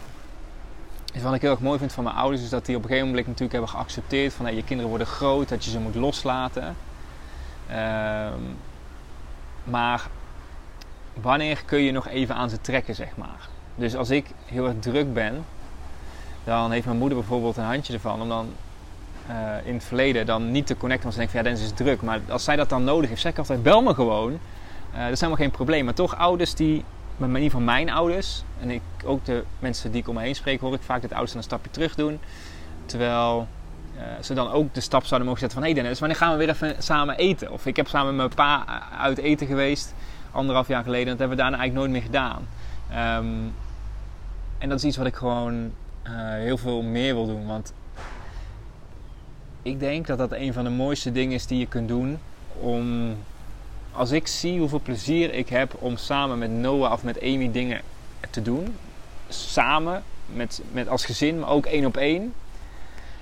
Dus 1.12 1.22
wat 1.22 1.34
ik 1.34 1.40
heel 1.40 1.50
erg 1.50 1.60
mooi 1.60 1.78
vind 1.78 1.92
van 1.92 2.04
mijn 2.04 2.16
ouders 2.16 2.42
is 2.42 2.48
dat 2.48 2.66
die 2.66 2.76
op 2.76 2.82
een 2.82 2.88
gegeven 2.88 3.08
moment 3.08 3.26
natuurlijk 3.26 3.52
hebben 3.52 3.70
geaccepteerd 3.70 4.32
van 4.32 4.54
je 4.54 4.64
kinderen 4.64 4.88
worden 4.88 5.06
groot, 5.06 5.48
dat 5.48 5.64
je 5.64 5.70
ze 5.70 5.78
moet 5.78 5.94
loslaten. 5.94 6.76
Ehm, 7.68 8.40
maar 9.64 10.06
wanneer 11.20 11.62
kun 11.64 11.80
je 11.80 11.92
nog 11.92 12.08
even 12.08 12.34
aan 12.34 12.50
ze 12.50 12.60
trekken, 12.60 12.94
zeg 12.94 13.16
maar. 13.16 13.48
Dus 13.74 13.96
als 13.96 14.10
ik 14.10 14.26
heel 14.44 14.66
erg 14.66 14.78
druk 14.80 15.14
ben, 15.14 15.44
dan 16.44 16.70
heeft 16.70 16.86
mijn 16.86 16.98
moeder 16.98 17.18
bijvoorbeeld 17.18 17.56
een 17.56 17.64
handje 17.64 17.92
ervan 17.92 18.22
om 18.22 18.28
dan 18.28 18.48
uh, 19.30 19.66
in 19.66 19.74
het 19.74 19.84
verleden 19.84 20.26
dan 20.26 20.50
niet 20.50 20.66
te 20.66 20.76
connecten. 20.76 21.02
Want 21.02 21.14
ze 21.14 21.18
denkt 21.18 21.34
van 21.34 21.44
ja, 21.44 21.48
Dennis 21.48 21.70
is 21.70 21.76
druk. 21.76 22.02
Maar 22.02 22.20
als 22.28 22.44
zij 22.44 22.56
dat 22.56 22.68
dan 22.68 22.84
nodig 22.84 23.08
heeft, 23.08 23.20
zeg 23.20 23.32
ik 23.32 23.38
altijd 23.38 23.62
bel 23.62 23.82
me 23.82 23.94
gewoon. 23.94 24.32
Uh, 24.32 25.00
dat 25.00 25.10
is 25.10 25.20
helemaal 25.20 25.42
geen 25.42 25.50
probleem. 25.50 25.84
Maar 25.84 25.94
toch 25.94 26.16
ouders 26.16 26.54
die, 26.54 26.84
in 27.18 27.26
ieder 27.26 27.42
geval 27.42 27.60
mijn 27.60 27.90
ouders. 27.90 28.42
En 28.60 28.70
ik, 28.70 28.82
ook 29.04 29.24
de 29.24 29.44
mensen 29.58 29.90
die 29.92 30.00
ik 30.00 30.08
om 30.08 30.14
me 30.14 30.20
heen 30.20 30.34
spreek, 30.34 30.60
hoor 30.60 30.74
ik 30.74 30.82
vaak 30.82 31.02
dat 31.02 31.12
ouders 31.12 31.34
een 31.34 31.42
stapje 31.42 31.70
terug 31.70 31.94
doen. 31.94 32.20
Terwijl 32.86 33.48
uh, 33.96 34.02
ze 34.20 34.34
dan 34.34 34.50
ook 34.50 34.74
de 34.74 34.80
stap 34.80 35.04
zouden 35.04 35.28
mogen 35.28 35.40
zetten 35.40 35.58
van... 35.58 35.68
Hé 35.68 35.74
hey 35.74 35.82
Dennis, 35.82 36.00
wanneer 36.00 36.18
gaan 36.18 36.32
we 36.32 36.38
weer 36.38 36.48
even 36.48 36.82
samen 36.82 37.16
eten? 37.16 37.52
Of 37.52 37.66
ik 37.66 37.76
heb 37.76 37.88
samen 37.88 38.16
met 38.16 38.36
mijn 38.36 38.48
pa 38.48 38.82
uit 38.98 39.18
eten 39.18 39.46
geweest, 39.46 39.94
anderhalf 40.30 40.68
jaar 40.68 40.82
geleden. 40.82 41.06
En 41.06 41.10
dat 41.10 41.18
hebben 41.18 41.36
we 41.36 41.42
daarna 41.42 41.58
eigenlijk 41.58 41.86
nooit 41.86 42.02
meer 42.02 42.12
gedaan. 42.12 42.46
Um, 43.24 43.52
en 44.64 44.70
dat 44.70 44.78
is 44.78 44.84
iets 44.84 44.96
wat 44.96 45.06
ik 45.06 45.14
gewoon 45.14 45.54
uh, 45.64 46.12
heel 46.16 46.56
veel 46.56 46.82
meer 46.82 47.14
wil 47.14 47.26
doen. 47.26 47.46
Want 47.46 47.72
ik 49.62 49.80
denk 49.80 50.06
dat 50.06 50.18
dat 50.18 50.32
een 50.32 50.52
van 50.52 50.64
de 50.64 50.70
mooiste 50.70 51.12
dingen 51.12 51.34
is 51.34 51.46
die 51.46 51.58
je 51.58 51.66
kunt 51.66 51.88
doen. 51.88 52.18
Om, 52.60 53.14
als 53.92 54.10
ik 54.10 54.26
zie 54.26 54.58
hoeveel 54.58 54.80
plezier 54.80 55.34
ik 55.34 55.48
heb 55.48 55.74
om 55.78 55.96
samen 55.96 56.38
met 56.38 56.50
Noah 56.50 56.92
of 56.92 57.02
met 57.02 57.22
Amy 57.22 57.50
dingen 57.52 57.80
te 58.30 58.42
doen. 58.42 58.76
Samen, 59.28 60.02
met, 60.26 60.62
met 60.72 60.88
als 60.88 61.04
gezin, 61.04 61.38
maar 61.38 61.48
ook 61.48 61.66
één 61.66 61.86
op 61.86 61.96
één. 61.96 62.34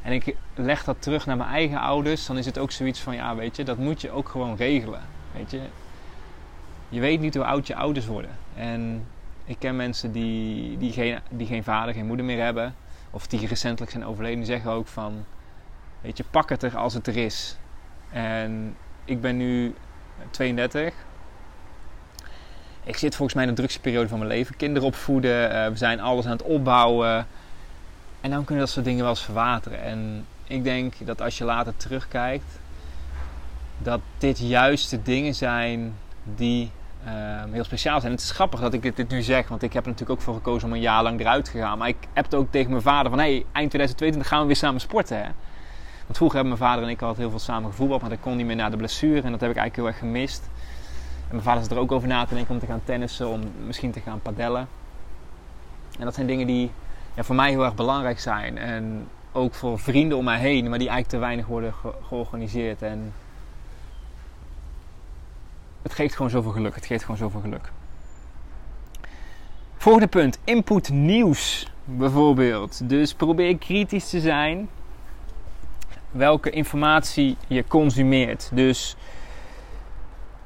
En 0.02 0.12
ik 0.12 0.36
leg 0.54 0.84
dat 0.84 0.96
terug 0.98 1.26
naar 1.26 1.36
mijn 1.36 1.50
eigen 1.50 1.78
ouders. 1.78 2.26
Dan 2.26 2.38
is 2.38 2.46
het 2.46 2.58
ook 2.58 2.70
zoiets 2.70 3.00
van, 3.00 3.14
ja 3.14 3.34
weet 3.34 3.56
je, 3.56 3.64
dat 3.64 3.78
moet 3.78 4.00
je 4.00 4.10
ook 4.10 4.28
gewoon 4.28 4.56
regelen. 4.56 5.00
Weet 5.32 5.50
je, 5.50 5.60
je 6.88 7.00
weet 7.00 7.20
niet 7.20 7.34
hoe 7.34 7.44
oud 7.44 7.66
je 7.66 7.74
ouders 7.74 8.06
worden. 8.06 8.30
En 8.54 9.06
ik 9.44 9.56
ken 9.58 9.76
mensen 9.76 10.12
die, 10.12 10.78
die, 10.78 10.92
geen, 10.92 11.18
die 11.30 11.46
geen 11.46 11.64
vader, 11.64 11.94
geen 11.94 12.06
moeder 12.06 12.26
meer 12.26 12.42
hebben. 12.44 12.74
Of 13.10 13.26
die 13.26 13.46
recentelijk 13.46 13.90
zijn 13.90 14.06
overleden. 14.06 14.38
Die 14.38 14.46
zeggen 14.46 14.70
ook 14.70 14.86
van... 14.86 15.24
Weet 16.00 16.16
je, 16.16 16.24
pak 16.30 16.48
het 16.48 16.62
er 16.62 16.76
als 16.76 16.94
het 16.94 17.06
er 17.06 17.16
is. 17.16 17.56
En 18.10 18.76
ik 19.04 19.20
ben 19.20 19.36
nu 19.36 19.74
32. 20.30 20.94
Ik 22.84 22.96
zit 22.96 23.14
volgens 23.14 23.34
mij 23.34 23.44
in 23.44 23.50
de 23.50 23.56
drukste 23.56 23.80
periode 23.80 24.08
van 24.08 24.18
mijn 24.18 24.30
leven. 24.30 24.56
Kinderen 24.56 24.88
opvoeden. 24.88 25.52
Uh, 25.52 25.66
we 25.66 25.76
zijn 25.76 26.00
alles 26.00 26.24
aan 26.24 26.30
het 26.32 26.42
opbouwen. 26.42 27.26
En 28.20 28.30
dan 28.30 28.44
kunnen 28.44 28.64
dat 28.64 28.72
soort 28.72 28.84
dingen 28.84 29.00
wel 29.00 29.10
eens 29.10 29.24
verwateren. 29.24 29.82
En 29.82 30.26
ik 30.44 30.64
denk 30.64 30.94
dat 31.06 31.20
als 31.20 31.38
je 31.38 31.44
later 31.44 31.76
terugkijkt... 31.76 32.60
Dat 33.78 34.00
dit 34.18 34.38
juist 34.38 34.90
de 34.90 35.02
dingen 35.02 35.34
zijn 35.34 35.94
die 36.24 36.70
uh, 37.06 37.52
heel 37.52 37.64
speciaal 37.64 38.00
zijn. 38.00 38.12
Het 38.12 38.20
is 38.20 38.30
grappig 38.30 38.60
dat 38.60 38.72
ik 38.72 38.96
dit, 38.96 39.08
nu 39.08 39.22
zeg, 39.22 39.48
want 39.48 39.62
ik 39.62 39.72
heb 39.72 39.82
er 39.82 39.90
natuurlijk 39.90 40.18
ook 40.18 40.24
voor 40.24 40.34
gekozen 40.34 40.68
om 40.68 40.74
een 40.74 40.80
jaar 40.80 41.02
lang 41.02 41.20
eruit 41.20 41.44
te 41.44 41.58
gaan. 41.58 41.78
Maar 41.78 41.88
ik 41.88 41.96
heb 42.12 42.24
het 42.24 42.34
ook 42.34 42.50
tegen 42.50 42.70
mijn 42.70 42.82
vader 42.82 43.10
van, 43.10 43.18
hey, 43.18 43.44
eind 43.52 43.70
2022 43.70 44.28
gaan 44.28 44.40
we 44.40 44.46
weer 44.46 44.56
samen 44.56 44.80
sporten. 44.80 45.16
Hè? 45.16 45.28
Want 46.06 46.16
vroeger 46.16 46.38
hebben 46.38 46.58
mijn 46.58 46.70
vader 46.70 46.84
en 46.84 46.90
ik 46.90 47.00
altijd 47.00 47.18
heel 47.18 47.30
veel 47.30 47.38
samen 47.38 47.70
gevoetbald, 47.70 48.00
maar 48.00 48.10
dat 48.10 48.20
kon 48.20 48.36
niet 48.36 48.46
meer 48.46 48.56
na 48.56 48.70
de 48.70 48.76
blessure. 48.76 49.22
En 49.22 49.30
dat 49.30 49.40
heb 49.40 49.50
ik 49.50 49.56
eigenlijk 49.56 49.76
heel 49.76 49.86
erg 49.86 49.98
gemist. 49.98 50.50
En 51.28 51.30
mijn 51.30 51.42
vader 51.42 51.62
is 51.62 51.68
er 51.68 51.78
ook 51.78 51.92
over 51.92 52.08
na 52.08 52.24
te 52.24 52.34
denken 52.34 52.54
om 52.54 52.60
te 52.60 52.66
gaan 52.66 52.80
tennissen, 52.84 53.28
om 53.28 53.40
misschien 53.66 53.90
te 53.90 54.00
gaan 54.00 54.20
padellen. 54.20 54.68
En 55.98 56.04
dat 56.04 56.14
zijn 56.14 56.26
dingen 56.26 56.46
die 56.46 56.70
ja, 57.14 57.22
voor 57.22 57.34
mij 57.34 57.50
heel 57.50 57.64
erg 57.64 57.74
belangrijk 57.74 58.20
zijn. 58.20 58.58
En 58.58 59.08
ook 59.32 59.54
voor 59.54 59.78
vrienden 59.78 60.18
om 60.18 60.24
mij 60.24 60.38
heen, 60.38 60.68
maar 60.68 60.78
die 60.78 60.88
eigenlijk 60.88 61.08
te 61.08 61.18
weinig 61.18 61.46
worden 61.46 61.72
ge 61.72 61.92
georganiseerd. 62.08 62.82
En 62.82 63.12
het 65.82 65.92
geeft 65.92 66.14
gewoon 66.14 66.30
zoveel 66.30 66.52
geluk. 66.52 66.74
Het 66.74 66.86
geeft 66.86 67.02
gewoon 67.02 67.16
zoveel 67.16 67.40
geluk. 67.40 67.70
Volgende 69.76 70.08
punt: 70.08 70.38
input 70.44 70.90
nieuws 70.90 71.70
bijvoorbeeld. 71.84 72.88
Dus 72.88 73.14
probeer 73.14 73.58
kritisch 73.58 74.08
te 74.08 74.20
zijn 74.20 74.68
welke 76.10 76.50
informatie 76.50 77.36
je 77.46 77.64
consumeert. 77.68 78.50
Dus 78.52 78.96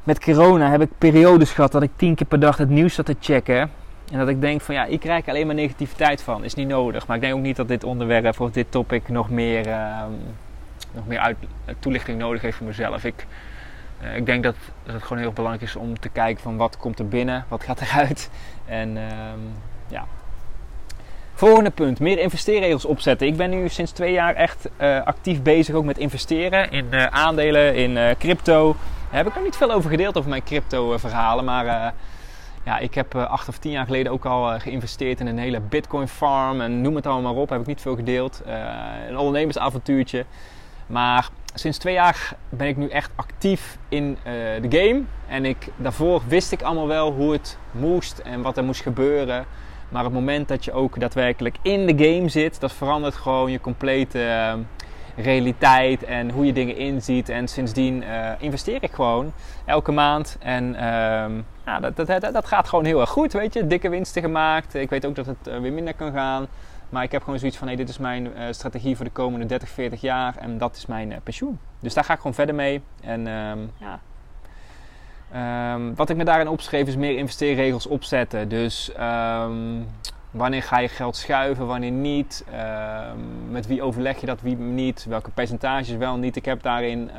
met 0.03 0.21
corona 0.21 0.71
heb 0.71 0.81
ik 0.81 0.91
periodes 0.99 1.51
gehad 1.51 1.73
dat 1.73 1.83
ik 1.83 1.91
tien 1.97 2.15
keer 2.15 2.27
per 2.27 2.41
dag 2.41 2.57
het 2.57 2.69
nieuws 2.69 2.95
zat 2.95 3.07
te 3.07 3.17
checken. 3.21 3.71
En 4.13 4.19
dat 4.19 4.29
ik 4.29 4.41
denk 4.41 4.61
van 4.61 4.75
ja, 4.75 4.85
ik 4.85 5.01
krijg 5.01 5.29
alleen 5.29 5.47
maar 5.47 5.55
negativiteit 5.55 6.23
van. 6.23 6.45
Is 6.45 6.55
niet 6.55 6.69
nodig. 6.69 7.07
Maar 7.07 7.17
ik 7.17 7.23
denk 7.23 7.35
ook 7.35 7.41
niet 7.41 7.57
dat 7.57 7.69
dit 7.69 7.85
onderwerp 7.85 8.41
of 8.41 8.51
dit 8.51 8.67
topic 8.71 9.09
nog 9.09 9.31
meer, 9.31 9.67
uh, 9.67 10.03
nog 10.93 11.07
meer 11.07 11.19
uit, 11.19 11.37
toelichting 11.79 12.19
nodig 12.19 12.43
heeft 12.43 12.57
voor 12.57 12.67
mezelf. 12.67 13.05
Ik 13.05 13.27
ik 14.15 14.27
denk 14.27 14.43
dat, 14.43 14.55
dat, 14.83 14.95
het 14.95 15.03
gewoon 15.03 15.19
heel 15.19 15.33
belangrijk 15.33 15.69
is 15.69 15.77
om 15.77 15.99
te 15.99 16.09
kijken 16.09 16.43
van 16.43 16.57
wat 16.57 16.77
komt 16.77 16.99
er 16.99 17.09
binnen, 17.09 17.45
wat 17.49 17.65
gaat 17.65 17.81
eruit. 17.81 18.31
En 18.65 18.97
um, 18.97 19.53
ja. 19.89 20.07
Volgende 21.35 21.71
punt, 21.71 22.01
meer 22.01 22.19
investeerregels 22.19 22.85
opzetten. 22.85 23.27
Ik 23.27 23.37
ben 23.37 23.51
nu 23.51 23.69
sinds 23.69 23.93
twee 23.93 24.13
jaar 24.13 24.35
echt 24.35 24.69
uh, 24.81 25.03
actief 25.03 25.43
bezig 25.43 25.75
ook 25.75 25.85
met 25.85 25.99
investeren 25.99 26.71
in 26.71 26.87
uh, 26.91 27.07
aandelen, 27.07 27.75
in 27.75 28.17
crypto. 28.19 28.77
Daar 29.11 29.17
heb 29.19 29.27
ik 29.27 29.35
nog 29.35 29.45
niet 29.45 29.57
veel 29.57 29.73
over 29.73 29.91
gedeeld 29.91 30.17
over 30.17 30.31
mijn 30.31 30.45
crypto 30.45 30.99
verhalen, 30.99 31.45
maar 31.45 31.95
ja, 32.65 32.79
ik 32.79 32.95
heb 32.95 33.15
acht 33.15 33.49
of 33.49 33.59
tien 33.59 33.73
jaar 33.73 33.85
geleden 33.85 34.13
ook 34.13 34.25
al 34.25 34.59
geïnvesteerd 34.59 35.21
in 35.21 35.27
een 35.27 35.39
hele 35.39 35.61
bitcoin 35.61 36.09
farm 36.09 36.61
en 36.61 36.81
noem 36.81 36.97
het 36.97 37.07
allemaal 37.07 37.33
maar 37.33 37.43
op. 37.43 37.49
Heb 37.49 37.61
ik 37.61 37.67
niet 37.67 37.81
veel 37.81 37.97
gedeeld. 37.97 38.43
een 39.09 39.17
ondernemersavontuurtje. 39.19 40.25
Maar 40.87 41.29
sinds 41.55 41.79
twee 41.79 41.95
jaar 41.95 42.33
ben 42.49 42.67
ik 42.67 42.77
nu 42.77 42.89
echt 42.89 43.11
actief 43.15 43.79
in 43.89 44.19
uh, 44.19 44.33
de 44.63 44.79
game. 44.79 45.03
En 45.29 45.45
ik, 45.45 45.69
daarvoor 45.77 46.23
wist 46.29 46.53
ik 46.53 46.63
allemaal 46.63 46.87
wel 46.87 47.13
hoe 47.13 47.33
het 47.33 47.59
moest 47.71 48.19
en 48.19 48.43
wat 48.43 48.57
er 48.57 48.65
moest 48.65 48.83
gebeuren. 48.83 49.47
Maar 49.89 50.05
het 50.05 50.13
moment 50.13 50.49
dat 50.49 50.65
je 50.65 50.73
ook 50.73 51.01
daadwerkelijk 51.01 51.57
in 51.63 51.87
de 51.87 52.05
game 52.05 52.29
zit, 52.29 52.61
dat 52.61 52.73
verandert 52.73 53.15
gewoon 53.15 53.51
je 53.51 53.61
complete 53.61 54.19
uh, 54.19 54.53
realiteit 55.25 56.05
en 56.05 56.31
hoe 56.31 56.47
je 56.47 56.53
dingen 56.53 56.77
inziet. 56.77 57.29
En 57.29 57.49
sindsdien 57.49 58.03
uh, 58.03 58.31
investeer 58.39 58.83
ik 58.83 58.93
gewoon 58.93 59.33
elke 59.65 59.93
maand. 59.93 60.37
En 60.41 60.75
ehm, 60.75 61.33
dat, 61.81 61.97
dat, 61.97 62.07
dat, 62.07 62.33
dat, 62.33 62.47
gaat 62.47 62.69
gewoon 62.69 62.85
heel 62.85 63.01
erg 63.01 63.11
goed, 63.11 63.33
weet 63.33 63.55
je. 63.55 63.67
Dikke 63.67 63.89
winsten 63.89 64.23
gemaakt. 64.23 64.75
Ik 64.75 64.91
weet 64.91 65.07
ook 65.07 65.15
dat 65.15 65.27
het 65.27 65.61
weer 65.61 65.73
minder 65.73 65.95
kan 65.95 66.13
gaan. 66.13 66.47
Maar 66.89 67.03
ik 67.03 67.13
heb 67.13 67.23
gewoon 67.23 67.39
zoiets 67.39 67.57
van: 67.57 67.67
hey, 67.67 67.77
dit 67.77 67.89
is 67.89 67.99
mijn 67.99 68.27
uh, 68.27 68.47
strategie 68.51 68.97
voor 68.97 69.05
de 69.05 69.11
komende 69.11 69.47
30, 69.47 69.69
40 69.69 70.01
jaar 70.01 70.37
en 70.37 70.59
dat 70.59 70.77
is 70.77 70.87
mijn 70.87 71.11
uh, 71.11 71.17
pensioen. 71.23 71.59
Dus 71.81 71.95
daar 71.95 72.05
ga 72.05 72.13
ik 72.13 72.19
gewoon 72.19 72.35
verder 72.35 72.55
mee. 72.55 72.83
En 73.01 73.27
um, 73.27 73.71
ja. 73.77 74.01
Um, 75.75 75.95
wat 75.95 76.11
ik 76.11 76.17
me 76.17 76.25
daarin 76.25 76.49
opschreef 76.49 76.87
is 76.87 76.97
meer 76.97 77.17
investeerregels 77.17 77.87
opzetten. 77.87 78.49
Dus 78.49 78.93
um, 79.01 79.87
wanneer 80.31 80.63
ga 80.63 80.79
je 80.79 80.89
geld 80.89 81.17
schuiven, 81.17 81.67
wanneer 81.67 81.91
niet? 81.91 82.45
met 83.51 83.67
wie 83.67 83.83
overleg 83.83 84.21
je 84.21 84.27
dat, 84.27 84.41
wie 84.41 84.57
niet? 84.57 85.05
Welke 85.09 85.31
percentages 85.31 85.97
wel 85.97 86.17
niet? 86.17 86.37
Ik 86.37 86.45
heb 86.45 86.63
daarin 86.63 87.11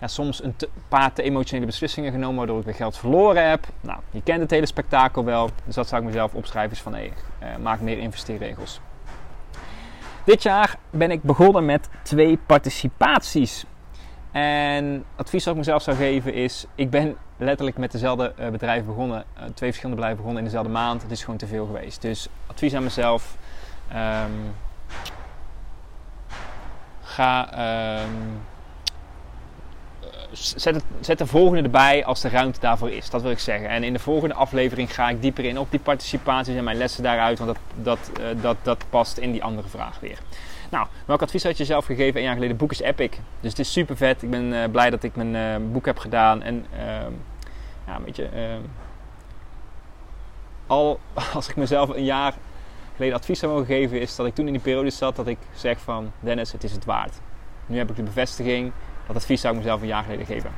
ja, 0.00 0.06
soms 0.06 0.42
een 0.42 0.56
paar 0.88 1.12
te 1.12 1.22
emotionele 1.22 1.66
beslissingen 1.66 2.12
genomen 2.12 2.36
waardoor 2.36 2.58
ik 2.58 2.64
weer 2.64 2.74
geld 2.74 2.96
verloren 2.96 3.48
heb. 3.48 3.66
Nou, 3.80 4.00
je 4.10 4.22
kent 4.22 4.40
het 4.40 4.50
hele 4.50 4.66
spektakel 4.66 5.24
wel, 5.24 5.50
dus 5.64 5.74
dat 5.74 5.88
zou 5.88 6.00
ik 6.00 6.06
mezelf 6.06 6.34
opschrijven 6.34 6.72
is 6.72 6.82
van 6.82 6.94
hey, 6.94 7.12
uh, 7.42 7.56
maak 7.56 7.80
meer 7.80 7.98
investeerregels. 7.98 8.80
Dit 10.24 10.42
jaar 10.42 10.76
ben 10.90 11.10
ik 11.10 11.22
begonnen 11.22 11.64
met 11.64 11.88
twee 12.02 12.38
participaties. 12.46 13.64
En 14.32 15.04
advies 15.16 15.44
dat 15.44 15.52
ik 15.52 15.58
mezelf 15.58 15.82
zou 15.82 15.96
geven 15.96 16.34
is, 16.34 16.66
ik 16.74 16.90
ben 16.90 17.16
letterlijk 17.36 17.76
met 17.76 17.92
dezelfde 17.92 18.34
uh, 18.40 18.48
bedrijf 18.48 18.84
begonnen, 18.84 19.24
uh, 19.36 19.42
twee 19.42 19.70
verschillende 19.70 19.96
bedrijven 19.96 20.16
begonnen 20.16 20.38
in 20.38 20.44
dezelfde 20.48 20.72
maand. 20.72 21.02
Het 21.02 21.10
is 21.10 21.20
gewoon 21.20 21.38
te 21.38 21.46
veel 21.46 21.66
geweest. 21.66 22.02
Dus 22.02 22.28
advies 22.46 22.74
aan 22.74 22.82
mezelf, 22.82 23.36
um, 23.92 24.54
ga... 27.02 27.48
Um, 28.02 28.40
zet, 30.36 30.74
het, 30.74 30.84
zet 31.00 31.18
de 31.18 31.26
volgende 31.26 31.62
erbij 31.62 32.04
als 32.04 32.20
de 32.20 32.28
ruimte 32.28 32.60
daarvoor 32.60 32.90
is. 32.90 33.10
Dat 33.10 33.22
wil 33.22 33.30
ik 33.30 33.38
zeggen. 33.38 33.68
En 33.68 33.84
in 33.84 33.92
de 33.92 33.98
volgende 33.98 34.34
aflevering 34.34 34.94
ga 34.94 35.08
ik 35.08 35.22
dieper 35.22 35.44
in 35.44 35.58
op 35.58 35.70
die 35.70 35.80
participaties 35.80 36.56
en 36.56 36.64
mijn 36.64 36.76
lessen 36.76 37.02
daaruit. 37.02 37.38
Want 37.38 37.50
dat, 37.50 37.60
dat, 37.82 38.20
uh, 38.20 38.42
dat, 38.42 38.56
dat 38.62 38.84
past 38.90 39.18
in 39.18 39.32
die 39.32 39.44
andere 39.44 39.68
vraag 39.68 40.00
weer. 40.00 40.18
Nou, 40.70 40.86
welk 41.04 41.22
advies 41.22 41.42
had 41.42 41.56
je 41.56 41.64
zelf 41.64 41.84
gegeven 41.84 42.16
een 42.16 42.26
jaar 42.26 42.34
geleden? 42.34 42.56
Boek 42.56 42.70
is 42.70 42.80
epic. 42.80 43.10
Dus 43.40 43.50
het 43.50 43.58
is 43.58 43.72
super 43.72 43.96
vet. 43.96 44.22
Ik 44.22 44.30
ben 44.30 44.44
uh, 44.44 44.64
blij 44.70 44.90
dat 44.90 45.02
ik 45.02 45.16
mijn 45.16 45.34
uh, 45.34 45.72
boek 45.72 45.86
heb 45.86 45.98
gedaan. 45.98 46.42
En 46.42 46.66
ja, 47.86 48.00
weet 48.04 48.16
je, 48.16 48.24
ehm, 48.24 48.60
al 50.66 51.00
als 51.34 51.48
ik 51.48 51.56
mezelf 51.56 51.88
een 51.88 52.04
jaar 52.04 52.34
geleden 52.94 53.16
advies 53.16 53.38
zou 53.38 53.52
mogen 53.52 53.66
geven, 53.66 54.00
is 54.00 54.16
dat 54.16 54.26
ik 54.26 54.34
toen 54.34 54.46
in 54.46 54.52
die 54.52 54.62
periode 54.62 54.90
zat 54.90 55.16
dat 55.16 55.26
ik 55.26 55.38
zeg 55.54 55.78
van 55.78 56.12
Dennis, 56.20 56.52
het 56.52 56.64
is 56.64 56.72
het 56.72 56.84
waard. 56.84 57.20
Nu 57.66 57.78
heb 57.78 57.90
ik 57.90 57.96
de 57.96 58.02
bevestiging, 58.02 58.72
dat 59.06 59.16
advies 59.16 59.40
zou 59.40 59.54
ik 59.54 59.60
mezelf 59.60 59.80
een 59.80 59.86
jaar 59.86 60.02
geleden 60.02 60.26
geven. 60.26 60.50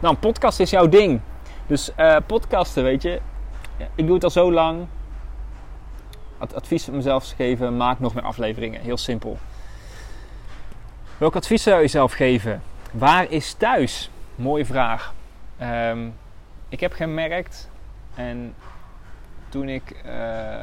Nou, 0.00 0.16
podcast 0.16 0.60
is 0.60 0.70
jouw 0.70 0.88
ding. 0.88 1.20
Dus 1.66 1.90
uh, 1.98 2.16
podcasten, 2.26 2.82
weet 2.82 3.02
je, 3.02 3.20
ik 3.94 4.06
doe 4.06 4.14
het 4.14 4.24
al 4.24 4.30
zo 4.30 4.52
lang. 4.52 4.86
Het 6.38 6.54
advies 6.54 6.84
van 6.84 6.96
mezelf 6.96 7.32
geven, 7.36 7.76
maak 7.76 8.00
nog 8.00 8.14
meer 8.14 8.24
afleveringen. 8.24 8.80
Heel 8.80 8.96
simpel. 8.96 9.38
Welk 11.18 11.36
advies 11.36 11.62
zou 11.62 11.76
je 11.76 11.82
jezelf 11.82 12.12
geven? 12.12 12.62
Waar 12.92 13.30
is 13.30 13.52
thuis? 13.52 14.10
Mooie 14.34 14.66
vraag. 14.66 15.14
Um, 15.62 16.14
ik 16.68 16.80
heb 16.80 16.92
gemerkt, 16.92 17.70
en 18.14 18.54
toen 19.48 19.68
ik 19.68 20.02
uh, 20.06 20.12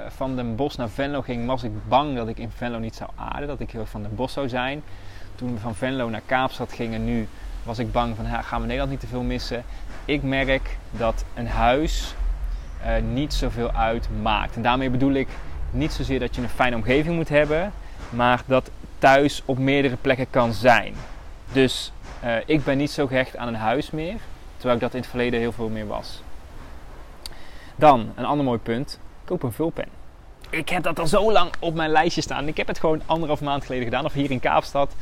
van 0.07 0.35
Den 0.35 0.55
Bosch 0.55 0.77
naar 0.77 0.89
Venlo 0.89 1.21
ging, 1.21 1.47
was 1.47 1.63
ik 1.63 1.87
bang 1.87 2.15
dat 2.15 2.27
ik 2.27 2.37
in 2.37 2.51
Venlo 2.51 2.79
niet 2.79 2.95
zou 2.95 3.09
aarden. 3.15 3.47
Dat 3.47 3.59
ik 3.59 3.71
heel 3.71 3.85
van 3.85 4.01
Den 4.01 4.15
Bosch 4.15 4.33
zou 4.33 4.49
zijn. 4.49 4.83
Toen 5.39 5.53
we 5.53 5.59
van 5.59 5.75
Venlo 5.75 6.09
naar 6.09 6.21
Kaapstad 6.25 6.73
gingen, 6.73 7.05
nu 7.05 7.27
was 7.63 7.79
ik 7.79 7.91
bang 7.91 8.15
van 8.15 8.25
gaan 8.25 8.59
we 8.59 8.65
Nederland 8.65 8.91
niet 8.91 8.99
te 8.99 9.07
veel 9.07 9.21
missen. 9.21 9.63
Ik 10.05 10.23
merk 10.23 10.77
dat 10.91 11.25
een 11.33 11.47
huis 11.47 12.15
uh, 12.85 12.91
niet 13.11 13.33
zoveel 13.33 13.71
uitmaakt. 13.71 14.55
En 14.55 14.61
daarmee 14.61 14.89
bedoel 14.89 15.13
ik 15.13 15.27
niet 15.71 15.93
zozeer 15.93 16.19
dat 16.19 16.35
je 16.35 16.41
een 16.41 16.49
fijne 16.49 16.75
omgeving 16.75 17.15
moet 17.15 17.29
hebben, 17.29 17.71
maar 18.09 18.41
dat 18.45 18.69
thuis 18.97 19.41
op 19.45 19.57
meerdere 19.57 19.95
plekken 19.95 20.29
kan 20.29 20.53
zijn. 20.53 20.95
Dus 21.51 21.91
uh, 22.23 22.35
ik 22.45 22.63
ben 22.63 22.77
niet 22.77 22.91
zo 22.91 23.07
gehecht 23.07 23.37
aan 23.37 23.47
een 23.47 23.55
huis 23.55 23.91
meer, 23.91 24.15
terwijl 24.55 24.75
ik 24.75 24.81
dat 24.81 24.93
in 24.93 24.99
het 24.99 25.09
verleden 25.09 25.39
heel 25.39 25.51
veel 25.51 25.69
meer 25.69 25.87
was. 25.87 26.21
Dan, 27.75 28.11
een 28.15 28.25
ander 28.25 28.45
mooi 28.45 28.59
punt, 28.59 28.99
koop 29.25 29.43
een 29.43 29.51
vulpen. 29.51 29.85
Ik 30.49 30.69
heb 30.69 30.83
dat 30.83 30.99
al 30.99 31.07
zo 31.07 31.31
lang 31.31 31.51
op 31.59 31.73
mijn 31.73 31.89
lijstje 31.89 32.21
staan. 32.21 32.47
Ik 32.47 32.57
heb 32.57 32.67
het 32.67 32.79
gewoon 32.79 33.01
anderhalf 33.05 33.41
maand 33.41 33.65
geleden 33.65 33.85
gedaan, 33.85 34.05
of 34.05 34.13
hier 34.13 34.31
in 34.31 34.39
Kaapstad. 34.39 34.93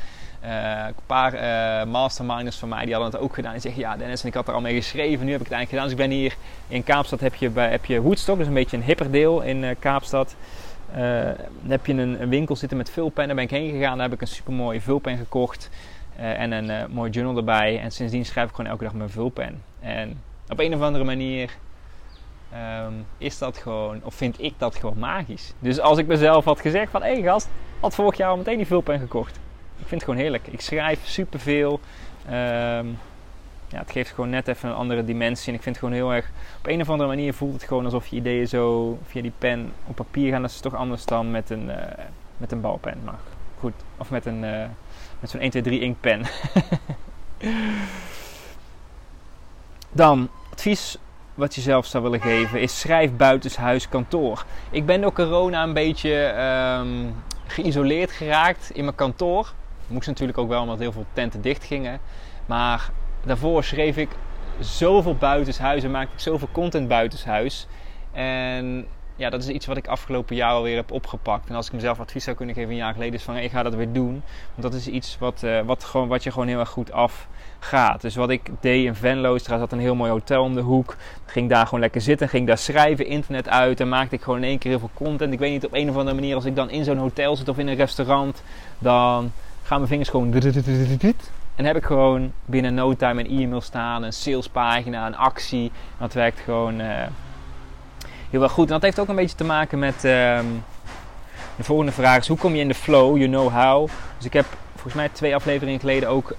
Uh, 0.43 0.85
een 0.87 0.93
paar 1.05 1.33
uh, 1.33 1.91
masterminders 1.91 2.57
van 2.57 2.69
mij 2.69 2.85
die 2.85 2.93
hadden 2.93 3.11
het 3.11 3.21
ook 3.21 3.33
gedaan. 3.33 3.51
Die 3.51 3.61
zeggen, 3.61 3.81
ja 3.81 3.97
Dennis, 3.97 4.21
en 4.21 4.27
ik 4.27 4.33
had 4.33 4.47
er 4.47 4.53
al 4.53 4.61
mee 4.61 4.75
geschreven. 4.75 5.25
Nu 5.25 5.31
heb 5.31 5.41
ik 5.41 5.47
het 5.47 5.55
eigenlijk 5.55 5.69
gedaan. 5.69 5.83
Dus 5.83 5.91
ik 5.91 6.09
ben 6.09 6.17
hier 6.17 6.35
in 6.67 6.83
Kaapstad, 6.83 7.19
heb 7.19 7.35
je, 7.35 7.49
bij, 7.49 7.69
heb 7.69 7.85
je 7.85 8.01
Woodstock. 8.01 8.37
dus 8.37 8.47
een 8.47 8.53
beetje 8.53 8.77
een 8.77 8.83
hipper 8.83 9.11
deel 9.11 9.41
in 9.41 9.63
uh, 9.63 9.69
Kaapstad. 9.79 10.35
dan 10.93 11.35
heb 11.67 11.85
je 11.85 11.93
een, 11.93 12.29
winkel 12.29 12.55
zitten 12.55 12.77
met 12.77 12.89
vulpennen. 12.89 13.35
Daar 13.35 13.45
ben 13.45 13.57
ik 13.57 13.63
heen 13.63 13.79
gegaan. 13.79 13.97
Daar 13.97 14.09
heb 14.09 14.15
ik 14.15 14.21
een 14.21 14.27
super 14.35 14.53
mooie 14.53 14.81
vulpen 14.81 15.17
gekocht. 15.17 15.69
en 16.15 16.51
een 16.51 16.91
mooi 16.91 17.11
journal 17.11 17.37
erbij. 17.37 17.79
En 17.79 17.91
sindsdien 17.91 18.25
schrijf 18.25 18.49
ik 18.49 18.55
gewoon 18.55 18.71
elke 18.71 18.83
dag 18.83 18.93
mijn 18.93 19.09
vulpen. 19.09 19.61
En 19.79 20.21
op 20.49 20.59
een 20.59 20.75
of 20.75 20.81
andere 20.81 21.03
manier 21.03 21.57
um, 22.53 23.05
is 23.17 23.37
dat 23.37 23.57
gewoon, 23.57 23.99
of 24.03 24.15
vind 24.15 24.41
ik 24.41 24.53
dat 24.57 24.75
gewoon 24.75 24.99
magisch. 24.99 25.53
Dus 25.59 25.79
als 25.79 25.97
ik 25.97 26.07
mezelf 26.07 26.45
had 26.45 26.59
gezegd 26.59 26.91
van, 26.91 27.03
hé 27.03 27.21
gast, 27.21 27.49
had 27.79 27.95
vorig 27.95 28.17
jaar 28.17 28.29
al 28.29 28.37
meteen 28.37 28.57
die 28.57 28.67
vulpen 28.67 28.99
gekocht. 28.99 29.39
Ik 29.79 29.87
vind 29.87 30.01
het 30.01 30.03
gewoon 30.03 30.19
heerlijk. 30.19 30.47
Ik 30.47 30.61
schrijf 30.61 30.99
superveel. 31.03 31.79
Um, 32.25 32.99
ja, 33.69 33.79
het 33.79 33.91
geeft 33.91 34.09
gewoon 34.09 34.29
net 34.29 34.47
even 34.47 34.69
een 34.69 34.75
andere 34.75 35.05
dimensie. 35.05 35.47
En 35.47 35.53
ik 35.53 35.61
vind 35.61 35.75
het 35.75 35.85
gewoon 35.85 35.99
heel 35.99 36.13
erg... 36.13 36.29
Op 36.57 36.67
een 36.67 36.81
of 36.81 36.89
andere 36.89 37.09
manier 37.09 37.33
voelt 37.33 37.53
het 37.53 37.63
gewoon 37.63 37.85
alsof 37.85 38.07
je 38.07 38.15
ideeën 38.15 38.47
zo 38.47 38.97
via 39.05 39.21
die 39.21 39.33
pen 39.37 39.73
op 39.85 39.95
papier 39.95 40.31
gaan. 40.31 40.41
Dat 40.41 40.51
is 40.51 40.59
toch 40.59 40.75
anders 40.75 41.05
dan 41.05 41.31
met 41.31 41.49
een, 41.49 41.67
uh, 41.67 41.75
met 42.37 42.51
een 42.51 42.61
balpen. 42.61 42.97
Maar 43.03 43.19
goed. 43.59 43.73
Of 43.97 44.09
met, 44.09 44.25
een, 44.25 44.43
uh, 44.43 44.65
met 45.19 45.29
zo'n 45.29 45.39
1, 45.39 45.49
2, 45.49 45.63
3 45.63 45.79
inkpen. 45.79 46.21
dan, 49.91 50.29
advies 50.51 50.97
wat 51.37 51.55
je 51.55 51.61
zelf 51.61 51.85
zou 51.85 52.03
willen 52.03 52.21
geven 52.21 52.61
is 52.61 52.79
schrijf 52.79 53.11
buitenshuis 53.11 53.89
kantoor. 53.89 54.45
Ik 54.69 54.85
ben 54.85 55.01
door 55.01 55.13
corona 55.13 55.63
een 55.63 55.73
beetje 55.73 56.11
um, 56.79 57.15
geïsoleerd 57.47 58.11
geraakt 58.11 58.69
in 58.73 58.83
mijn 58.83 58.95
kantoor. 58.95 59.53
Moest 59.87 60.07
natuurlijk 60.07 60.37
ook 60.37 60.49
wel 60.49 60.61
omdat 60.61 60.79
heel 60.79 60.91
veel 60.91 61.05
tenten 61.13 61.41
dicht 61.41 61.63
gingen. 61.63 61.99
Maar 62.45 62.89
daarvoor 63.25 63.63
schreef 63.63 63.97
ik 63.97 64.09
zoveel 64.59 65.15
buitenshuis 65.15 65.83
en 65.83 65.91
maakte 65.91 66.13
ik 66.13 66.19
zoveel 66.19 66.49
content 66.51 66.87
buitenshuis. 66.87 67.67
En 68.11 68.87
ja, 69.17 69.29
dat 69.29 69.41
is 69.41 69.47
iets 69.47 69.65
wat 69.65 69.77
ik 69.77 69.87
afgelopen 69.87 70.35
jaar 70.35 70.51
alweer 70.51 70.75
heb 70.75 70.91
opgepakt. 70.91 71.49
En 71.49 71.55
als 71.55 71.67
ik 71.67 71.73
mezelf 71.73 71.99
advies 71.99 72.23
zou 72.23 72.35
kunnen 72.35 72.55
geven 72.55 72.69
een 72.69 72.77
jaar 72.77 72.93
geleden, 72.93 73.13
is 73.13 73.23
van 73.23 73.35
ik 73.37 73.51
ga 73.51 73.63
dat 73.63 73.75
weer 73.75 73.91
doen. 73.91 74.23
Want 74.55 74.61
dat 74.61 74.73
is 74.73 74.87
iets 74.87 75.17
wat, 75.19 75.41
uh, 75.43 75.61
wat, 75.61 75.83
gewoon, 75.83 76.07
wat 76.07 76.23
je 76.23 76.31
gewoon 76.31 76.47
heel 76.47 76.59
erg 76.59 76.69
goed 76.69 76.91
afgaat. 76.91 78.01
Dus 78.01 78.15
wat 78.15 78.29
ik 78.29 78.49
deed 78.59 78.85
in 78.85 78.95
Venlo, 78.95 79.33
er 79.33 79.39
zat 79.39 79.71
een 79.71 79.79
heel 79.79 79.95
mooi 79.95 80.11
hotel 80.11 80.43
om 80.43 80.55
de 80.55 80.61
hoek. 80.61 80.95
Ging 81.25 81.49
daar 81.49 81.65
gewoon 81.65 81.79
lekker 81.79 82.01
zitten, 82.01 82.29
ging 82.29 82.47
daar 82.47 82.57
schrijven, 82.57 83.05
internet 83.05 83.49
uit. 83.49 83.79
En 83.79 83.89
maakte 83.89 84.15
ik 84.15 84.21
gewoon 84.21 84.39
in 84.39 84.49
één 84.49 84.57
keer 84.57 84.71
heel 84.71 84.79
veel 84.79 84.89
content. 84.93 85.33
Ik 85.33 85.39
weet 85.39 85.51
niet, 85.51 85.65
op 85.65 85.73
een 85.73 85.89
of 85.89 85.95
andere 85.95 86.15
manier, 86.15 86.35
als 86.35 86.45
ik 86.45 86.55
dan 86.55 86.69
in 86.69 86.83
zo'n 86.83 86.97
hotel 86.97 87.35
zit 87.35 87.49
of 87.49 87.57
in 87.57 87.67
een 87.67 87.75
restaurant, 87.75 88.43
dan 88.79 89.31
gaan 89.67 89.77
mijn 89.77 89.89
vingers 89.89 90.09
gewoon. 90.09 90.31
En 91.55 91.65
heb 91.65 91.75
ik 91.75 91.85
gewoon 91.85 92.31
binnen 92.45 92.73
no 92.73 92.95
time 92.95 93.23
een 93.23 93.39
e-mail 93.41 93.61
staan, 93.61 94.03
een 94.03 94.13
salespagina, 94.13 95.05
een 95.05 95.15
actie. 95.15 95.71
Dat 95.99 96.13
werkt 96.13 96.39
gewoon. 96.39 96.79
Heel 98.29 98.39
wel 98.39 98.49
goed. 98.49 98.65
En 98.65 98.73
dat 98.73 98.81
heeft 98.81 98.99
ook 98.99 99.07
een 99.07 99.15
beetje 99.15 99.35
te 99.35 99.43
maken 99.43 99.79
met 99.79 100.01
de 100.01 100.43
volgende 101.59 101.91
vraag 101.91 102.17
is 102.17 102.27
hoe 102.27 102.37
kom 102.37 102.55
je 102.55 102.61
in 102.61 102.67
de 102.67 102.73
flow, 102.73 103.17
you 103.17 103.29
know 103.29 103.49
how. 103.49 103.89
Dus 104.17 104.25
ik 104.25 104.33
heb 104.33 104.45
volgens 104.71 104.93
mij 104.93 105.09
twee 105.09 105.35
afleveringen 105.35 105.79
geleden 105.79 106.09
ook 106.09 106.35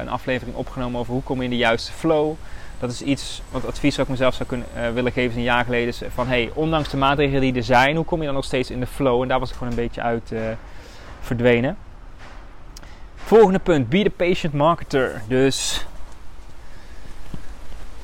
een 0.00 0.08
aflevering 0.08 0.56
opgenomen 0.56 1.00
over 1.00 1.12
hoe 1.12 1.22
kom 1.22 1.38
je 1.38 1.44
in 1.44 1.50
de 1.50 1.56
juiste 1.56 1.92
flow. 1.92 2.34
Dat 2.78 2.90
is 2.90 3.02
iets 3.02 3.42
wat 3.50 3.66
advies 3.66 3.96
wat 3.96 4.04
ik 4.04 4.10
mezelf 4.10 4.34
zou 4.34 4.48
kunnen, 4.48 4.66
willen 4.94 5.12
geven 5.12 5.36
een 5.36 5.42
jaar 5.42 5.64
geleden. 5.64 5.88
Is 5.88 6.02
van 6.08 6.28
hey, 6.28 6.50
ondanks 6.54 6.88
de 6.88 6.96
maatregelen 6.96 7.40
die 7.40 7.54
er 7.54 7.62
zijn, 7.62 7.96
hoe 7.96 8.04
kom 8.04 8.18
je 8.18 8.26
dan 8.26 8.34
nog 8.34 8.44
steeds 8.44 8.70
in 8.70 8.80
de 8.80 8.86
flow? 8.86 9.22
En 9.22 9.28
daar 9.28 9.40
was 9.40 9.50
ik 9.50 9.56
gewoon 9.56 9.72
een 9.72 9.78
beetje 9.78 10.02
uit 10.02 10.32
verdwenen. 11.20 11.76
Volgende 13.26 13.58
punt, 13.58 13.88
be 13.88 14.02
the 14.02 14.10
patient 14.10 14.52
marketer. 14.52 15.22
Dus 15.28 15.86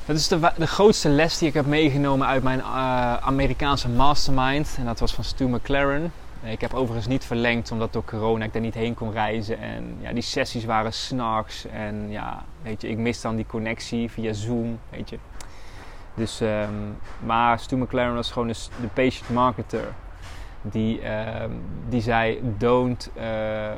dat 0.05 0.15
is 0.15 0.27
de, 0.27 0.51
de, 0.57 0.67
grootste 0.67 1.09
les 1.09 1.37
die 1.37 1.47
ik 1.47 1.53
heb 1.53 1.65
meegenomen 1.65 2.27
uit 2.27 2.43
mijn 2.43 2.59
uh, 2.59 3.15
Amerikaanse 3.15 3.89
mastermind. 3.89 4.75
En 4.79 4.85
dat 4.85 4.99
was 4.99 5.13
van 5.13 5.23
Stu 5.23 5.47
McLaren. 5.47 6.11
Ik 6.41 6.61
heb 6.61 6.73
overigens 6.73 7.07
niet 7.07 7.25
verlengd 7.25 7.71
omdat 7.71 7.93
door 7.93 8.05
corona 8.05 8.45
ik 8.45 8.53
daar 8.53 8.61
niet 8.61 8.73
heen 8.73 8.93
kon 8.93 9.11
reizen. 9.11 9.59
En 9.59 9.97
ja, 9.99 10.13
die 10.13 10.21
sessies 10.21 10.65
waren 10.65 10.93
s'nachts. 10.93 11.65
En 11.67 12.09
ja, 12.09 12.43
weet 12.61 12.81
je, 12.81 12.89
ik 12.89 12.97
mis 12.97 13.21
dan 13.21 13.35
die 13.35 13.45
connectie 13.45 14.11
via 14.11 14.33
Zoom, 14.33 14.79
weet 14.89 15.09
je. 15.09 15.17
Dus, 16.13 16.41
um, 16.41 16.97
maar 17.19 17.59
Stu 17.59 17.77
McLaren 17.77 18.15
was 18.15 18.31
gewoon 18.31 18.47
de, 18.47 18.55
de 18.81 18.87
patient 18.87 19.29
marketer. 19.29 19.93
Die, 20.61 21.11
um, 21.41 21.61
die 21.89 22.01
zei, 22.01 22.39
don't... 22.57 23.09
Uh, 23.17 23.71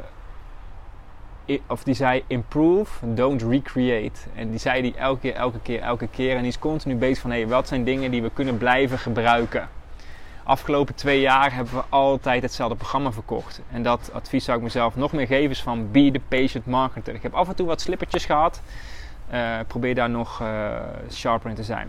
of 1.67 1.83
die 1.83 1.93
zei 1.93 2.23
improve, 2.27 3.13
don't 3.13 3.41
recreate. 3.41 4.19
En 4.35 4.49
die 4.49 4.59
zei 4.59 4.81
die 4.81 4.95
elke 4.95 5.19
keer, 5.19 5.33
elke 5.33 5.59
keer, 5.59 5.81
elke 5.81 6.07
keer. 6.07 6.35
En 6.35 6.41
die 6.41 6.47
is 6.47 6.59
continu 6.59 6.95
bezig 6.95 7.19
van, 7.19 7.31
hé, 7.31 7.37
hey, 7.37 7.47
wat 7.47 7.67
zijn 7.67 7.83
dingen 7.83 8.11
die 8.11 8.21
we 8.21 8.29
kunnen 8.33 8.57
blijven 8.57 8.99
gebruiken? 8.99 9.69
Afgelopen 10.43 10.95
twee 10.95 11.19
jaar 11.19 11.53
hebben 11.53 11.73
we 11.73 11.83
altijd 11.89 12.41
hetzelfde 12.41 12.75
programma 12.75 13.11
verkocht. 13.11 13.61
En 13.71 13.83
dat 13.83 14.09
advies 14.13 14.45
zou 14.45 14.57
ik 14.57 14.63
mezelf 14.63 14.95
nog 14.95 15.11
meer 15.11 15.27
geven 15.27 15.49
is 15.49 15.61
van 15.61 15.91
be 15.91 16.11
the 16.11 16.21
patient 16.27 16.65
marketer. 16.65 17.13
Ik 17.13 17.23
heb 17.23 17.33
af 17.33 17.47
en 17.47 17.55
toe 17.55 17.67
wat 17.67 17.81
slippertjes 17.81 18.25
gehad. 18.25 18.61
Uh, 19.33 19.59
probeer 19.67 19.95
daar 19.95 20.09
nog 20.09 20.41
uh, 20.41 20.79
sharper 21.11 21.49
in 21.49 21.55
te 21.55 21.63
zijn. 21.63 21.87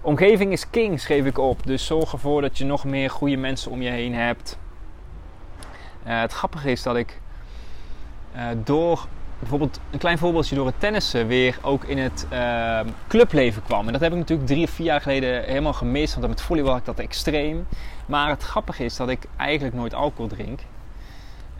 Omgeving 0.00 0.52
is 0.52 0.70
king, 0.70 1.00
schreef 1.00 1.24
ik 1.24 1.38
op. 1.38 1.66
Dus 1.66 1.86
zorg 1.86 2.12
ervoor 2.12 2.40
dat 2.40 2.58
je 2.58 2.64
nog 2.64 2.84
meer 2.84 3.10
goede 3.10 3.36
mensen 3.36 3.70
om 3.70 3.82
je 3.82 3.90
heen 3.90 4.14
hebt. 4.14 4.58
Uh, 6.06 6.20
het 6.20 6.32
grappige 6.32 6.70
is 6.70 6.82
dat 6.82 6.96
ik 6.96 7.20
uh, 8.36 8.46
door 8.64 9.06
bijvoorbeeld 9.38 9.80
een 9.90 9.98
klein 9.98 10.18
voorbeeldje 10.18 10.54
door 10.54 10.66
het 10.66 10.80
tennissen 10.80 11.26
weer 11.26 11.58
ook 11.62 11.84
in 11.84 11.98
het 11.98 12.26
uh, 12.32 12.80
clubleven 13.08 13.62
kwam. 13.62 13.86
En 13.86 13.92
dat 13.92 14.00
heb 14.00 14.12
ik 14.12 14.18
natuurlijk 14.18 14.48
drie 14.48 14.64
of 14.64 14.70
vier 14.70 14.86
jaar 14.86 15.00
geleden 15.00 15.44
helemaal 15.44 15.72
gemist, 15.72 16.14
want 16.14 16.28
met 16.28 16.40
volleybal 16.40 16.72
had 16.72 16.80
ik 16.80 16.86
dat 16.86 16.98
extreem. 16.98 17.66
Maar 18.06 18.28
het 18.28 18.42
grappige 18.42 18.84
is 18.84 18.96
dat 18.96 19.08
ik 19.08 19.24
eigenlijk 19.36 19.74
nooit 19.74 19.94
alcohol 19.94 20.26
drink. 20.26 20.60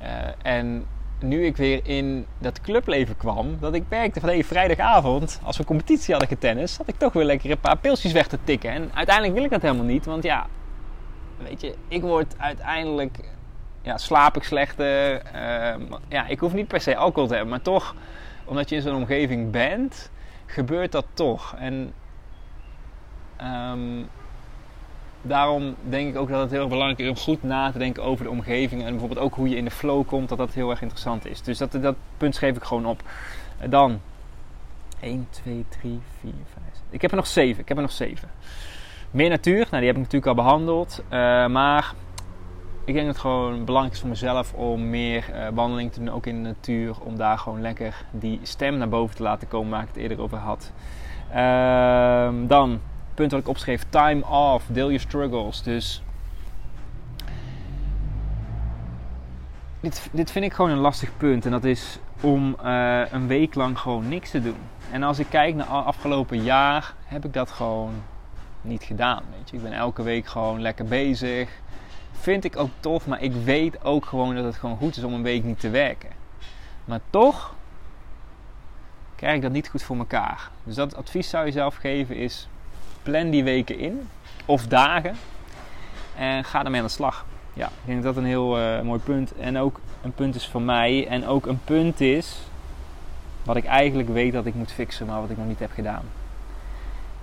Uh, 0.02 0.08
en 0.42 0.86
nu 1.20 1.44
ik 1.44 1.56
weer 1.56 1.80
in 1.82 2.26
dat 2.38 2.60
clubleven 2.60 3.16
kwam, 3.16 3.56
dat 3.60 3.74
ik 3.74 3.84
merkte 3.88 4.20
van 4.20 4.28
hey, 4.28 4.44
vrijdagavond, 4.44 5.40
als 5.42 5.56
we 5.56 5.64
competitie 5.64 6.14
hadden 6.14 6.28
getennis, 6.28 6.76
had 6.76 6.88
ik 6.88 6.98
toch 6.98 7.12
weer 7.12 7.24
lekker 7.24 7.50
een 7.50 7.60
paar 7.60 7.78
pilsjes 7.78 8.12
weg 8.12 8.26
te 8.26 8.38
tikken. 8.44 8.70
En 8.70 8.90
uiteindelijk 8.94 9.34
wil 9.34 9.44
ik 9.44 9.50
dat 9.50 9.62
helemaal 9.62 9.84
niet, 9.84 10.04
want 10.04 10.22
ja, 10.22 10.46
weet 11.42 11.60
je, 11.60 11.74
ik 11.88 12.02
word 12.02 12.34
uiteindelijk 12.38 13.18
ja, 13.82 13.98
slaap 13.98 14.36
ik 14.36 14.42
slechter. 14.42 15.22
Uh, 15.34 15.74
ja, 16.08 16.26
ik 16.26 16.38
hoef 16.38 16.52
niet 16.52 16.68
per 16.68 16.80
se 16.80 16.96
alcohol 16.96 17.28
te 17.28 17.34
hebben, 17.34 17.50
maar 17.50 17.62
toch, 17.62 17.94
omdat 18.44 18.68
je 18.68 18.76
in 18.76 18.82
zo'n 18.82 18.96
omgeving 18.96 19.50
bent, 19.50 20.10
gebeurt 20.46 20.92
dat 20.92 21.06
toch. 21.14 21.54
En 21.58 21.92
um, 23.42 24.08
daarom 25.22 25.74
denk 25.82 26.08
ik 26.08 26.16
ook 26.16 26.28
dat 26.28 26.40
het 26.40 26.50
heel 26.50 26.68
belangrijk 26.68 26.98
is 26.98 27.08
om 27.08 27.16
goed 27.16 27.42
na 27.42 27.70
te 27.70 27.78
denken 27.78 28.02
over 28.02 28.24
de 28.24 28.30
omgeving. 28.30 28.82
En 28.82 28.90
bijvoorbeeld 28.90 29.20
ook 29.20 29.34
hoe 29.34 29.48
je 29.48 29.56
in 29.56 29.64
de 29.64 29.70
flow 29.70 30.06
komt, 30.06 30.28
dat 30.28 30.38
dat 30.38 30.52
heel 30.52 30.70
erg 30.70 30.80
interessant 30.80 31.26
is. 31.26 31.42
Dus 31.42 31.58
dat, 31.58 31.72
dat 31.72 31.96
punt 32.16 32.34
schreef 32.34 32.56
ik 32.56 32.62
gewoon 32.62 32.86
op. 32.86 33.02
Dan, 33.68 34.00
1, 35.00 35.26
2, 35.30 35.64
3, 35.68 36.00
4, 36.20 36.32
5. 36.52 36.64
Ik 36.90 37.02
heb 37.02 37.10
er 37.10 37.16
nog 37.16 37.26
7. 37.26 37.60
Ik 37.60 37.68
heb 37.68 37.76
er 37.76 37.82
nog 37.82 37.92
7. 37.92 38.30
Meer 39.10 39.28
natuur, 39.28 39.66
nou 39.70 39.76
die 39.76 39.86
heb 39.86 39.96
ik 39.96 40.02
natuurlijk 40.02 40.26
al 40.26 40.34
behandeld. 40.34 41.02
Uh, 41.04 41.46
maar 41.46 41.92
ik 42.84 42.94
denk 42.94 43.06
dat 43.06 43.14
het 43.14 43.24
gewoon 43.24 43.64
belangrijk 43.64 43.94
is 43.94 44.00
voor 44.00 44.10
mezelf 44.10 44.52
om 44.52 44.90
meer 44.90 45.30
uh, 45.34 45.48
wandeling 45.54 45.92
te 45.92 45.98
doen, 45.98 46.14
ook 46.14 46.26
in 46.26 46.42
de 46.42 46.48
natuur. 46.48 47.00
Om 47.00 47.16
daar 47.16 47.38
gewoon 47.38 47.60
lekker 47.60 48.04
die 48.10 48.40
stem 48.42 48.76
naar 48.76 48.88
boven 48.88 49.16
te 49.16 49.22
laten 49.22 49.48
komen 49.48 49.70
waar 49.70 49.82
ik 49.82 49.88
het 49.88 49.96
eerder 49.96 50.20
over 50.20 50.38
had. 50.38 50.72
Uh, 51.34 52.48
dan, 52.48 52.80
punt 53.14 53.30
wat 53.30 53.40
ik 53.40 53.48
opschreef, 53.48 53.84
time 53.88 54.26
off, 54.26 54.66
deel 54.66 54.88
je 54.88 54.98
struggles. 54.98 55.62
Dus 55.62 56.02
dit, 59.80 60.08
dit 60.12 60.30
vind 60.30 60.44
ik 60.44 60.52
gewoon 60.52 60.70
een 60.70 60.78
lastig 60.78 61.16
punt. 61.16 61.44
En 61.44 61.50
dat 61.50 61.64
is 61.64 61.98
om 62.20 62.56
uh, 62.64 63.12
een 63.12 63.26
week 63.26 63.54
lang 63.54 63.78
gewoon 63.78 64.08
niks 64.08 64.30
te 64.30 64.42
doen. 64.42 64.56
En 64.90 65.02
als 65.02 65.18
ik 65.18 65.26
kijk 65.30 65.54
naar 65.54 65.66
afgelopen 65.66 66.42
jaar, 66.42 66.94
heb 67.04 67.24
ik 67.24 67.32
dat 67.32 67.50
gewoon 67.50 67.92
niet 68.60 68.82
gedaan. 68.82 69.22
Weet 69.36 69.50
je. 69.50 69.56
Ik 69.56 69.62
ben 69.62 69.72
elke 69.72 70.02
week 70.02 70.26
gewoon 70.26 70.60
lekker 70.60 70.84
bezig. 70.84 71.61
Vind 72.22 72.44
ik 72.44 72.56
ook 72.56 72.70
tof, 72.80 73.06
maar 73.06 73.22
ik 73.22 73.32
weet 73.32 73.84
ook 73.84 74.04
gewoon 74.04 74.34
dat 74.34 74.44
het 74.44 74.56
gewoon 74.56 74.76
goed 74.76 74.96
is 74.96 75.04
om 75.04 75.12
een 75.12 75.22
week 75.22 75.44
niet 75.44 75.60
te 75.60 75.70
werken. 75.70 76.10
Maar 76.84 77.00
toch 77.10 77.54
krijg 79.16 79.34
ik 79.34 79.42
dat 79.42 79.52
niet 79.52 79.68
goed 79.68 79.82
voor 79.82 79.96
elkaar. 79.96 80.50
Dus 80.64 80.74
dat 80.74 80.96
advies 80.96 81.28
zou 81.28 81.46
je 81.46 81.52
zelf 81.52 81.76
geven 81.76 82.16
is: 82.16 82.48
plan 83.02 83.30
die 83.30 83.44
weken 83.44 83.78
in 83.78 84.08
of 84.46 84.66
dagen 84.66 85.16
en 86.16 86.44
ga 86.44 86.64
ermee 86.64 86.80
aan 86.80 86.86
de 86.86 86.92
slag. 86.92 87.24
Ja, 87.52 87.66
ik 87.66 87.72
denk 87.84 88.02
dat 88.02 88.14
dat 88.14 88.22
een 88.22 88.28
heel 88.28 88.58
uh, 88.58 88.80
mooi 88.80 89.00
punt 89.00 89.34
en 89.34 89.58
ook 89.58 89.80
een 90.02 90.12
punt 90.12 90.34
is 90.34 90.46
voor 90.46 90.62
mij 90.62 91.06
en 91.08 91.26
ook 91.26 91.46
een 91.46 91.60
punt 91.64 92.00
is 92.00 92.38
wat 93.42 93.56
ik 93.56 93.64
eigenlijk 93.64 94.08
weet 94.08 94.32
dat 94.32 94.46
ik 94.46 94.54
moet 94.54 94.72
fixen, 94.72 95.06
maar 95.06 95.20
wat 95.20 95.30
ik 95.30 95.36
nog 95.36 95.46
niet 95.46 95.58
heb 95.58 95.72
gedaan. 95.72 96.04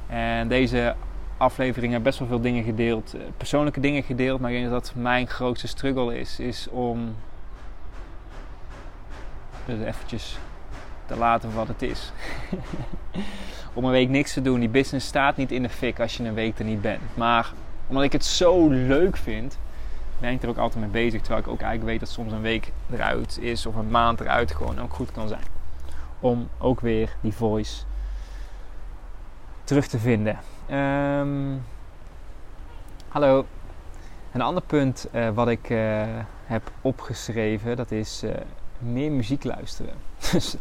En 0.08 0.48
deze 0.48 0.96
aflevering 1.40 1.94
heb 1.94 2.04
best 2.04 2.20
wel 2.20 2.28
veel 2.28 2.42
dingen 2.42 2.64
gedeeld, 2.64 3.14
eh, 3.14 3.22
persoonlijke 3.38 3.80
dingen 3.80 4.04
gedeeld, 4.04 4.40
maar 4.40 4.52
ik 4.52 4.58
denk 4.60 4.72
dat 4.72 4.84
dat 4.84 4.94
mijn 4.96 5.28
grootste 5.28 5.68
struggle 5.68 6.20
is, 6.20 6.40
is 6.40 6.68
om 6.70 7.16
dus 9.66 9.80
eventjes 9.80 10.38
te 11.06 11.18
laten 11.18 11.54
wat 11.54 11.68
het 11.68 11.82
is. 11.82 12.12
om 13.74 13.86
een 13.86 13.92
week 13.92 14.10
niks 14.10 14.34
te 14.34 14.42
doen. 14.42 14.60
Die 14.60 14.70
business 14.70 15.08
staat 15.08 15.38
niet 15.38 15.52
in 15.52 15.62
de 15.62 15.70
fik 15.70 16.00
als 16.00 16.18
je 16.18 16.24
een 16.24 16.34
week 16.34 16.60
er 16.60 16.66
niet 16.66 16.82
bent. 16.82 17.02
Maar 17.14 17.52
omdat 17.88 18.04
ik 18.04 18.12
het 18.12 18.26
zo 18.26 18.70
leuk 18.70 19.18
vind, 19.18 19.58
ben 20.20 20.32
ik 20.32 20.44
er 20.44 20.50
ook 20.50 20.58
altijd 20.58 20.80
mee 20.84 21.04
bezig. 21.04 21.22
Terwijl 21.22 21.42
ik 21.42 21.48
ook 21.48 21.62
eigenlijk 21.62 21.92
weet 21.92 22.00
dat 22.00 22.10
soms 22.10 22.32
een 22.32 22.42
week 22.42 22.72
eruit 22.92 23.38
is 23.42 23.66
of 23.66 23.76
een 23.76 23.90
maand 23.90 24.20
eruit 24.20 24.52
gewoon 24.52 24.82
ook 24.82 24.94
goed 24.94 25.12
kan 25.12 25.28
zijn. 25.28 25.44
Om 26.20 26.50
ook 26.58 26.80
weer 26.80 27.16
die 27.22 27.34
voice 27.34 27.84
terug 29.64 29.88
te 29.88 30.00
vinden. 30.00 30.40
Um, 30.72 31.64
hallo. 33.08 33.46
Een 34.32 34.42
ander 34.42 34.64
punt 34.64 35.08
uh, 35.16 35.30
wat 35.30 35.48
ik 35.48 35.70
uh, 35.70 36.04
heb 36.46 36.72
opgeschreven, 36.82 37.78
dat 37.78 37.92
is 37.92 38.24
uh, 38.24 38.32
meer 38.80 39.12
muziek 39.12 39.44
luisteren. 39.44 39.94
Dus 40.32 40.56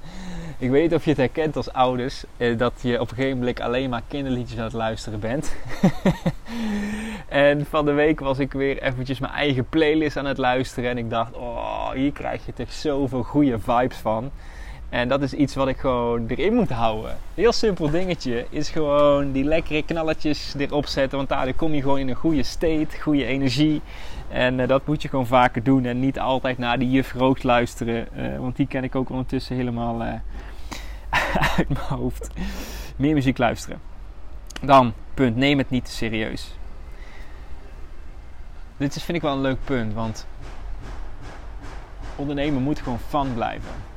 ik 0.59 0.71
weet 0.71 0.93
of 0.93 1.05
je 1.05 1.11
het 1.11 1.19
herkent 1.19 1.57
als 1.57 1.73
ouders, 1.73 2.25
dat 2.57 2.73
je 2.81 3.01
op 3.01 3.11
een 3.11 3.17
gegeven 3.17 3.39
moment 3.39 3.61
alleen 3.61 3.91
maar 3.91 4.03
kinderliedjes 4.09 4.59
aan 4.59 4.65
het 4.65 4.73
luisteren 4.73 5.21
bent. 5.21 5.57
en 7.29 7.67
van 7.67 7.85
de 7.85 7.93
week 7.93 8.21
was 8.21 8.39
ik 8.39 8.53
weer 8.53 8.83
eventjes 8.83 9.19
mijn 9.19 9.33
eigen 9.33 9.69
playlist 9.69 10.17
aan 10.17 10.27
het 10.27 10.39
luisteren 10.39 10.91
en 10.91 10.99
ik 10.99 11.11
dacht, 11.11 11.33
oh, 11.33 11.91
hier 11.91 12.13
krijg 12.13 12.47
je 12.47 12.53
toch 12.53 12.73
zoveel 12.73 13.23
goede 13.23 13.59
vibes 13.59 13.97
van. 13.97 14.31
En 14.89 15.09
dat 15.09 15.23
is 15.23 15.33
iets 15.33 15.55
wat 15.55 15.69
ik 15.69 15.79
gewoon 15.79 16.27
erin 16.27 16.55
moet 16.55 16.71
houden. 16.71 17.17
Heel 17.35 17.53
simpel 17.53 17.91
dingetje 17.91 18.47
is 18.51 18.71
gewoon 18.71 19.33
die 19.33 19.45
lekkere 19.45 19.83
knalletjes 19.83 20.55
erop 20.59 20.87
zetten. 20.87 21.17
Want 21.17 21.29
daardoor 21.29 21.55
kom 21.55 21.75
je 21.75 21.81
gewoon 21.81 21.99
in 21.99 22.09
een 22.09 22.15
goede 22.15 22.43
state, 22.43 23.01
goede 23.01 23.25
energie. 23.25 23.83
En 24.29 24.59
uh, 24.59 24.69
dat 24.69 24.87
moet 24.87 25.03
je 25.03 25.09
gewoon 25.09 25.27
vaker 25.27 25.63
doen. 25.63 25.85
En 25.85 26.01
niet 26.01 26.19
altijd 26.19 26.59
naar 26.59 26.79
die 26.79 26.91
juf 26.91 27.13
Roos 27.13 27.43
luisteren. 27.43 28.09
Uh, 28.17 28.39
want 28.39 28.57
die 28.57 28.67
ken 28.67 28.85
ik 28.85 28.95
ook 28.95 29.11
ondertussen 29.11 29.57
helemaal 29.57 30.03
uh, 30.03 30.13
uit 31.57 31.69
mijn 31.69 31.87
hoofd. 31.89 32.31
Meer 32.97 33.15
muziek 33.15 33.39
luisteren. 33.39 33.81
Dan, 34.61 34.93
punt, 35.15 35.37
neem 35.37 35.59
het 35.59 35.71
niet 35.71 35.85
te 35.85 35.91
serieus. 35.91 36.57
Dit 38.77 38.97
is, 38.97 39.03
vind 39.03 39.17
ik 39.17 39.23
wel 39.23 39.33
een 39.33 39.41
leuk 39.41 39.65
punt. 39.65 39.95
Want 39.95 40.27
ondernemen 42.17 42.63
moet 42.63 42.79
gewoon 42.79 42.99
fun 43.09 43.35
blijven. 43.35 43.88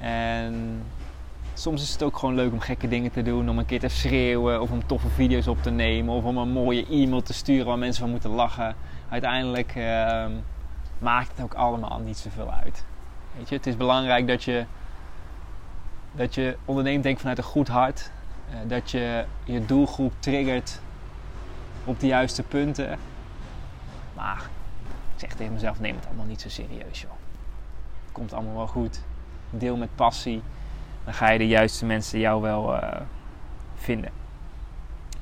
En 0.00 0.82
soms 1.54 1.82
is 1.82 1.92
het 1.92 2.02
ook 2.02 2.18
gewoon 2.18 2.34
leuk 2.34 2.52
om 2.52 2.60
gekke 2.60 2.88
dingen 2.88 3.10
te 3.10 3.22
doen. 3.22 3.48
Om 3.48 3.58
een 3.58 3.66
keer 3.66 3.80
te 3.80 3.88
schreeuwen 3.88 4.60
of 4.60 4.70
om 4.70 4.86
toffe 4.86 5.08
video's 5.08 5.46
op 5.46 5.62
te 5.62 5.70
nemen. 5.70 6.14
Of 6.14 6.24
om 6.24 6.36
een 6.36 6.50
mooie 6.50 6.86
e-mail 6.86 7.22
te 7.22 7.32
sturen 7.32 7.66
waar 7.66 7.78
mensen 7.78 8.02
van 8.02 8.10
moeten 8.10 8.30
lachen. 8.30 8.76
Uiteindelijk 9.08 9.74
uh, 9.76 10.26
maakt 10.98 11.30
het 11.30 11.44
ook 11.44 11.54
allemaal 11.54 11.98
niet 11.98 12.18
zoveel 12.18 12.52
uit. 12.52 12.84
Weet 13.36 13.48
je, 13.48 13.54
het 13.54 13.66
is 13.66 13.76
belangrijk 13.76 14.26
dat 14.26 14.44
je, 14.44 14.64
dat 16.12 16.34
je 16.34 16.56
onderneemt 16.64 17.02
denk 17.02 17.18
vanuit 17.18 17.38
een 17.38 17.44
goed 17.44 17.68
hart. 17.68 18.10
Uh, 18.50 18.56
dat 18.66 18.90
je 18.90 19.24
je 19.44 19.64
doelgroep 19.64 20.12
triggert 20.18 20.80
op 21.84 22.00
de 22.00 22.06
juiste 22.06 22.42
punten. 22.42 22.98
Maar 24.14 24.42
ik 25.14 25.20
zeg 25.20 25.34
tegen 25.34 25.52
mezelf, 25.52 25.80
neem 25.80 25.94
het 25.96 26.06
allemaal 26.06 26.26
niet 26.26 26.40
zo 26.40 26.48
serieus 26.48 27.00
joh. 27.00 27.10
Komt 28.12 28.32
allemaal 28.32 28.56
wel 28.56 28.66
goed 28.66 29.00
deel 29.50 29.76
met 29.76 29.88
passie, 29.94 30.42
dan 31.04 31.14
ga 31.14 31.30
je 31.30 31.38
de 31.38 31.46
juiste 31.46 31.86
mensen 31.86 32.18
jou 32.18 32.42
wel 32.42 32.74
uh, 32.74 32.82
vinden. 33.74 34.10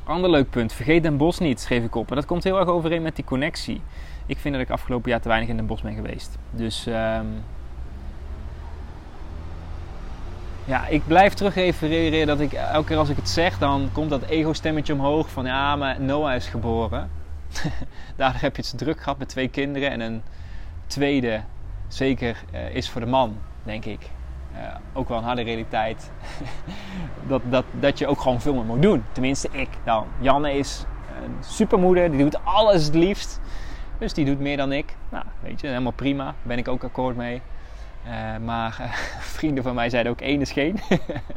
Ander 0.04 0.30
leuk 0.30 0.50
punt, 0.50 0.72
vergeet 0.72 1.02
Den 1.02 1.16
Bos 1.16 1.38
niet, 1.38 1.60
schreef 1.60 1.84
ik 1.84 1.94
op. 1.94 2.08
En 2.10 2.16
dat 2.16 2.26
komt 2.26 2.44
heel 2.44 2.58
erg 2.58 2.68
overeen 2.68 3.02
met 3.02 3.16
die 3.16 3.24
connectie. 3.24 3.80
Ik 4.26 4.38
vind 4.38 4.54
dat 4.54 4.62
ik 4.62 4.70
afgelopen 4.70 5.10
jaar 5.10 5.20
te 5.20 5.28
weinig 5.28 5.48
in 5.48 5.56
Den 5.56 5.66
Bos 5.66 5.80
ben 5.80 5.94
geweest. 5.94 6.38
Dus 6.50 6.86
um, 6.86 7.42
ja, 10.64 10.86
ik 10.86 11.06
blijf 11.06 11.34
terug 11.34 11.54
refereren 11.54 12.26
dat 12.26 12.40
ik 12.40 12.52
elke 12.52 12.86
keer 12.86 12.96
als 12.96 13.08
ik 13.08 13.16
het 13.16 13.28
zeg, 13.28 13.58
dan 13.58 13.88
komt 13.92 14.10
dat 14.10 14.22
ego-stemmetje 14.22 14.92
omhoog 14.92 15.30
van 15.30 15.44
ja, 15.44 15.76
maar 15.76 16.00
Noah 16.00 16.34
is 16.34 16.46
geboren. 16.46 17.10
Daardoor 18.16 18.40
heb 18.40 18.56
je 18.56 18.62
het 18.62 18.78
druk 18.78 19.00
gehad 19.00 19.18
met 19.18 19.28
twee 19.28 19.48
kinderen 19.48 19.90
en 19.90 20.00
een 20.00 20.22
tweede 20.86 21.40
zeker 21.88 22.44
uh, 22.54 22.74
is 22.74 22.90
voor 22.90 23.00
de 23.00 23.06
man, 23.06 23.36
denk 23.62 23.84
ik. 23.84 24.10
Uh, 24.56 24.74
ook 24.92 25.08
wel 25.08 25.18
een 25.18 25.24
harde 25.24 25.42
realiteit. 25.42 26.10
dat, 27.28 27.42
dat, 27.44 27.64
dat 27.80 27.98
je 27.98 28.06
ook 28.06 28.20
gewoon 28.20 28.40
veel 28.40 28.54
meer 28.54 28.64
moet 28.64 28.82
doen. 28.82 29.04
Tenminste, 29.12 29.48
ik 29.52 29.68
dan. 29.84 30.06
Janne 30.18 30.52
is 30.52 30.84
een 31.24 31.36
supermoeder, 31.40 32.10
die 32.10 32.20
doet 32.20 32.44
alles 32.44 32.84
het 32.84 32.94
liefst. 32.94 33.40
Dus 33.98 34.12
die 34.12 34.24
doet 34.24 34.40
meer 34.40 34.56
dan 34.56 34.72
ik. 34.72 34.96
Nou, 35.08 35.24
weet 35.40 35.60
je, 35.60 35.66
helemaal 35.66 35.92
prima. 35.92 36.24
Daar 36.24 36.34
ben 36.42 36.58
ik 36.58 36.68
ook 36.68 36.84
akkoord 36.84 37.16
mee. 37.16 37.42
Uh, 38.06 38.36
maar 38.44 38.76
uh, 38.80 38.92
vrienden 39.38 39.62
van 39.62 39.74
mij 39.74 39.90
zeiden 39.90 40.12
ook 40.12 40.20
één 40.20 40.40
is 40.40 40.52
geen. 40.52 40.80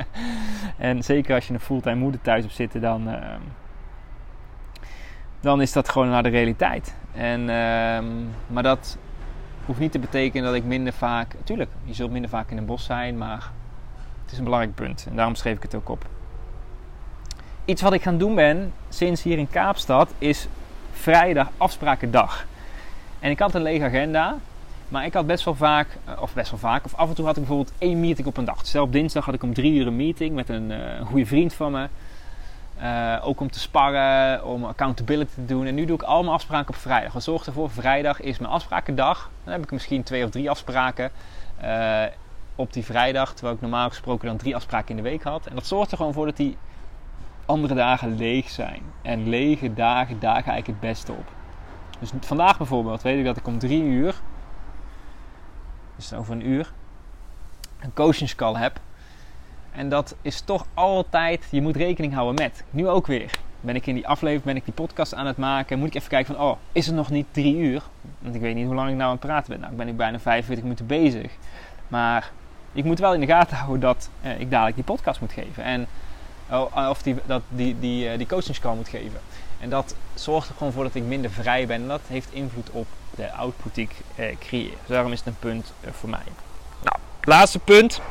en 0.77 1.03
zeker 1.03 1.35
als 1.35 1.47
je 1.47 1.53
een 1.53 1.59
fulltime 1.59 1.95
moeder 1.95 2.21
thuis 2.21 2.43
hebt 2.43 2.55
zitten, 2.55 2.81
dan, 2.81 3.09
uh, 3.09 3.15
dan 5.39 5.61
is 5.61 5.71
dat 5.71 5.89
gewoon 5.89 6.09
naar 6.09 6.23
de 6.23 6.29
realiteit. 6.29 6.95
En, 7.13 7.49
ehm, 7.49 8.05
maar 8.47 8.63
dat 8.63 8.97
hoeft 9.69 9.81
niet 9.81 9.91
te 9.91 9.99
betekenen 9.99 10.45
dat 10.45 10.55
ik 10.55 10.63
minder 10.63 10.93
vaak. 10.93 11.35
Tuurlijk, 11.43 11.69
je 11.83 11.93
zult 11.93 12.11
minder 12.11 12.29
vaak 12.29 12.51
in 12.51 12.57
een 12.57 12.65
bos 12.65 12.83
zijn, 12.83 13.17
maar 13.17 13.51
het 14.23 14.31
is 14.31 14.37
een 14.37 14.43
belangrijk 14.43 14.75
punt. 14.75 15.05
En 15.09 15.15
daarom 15.15 15.35
schreef 15.35 15.55
ik 15.55 15.63
het 15.63 15.75
ook 15.75 15.89
op. 15.89 16.05
Iets 17.65 17.81
wat 17.81 17.93
ik 17.93 18.01
gaan 18.01 18.17
doen 18.17 18.35
ben 18.35 18.73
sinds 18.89 19.23
hier 19.23 19.37
in 19.37 19.49
Kaapstad 19.49 20.13
is 20.17 20.47
vrijdag 20.91 21.49
afsprakendag. 21.57 22.45
En 23.19 23.31
ik 23.31 23.39
had 23.39 23.53
een 23.53 23.61
lege 23.61 23.83
agenda, 23.83 24.37
maar 24.87 25.05
ik 25.05 25.13
had 25.13 25.27
best 25.27 25.45
wel 25.45 25.55
vaak, 25.55 25.87
eh, 26.05 26.21
of 26.21 26.33
best 26.33 26.51
wel 26.51 26.59
vaak, 26.59 26.85
of 26.85 26.95
af 26.95 27.09
en 27.09 27.15
toe 27.15 27.25
had 27.25 27.37
ik 27.37 27.45
bijvoorbeeld 27.45 27.77
één 27.77 27.99
meeting 27.99 28.27
op 28.27 28.37
een 28.37 28.45
dag. 28.45 28.65
Stel 28.65 28.89
dinsdag 28.89 29.25
had 29.25 29.33
ik 29.33 29.43
om 29.43 29.53
drie 29.53 29.73
uur 29.73 29.87
een 29.87 29.95
meeting 29.95 30.35
met 30.35 30.49
een, 30.49 30.71
uh, 30.71 30.77
een 30.99 31.05
goede 31.05 31.25
vriend 31.25 31.53
van 31.53 31.71
me. 31.71 31.87
Uh, 32.81 33.17
ook 33.21 33.39
om 33.39 33.51
te 33.51 33.59
sparren, 33.59 34.45
om 34.45 34.63
accountability 34.63 35.33
te 35.33 35.45
doen. 35.45 35.65
En 35.65 35.75
nu 35.75 35.85
doe 35.85 35.95
ik 35.95 36.01
allemaal 36.01 36.33
afspraken 36.33 36.69
op 36.69 36.75
vrijdag. 36.75 37.13
Wat 37.13 37.23
zorgt 37.23 37.47
ervoor? 37.47 37.69
Vrijdag 37.69 38.21
is 38.21 38.39
mijn 38.39 38.51
afsprakendag. 38.51 39.29
Dan 39.43 39.53
heb 39.53 39.63
ik 39.63 39.71
misschien 39.71 40.03
twee 40.03 40.23
of 40.23 40.29
drie 40.29 40.49
afspraken 40.49 41.11
uh, 41.63 42.03
op 42.55 42.73
die 42.73 42.85
vrijdag. 42.85 43.33
Terwijl 43.33 43.55
ik 43.55 43.61
normaal 43.61 43.89
gesproken 43.89 44.27
dan 44.27 44.37
drie 44.37 44.55
afspraken 44.55 44.89
in 44.89 44.95
de 44.95 45.09
week 45.09 45.23
had. 45.23 45.45
En 45.45 45.55
dat 45.55 45.65
zorgt 45.65 45.91
er 45.91 45.97
gewoon 45.97 46.13
voor 46.13 46.25
dat 46.25 46.37
die 46.37 46.57
andere 47.45 47.73
dagen 47.73 48.15
leeg 48.15 48.49
zijn. 48.49 48.81
En 49.01 49.29
lege 49.29 49.73
dagen 49.73 50.19
dagen 50.19 50.51
eigenlijk 50.51 50.67
het 50.67 50.79
beste 50.79 51.11
op. 51.11 51.31
Dus 51.99 52.11
vandaag 52.21 52.57
bijvoorbeeld 52.57 53.01
weet 53.01 53.19
ik 53.19 53.25
dat 53.25 53.37
ik 53.37 53.47
om 53.47 53.59
drie 53.59 53.83
uur, 53.83 54.15
dus 55.95 56.13
over 56.13 56.33
een 56.33 56.47
uur, 56.47 56.71
een 57.79 57.93
coachingscall 57.93 58.55
heb 58.55 58.79
en 59.71 59.89
dat 59.89 60.15
is 60.21 60.41
toch 60.41 60.65
altijd, 60.73 61.45
je 61.51 61.61
moet 61.61 61.75
rekening 61.75 62.13
houden 62.13 62.43
met. 62.43 62.63
Nu 62.69 62.87
ook 62.87 63.07
weer. 63.07 63.31
Ben 63.61 63.75
ik 63.75 63.87
in 63.87 63.95
die 63.95 64.07
aflevering, 64.07 64.43
ben 64.45 64.55
ik 64.55 64.65
die 64.65 64.73
podcast 64.73 65.13
aan 65.13 65.25
het 65.25 65.37
maken. 65.37 65.79
Moet 65.79 65.87
ik 65.87 65.95
even 65.95 66.09
kijken 66.09 66.35
van, 66.35 66.45
oh, 66.45 66.57
is 66.71 66.85
het 66.85 66.95
nog 66.95 67.09
niet 67.09 67.25
drie 67.31 67.55
uur? 67.55 67.83
Want 68.19 68.35
ik 68.35 68.41
weet 68.41 68.55
niet 68.55 68.65
hoe 68.65 68.75
lang 68.75 68.89
ik 68.89 68.95
nou 68.95 69.05
aan 69.05 69.17
het 69.17 69.25
praten 69.25 69.51
ben. 69.51 69.59
Nou, 69.59 69.71
ik 69.71 69.77
ben 69.77 69.87
ik 69.87 69.97
bijna 69.97 70.19
45 70.19 70.63
minuten 70.63 70.85
bezig. 70.85 71.31
Maar 71.87 72.31
ik 72.73 72.83
moet 72.83 72.99
wel 72.99 73.13
in 73.13 73.19
de 73.19 73.25
gaten 73.25 73.57
houden 73.57 73.79
dat 73.79 74.09
eh, 74.21 74.39
ik 74.39 74.49
dadelijk 74.49 74.75
die 74.75 74.85
podcast 74.85 75.21
moet 75.21 75.31
geven. 75.31 75.63
En, 75.63 75.87
oh, 76.51 76.89
of 76.89 77.01
die, 77.01 77.15
dat 77.25 77.41
die, 77.49 77.79
die, 77.79 78.11
uh, 78.11 78.17
die 78.17 78.27
coachingscall 78.27 78.75
moet 78.75 78.89
geven. 78.89 79.19
En 79.59 79.69
dat 79.69 79.95
zorgt 80.13 80.49
er 80.49 80.55
gewoon 80.57 80.73
voor 80.73 80.83
dat 80.83 80.95
ik 80.95 81.03
minder 81.03 81.31
vrij 81.31 81.67
ben. 81.67 81.81
En 81.81 81.87
dat 81.87 82.01
heeft 82.07 82.27
invloed 82.31 82.69
op 82.69 82.87
de 83.15 83.31
output 83.31 83.75
die 83.75 83.83
ik 83.83 83.95
eh, 84.15 84.37
creëer. 84.39 84.69
Dus 84.69 84.87
daarom 84.87 85.11
is 85.11 85.19
het 85.19 85.27
een 85.27 85.39
punt 85.39 85.73
eh, 85.81 85.91
voor 85.91 86.09
mij. 86.09 86.23
Nou, 86.83 86.97
laatste 87.21 87.59
punt. 87.59 88.01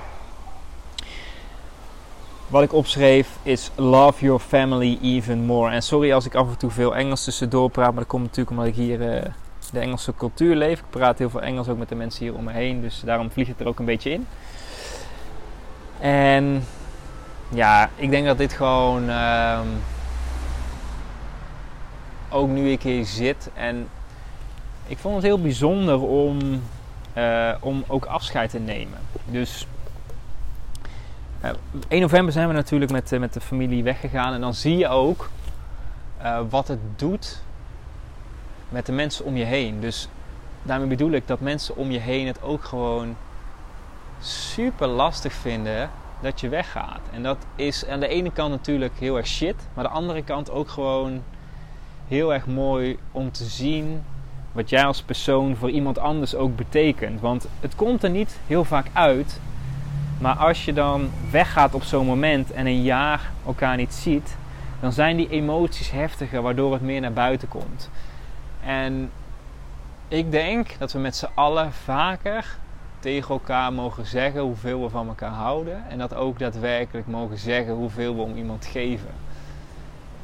Wat 2.48 2.62
ik 2.62 2.72
opschreef 2.72 3.28
is 3.42 3.70
Love 3.74 4.24
your 4.24 4.40
family 4.40 4.98
even 5.02 5.44
more. 5.44 5.70
En 5.70 5.82
sorry 5.82 6.12
als 6.12 6.26
ik 6.26 6.34
af 6.34 6.48
en 6.48 6.58
toe 6.58 6.70
veel 6.70 6.96
Engels 6.96 7.24
tussendoor 7.24 7.70
praat. 7.70 7.88
Maar 7.88 7.98
dat 7.98 8.06
komt 8.06 8.22
natuurlijk 8.22 8.50
omdat 8.50 8.66
ik 8.66 8.74
hier 8.74 9.00
uh, 9.00 9.22
de 9.72 9.80
Engelse 9.80 10.14
cultuur 10.14 10.56
leef. 10.56 10.78
Ik 10.78 10.84
praat 10.90 11.18
heel 11.18 11.30
veel 11.30 11.42
Engels 11.42 11.68
ook 11.68 11.78
met 11.78 11.88
de 11.88 11.94
mensen 11.94 12.24
hier 12.24 12.34
om 12.34 12.44
me 12.44 12.52
heen. 12.52 12.80
Dus 12.80 13.02
daarom 13.04 13.30
vliegt 13.30 13.50
het 13.50 13.60
er 13.60 13.66
ook 13.66 13.78
een 13.78 13.84
beetje 13.84 14.10
in. 14.10 14.26
En 16.00 16.64
ja, 17.48 17.90
ik 17.96 18.10
denk 18.10 18.26
dat 18.26 18.38
dit 18.38 18.52
gewoon... 18.52 19.08
Uh, 19.08 19.60
ook 22.30 22.48
nu 22.48 22.70
ik 22.70 22.82
hier 22.82 23.04
zit. 23.04 23.50
En 23.54 23.88
ik 24.86 24.98
vond 24.98 25.14
het 25.14 25.24
heel 25.24 25.40
bijzonder 25.40 26.00
om, 26.00 26.62
uh, 27.16 27.50
om 27.60 27.84
ook 27.86 28.04
afscheid 28.04 28.50
te 28.50 28.58
nemen. 28.58 28.98
Dus 29.24 29.66
1 31.88 32.00
november 32.00 32.32
zijn 32.32 32.48
we 32.48 32.54
natuurlijk 32.54 32.90
met, 32.90 33.12
uh, 33.12 33.20
met 33.20 33.32
de 33.32 33.40
familie 33.40 33.82
weggegaan. 33.82 34.32
En 34.32 34.40
dan 34.40 34.54
zie 34.54 34.76
je 34.76 34.88
ook 34.88 35.30
uh, 36.22 36.40
wat 36.48 36.68
het 36.68 36.78
doet 36.96 37.42
met 38.68 38.86
de 38.86 38.92
mensen 38.92 39.24
om 39.24 39.36
je 39.36 39.44
heen. 39.44 39.80
Dus 39.80 40.08
daarmee 40.62 40.88
bedoel 40.88 41.10
ik 41.10 41.26
dat 41.26 41.40
mensen 41.40 41.76
om 41.76 41.90
je 41.90 41.98
heen 41.98 42.26
het 42.26 42.42
ook 42.42 42.64
gewoon 42.64 43.16
super 44.20 44.86
lastig 44.86 45.32
vinden 45.32 45.90
dat 46.20 46.40
je 46.40 46.48
weggaat. 46.48 47.00
En 47.12 47.22
dat 47.22 47.46
is 47.54 47.86
aan 47.86 48.00
de 48.00 48.08
ene 48.08 48.32
kant 48.32 48.50
natuurlijk 48.50 48.92
heel 48.98 49.16
erg 49.16 49.26
shit, 49.26 49.54
maar 49.74 49.84
aan 49.84 49.92
de 49.92 49.98
andere 49.98 50.22
kant 50.22 50.50
ook 50.50 50.68
gewoon 50.68 51.22
heel 52.08 52.34
erg 52.34 52.46
mooi 52.46 52.98
om 53.12 53.32
te 53.32 53.44
zien 53.44 54.02
wat 54.52 54.70
jij 54.70 54.84
als 54.84 55.02
persoon 55.02 55.56
voor 55.56 55.70
iemand 55.70 55.98
anders 55.98 56.34
ook 56.34 56.56
betekent. 56.56 57.20
Want 57.20 57.46
het 57.60 57.74
komt 57.74 58.02
er 58.02 58.10
niet 58.10 58.38
heel 58.46 58.64
vaak 58.64 58.86
uit. 58.92 59.40
Maar 60.18 60.36
als 60.36 60.64
je 60.64 60.72
dan 60.72 61.10
weggaat 61.30 61.74
op 61.74 61.82
zo'n 61.82 62.06
moment 62.06 62.50
en 62.50 62.66
een 62.66 62.82
jaar 62.82 63.30
elkaar 63.46 63.76
niet 63.76 63.94
ziet, 63.94 64.36
dan 64.80 64.92
zijn 64.92 65.16
die 65.16 65.28
emoties 65.28 65.90
heftiger, 65.90 66.42
waardoor 66.42 66.72
het 66.72 66.82
meer 66.82 67.00
naar 67.00 67.12
buiten 67.12 67.48
komt. 67.48 67.90
En 68.64 69.10
ik 70.08 70.30
denk 70.30 70.78
dat 70.78 70.92
we 70.92 70.98
met 70.98 71.16
z'n 71.16 71.28
allen 71.34 71.72
vaker 71.72 72.56
tegen 72.98 73.30
elkaar 73.30 73.72
mogen 73.72 74.06
zeggen 74.06 74.40
hoeveel 74.40 74.82
we 74.82 74.88
van 74.88 75.08
elkaar 75.08 75.30
houden. 75.30 75.88
En 75.88 75.98
dat 75.98 76.14
ook 76.14 76.38
daadwerkelijk 76.38 77.06
mogen 77.06 77.38
zeggen 77.38 77.74
hoeveel 77.74 78.14
we 78.14 78.22
om 78.22 78.36
iemand 78.36 78.66
geven. 78.66 79.10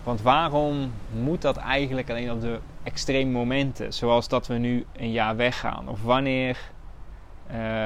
Want 0.02 0.22
waarom 0.22 0.92
moet 1.10 1.42
dat 1.42 1.56
eigenlijk 1.56 2.10
alleen 2.10 2.32
op 2.32 2.40
de 2.40 2.58
extreme 2.82 3.30
momenten, 3.30 3.92
zoals 3.92 4.28
dat 4.28 4.46
we 4.46 4.54
nu 4.54 4.86
een 4.96 5.12
jaar 5.12 5.36
weggaan? 5.36 5.88
Of 5.88 6.02
wanneer. 6.02 6.58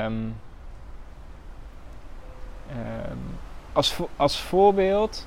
Um, 0.05 0.35
als, 3.73 3.99
als 4.17 4.41
voorbeeld, 4.41 5.27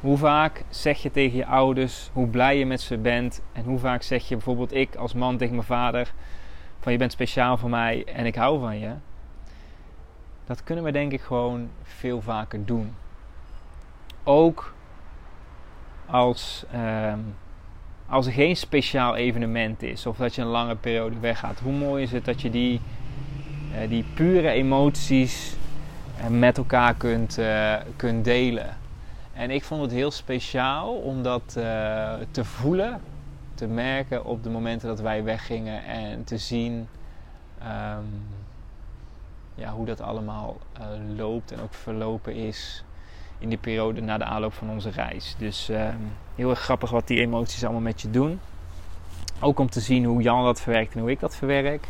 hoe 0.00 0.16
vaak 0.18 0.64
zeg 0.68 1.02
je 1.02 1.10
tegen 1.10 1.36
je 1.36 1.46
ouders 1.46 2.10
hoe 2.12 2.26
blij 2.26 2.58
je 2.58 2.66
met 2.66 2.80
ze 2.80 2.98
bent? 2.98 3.42
En 3.52 3.64
hoe 3.64 3.78
vaak 3.78 4.02
zeg 4.02 4.28
je 4.28 4.34
bijvoorbeeld 4.34 4.74
ik 4.74 4.94
als 4.94 5.14
man 5.14 5.36
tegen 5.36 5.54
mijn 5.54 5.66
vader: 5.66 6.12
van 6.80 6.92
je 6.92 6.98
bent 6.98 7.12
speciaal 7.12 7.56
voor 7.56 7.70
mij 7.70 8.04
en 8.04 8.26
ik 8.26 8.34
hou 8.34 8.60
van 8.60 8.78
je? 8.78 8.92
Dat 10.46 10.64
kunnen 10.64 10.84
we 10.84 10.92
denk 10.92 11.12
ik 11.12 11.20
gewoon 11.20 11.68
veel 11.82 12.20
vaker 12.20 12.64
doen. 12.64 12.94
Ook 14.24 14.74
als, 16.06 16.64
uh, 16.74 17.12
als 18.08 18.26
er 18.26 18.32
geen 18.32 18.56
speciaal 18.56 19.16
evenement 19.16 19.82
is 19.82 20.06
of 20.06 20.16
dat 20.16 20.34
je 20.34 20.42
een 20.42 20.48
lange 20.48 20.76
periode 20.76 21.18
weggaat. 21.18 21.60
Hoe 21.60 21.72
mooi 21.72 22.02
is 22.02 22.12
het 22.12 22.24
dat 22.24 22.40
je 22.40 22.50
die, 22.50 22.80
uh, 23.72 23.88
die 23.88 24.04
pure 24.14 24.48
emoties 24.48 25.56
met 26.28 26.58
elkaar 26.58 26.94
kunt, 26.94 27.38
uh, 27.38 27.74
kunt 27.96 28.24
delen. 28.24 28.76
En 29.32 29.50
ik 29.50 29.64
vond 29.64 29.82
het 29.82 29.90
heel 29.90 30.10
speciaal 30.10 30.94
om 30.94 31.22
dat 31.22 31.42
te 32.30 32.44
voelen, 32.44 33.00
te 33.54 33.66
merken 33.66 34.24
op 34.24 34.42
de 34.42 34.50
momenten 34.50 34.88
dat 34.88 35.00
wij 35.00 35.24
weggingen 35.24 35.84
en 35.84 36.24
te 36.24 36.38
zien 36.38 36.88
um, 37.62 38.22
ja, 39.54 39.72
hoe 39.72 39.86
dat 39.86 40.00
allemaal 40.00 40.58
loopt 41.16 41.52
en 41.52 41.60
ook 41.60 41.74
verlopen 41.74 42.34
is 42.34 42.84
in 43.38 43.48
die 43.48 43.58
periode 43.58 44.00
na 44.00 44.18
de 44.18 44.24
aanloop 44.24 44.52
van 44.52 44.70
onze 44.70 44.90
reis. 44.90 45.34
Dus 45.38 45.70
uh, 45.70 45.88
heel 46.34 46.50
erg 46.50 46.60
grappig 46.60 46.90
wat 46.90 47.06
die 47.06 47.20
emoties 47.20 47.64
allemaal 47.64 47.80
met 47.80 48.00
je 48.00 48.10
doen. 48.10 48.40
Ook 49.40 49.58
om 49.58 49.70
te 49.70 49.80
zien 49.80 50.04
hoe 50.04 50.22
Jan 50.22 50.44
dat 50.44 50.60
verwerkt 50.60 50.94
en 50.94 51.00
hoe 51.00 51.10
ik 51.10 51.20
dat 51.20 51.36
verwerk. 51.36 51.86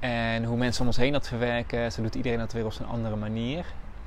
En 0.00 0.44
hoe 0.44 0.56
mensen 0.56 0.80
om 0.80 0.86
ons 0.86 0.96
heen 0.96 1.12
dat 1.12 1.28
verwerken. 1.28 1.92
Zo 1.92 2.02
doet 2.02 2.14
iedereen 2.14 2.38
dat 2.38 2.52
weer 2.52 2.64
op 2.64 2.72
zijn 2.72 2.88
andere 2.88 3.16
manier. 3.16 3.64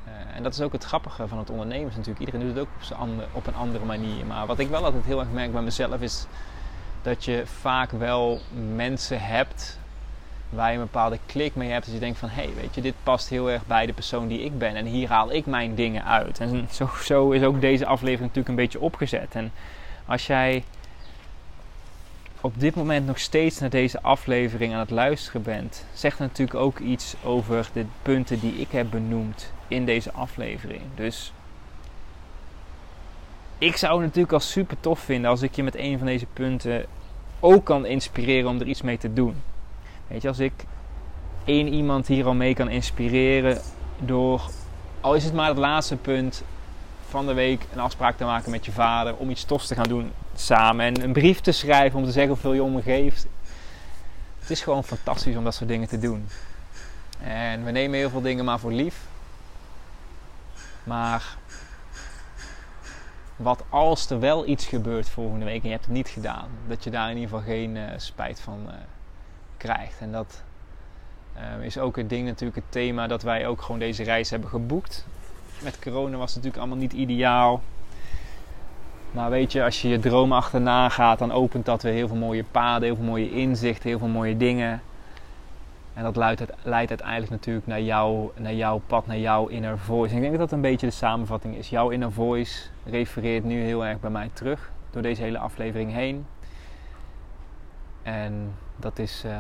Uh, 0.08 0.36
en 0.36 0.44
dat 0.44 0.54
is 0.54 0.62
ook 0.62 0.72
het 0.72 0.84
grappige 0.84 1.28
van 1.28 1.38
het 1.38 1.50
ondernemen 1.50 1.92
natuurlijk. 1.96 2.20
Iedereen 2.20 2.42
doet 2.42 2.50
het 2.50 2.60
ook 2.60 2.72
op, 2.76 2.84
zijn 2.84 3.20
op 3.32 3.48
een 3.48 3.56
andere 3.56 3.86
manier. 3.86 4.26
Maar 4.26 4.46
wat 4.46 4.60
ik 4.60 4.70
wel 4.70 4.86
altijd 4.86 5.06
heel 5.06 5.20
erg 5.20 5.32
merk 5.32 5.52
bij 5.52 5.62
mezelf 5.62 6.02
is 6.02 6.26
dat 7.02 7.26
je 7.26 7.44
vaak 7.46 7.92
wel 7.92 8.40
mensen 8.76 9.22
hebt 9.22 9.80
waar 10.50 10.72
je 10.72 10.78
een 10.78 10.84
bepaalde 10.84 11.20
klik 11.26 11.56
mee 11.56 11.70
hebt. 11.70 11.86
Dat 11.86 11.94
je 11.94 12.00
denkt 12.00 12.20
van, 12.20 12.30
hé, 12.30 12.44
hey, 12.44 12.54
weet 12.54 12.76
je, 12.76 12.82
dit 12.82 12.94
past 13.04 13.30
heel 13.30 13.52
erg 13.52 13.66
bij 13.66 13.86
de 13.86 13.94
persoon 13.94 14.28
die 14.28 14.44
ik 14.44 14.58
ben. 14.58 14.76
En 14.76 14.86
hier 14.86 15.10
haal 15.10 15.32
ik 15.32 15.46
mijn 15.46 15.76
dingen 15.76 16.06
uit. 16.06 16.40
En 16.40 16.68
zo 17.04 17.32
is 17.32 17.44
ook 17.44 17.62
deze 17.62 17.86
aflevering 17.86 18.22
natuurlijk 18.28 18.48
een 18.48 18.56
beetje 18.56 18.80
opgezet. 18.80 19.36
En 19.36 19.52
als 20.06 20.28
jij 20.28 20.64
op 22.44 22.60
dit 22.60 22.76
moment 22.76 23.06
nog 23.06 23.20
steeds 23.20 23.60
naar 23.60 23.70
deze 23.70 24.02
aflevering 24.02 24.74
aan 24.74 24.80
het 24.80 24.90
luisteren 24.90 25.42
bent, 25.42 25.86
zegt 25.94 26.20
natuurlijk 26.20 26.60
ook 26.60 26.80
iets 26.80 27.16
over 27.24 27.70
de 27.74 27.86
punten 28.02 28.40
die 28.40 28.54
ik 28.54 28.72
heb 28.72 28.90
benoemd 28.90 29.54
in 29.68 29.86
deze 29.86 30.12
aflevering. 30.12 30.82
Dus 30.96 31.34
ik 33.58 33.78
zou 33.78 33.94
het 33.94 34.02
natuurlijk 34.02 34.34
al 34.34 34.40
super 34.40 34.80
tof 34.80 35.00
vinden 35.00 35.30
als 35.30 35.42
ik 35.42 35.56
je 35.56 35.64
met 35.64 35.76
een 35.76 35.98
van 35.98 36.08
deze 36.08 36.26
punten 36.34 36.86
ook 37.40 37.66
kan 37.66 37.86
inspireren 37.86 38.50
om 38.50 38.60
er 38.60 38.68
iets 38.68 38.82
mee 38.82 38.98
te 38.98 39.14
doen. 39.14 39.36
Weet 40.08 40.22
je, 40.22 40.28
als 40.28 40.40
ik 40.40 40.54
één 41.46 41.74
iemand 41.74 42.08
hier 42.08 42.26
al 42.26 42.34
mee 42.34 42.54
kan 42.54 42.70
inspireren 42.70 43.62
door, 44.00 44.50
al 45.02 45.16
is 45.16 45.24
het 45.24 45.34
maar 45.34 45.50
het 45.50 45.58
laatste 45.58 45.96
punt 45.96 46.44
van 47.14 47.26
de 47.26 47.34
week, 47.34 47.66
een 47.74 47.80
afspraak 47.80 48.18
te 48.18 48.24
maken 48.24 48.52
met 48.52 48.66
je 48.66 48.72
vader 48.72 49.16
om 49.16 49.30
iets 49.30 49.44
tofs 49.44 49.68
te 49.68 49.76
gaan 49.76 49.88
doen 49.88 50.12
samen 50.36 50.86
en 50.86 51.04
een 51.04 51.14
brief 51.14 51.40
te 51.40 51.52
schrijven 51.52 52.00
om 52.00 52.06
te 52.06 52.12
zeggen 52.12 52.32
hoeveel 52.32 52.54
je 52.54 52.64
om 52.64 52.82
geeft. 52.82 53.28
Het 54.40 54.50
is 54.50 54.62
gewoon 54.62 54.84
fantastisch 54.84 55.36
om 55.36 55.44
dat 55.44 55.56
soort 55.56 55.70
dingen 55.70 55.88
te 55.88 56.00
doen. 56.00 56.28
En 57.24 57.64
we 57.64 57.72
nemen 57.72 57.98
heel 57.98 58.10
veel 58.10 58.22
dingen 58.22 58.46
maar 58.46 58.60
voor 58.60 58.72
lief. 58.72 58.96
Maar 60.84 61.38
wat 63.36 63.64
als 63.70 64.10
er 64.10 64.20
wel 64.20 64.48
iets 64.48 64.66
gebeurt 64.66 65.10
volgende 65.10 65.46
week 65.46 65.62
en 65.62 65.68
je 65.68 65.74
hebt 65.74 65.86
het 65.86 65.94
niet 65.94 66.10
gedaan, 66.10 66.50
dat 66.68 66.84
je 66.84 66.90
daar 66.90 67.10
in 67.10 67.18
ieder 67.18 67.30
geval 67.30 67.54
geen 67.54 67.76
uh, 67.76 67.84
spijt 67.98 68.40
van 68.40 68.60
uh, 68.68 68.74
krijgt. 69.58 70.00
En 70.00 70.12
dat 70.12 70.42
uh, 71.38 71.66
is 71.66 71.78
ook 71.78 71.96
het 71.96 72.10
ding 72.10 72.28
natuurlijk, 72.28 72.56
het 72.56 72.72
thema 72.72 73.08
dat 73.08 73.22
wij 73.24 73.48
ook 73.48 73.62
gewoon 73.62 73.80
deze 73.80 74.04
reis 74.04 74.30
hebben 74.30 74.50
geboekt. 74.50 75.06
Met 75.64 75.80
corona 75.80 76.18
was 76.18 76.34
het 76.34 76.44
natuurlijk 76.44 76.58
allemaal 76.58 76.78
niet 76.78 76.94
ideaal. 76.94 77.62
Maar 79.12 79.30
weet 79.30 79.52
je, 79.52 79.64
als 79.64 79.82
je 79.82 79.88
je 79.88 80.00
droom 80.00 80.32
achterna 80.32 80.90
gaat, 80.90 81.20
dan 81.20 81.32
opent 81.32 81.66
dat 81.66 81.82
weer 81.82 81.94
heel 81.94 82.08
veel 82.08 82.18
mooie 82.18 82.44
paden, 82.44 82.84
heel 82.84 82.96
veel 82.96 83.06
mooie 83.06 83.32
inzichten, 83.32 83.90
heel 83.90 84.00
veel 84.00 84.08
mooie 84.08 84.38
dingen. 84.38 84.82
En 85.94 86.04
dat 86.04 86.16
leidt, 86.16 86.44
leidt 86.64 86.90
uiteindelijk 86.90 87.32
natuurlijk 87.32 87.68
naar, 87.68 87.82
jou, 87.82 88.30
naar 88.36 88.54
jouw 88.54 88.82
pad, 88.88 89.08
naar 89.08 89.18
jouw 89.18 89.48
inner 89.48 89.78
voice. 89.78 90.16
Ik 90.16 90.22
denk 90.22 90.32
dat 90.32 90.42
dat 90.42 90.52
een 90.52 90.62
beetje 90.62 90.88
de 90.88 90.94
samenvatting 90.94 91.56
is. 91.56 91.70
Jouw 91.70 91.90
inner 91.90 92.12
voice 92.12 92.64
refereert 92.86 93.44
nu 93.44 93.62
heel 93.62 93.86
erg 93.86 94.00
bij 94.00 94.10
mij 94.10 94.30
terug 94.34 94.72
door 94.92 95.02
deze 95.02 95.22
hele 95.22 95.38
aflevering 95.38 95.92
heen. 95.92 96.26
En 98.02 98.54
dat 98.76 99.00
is 99.00 99.24
uh, 99.26 99.38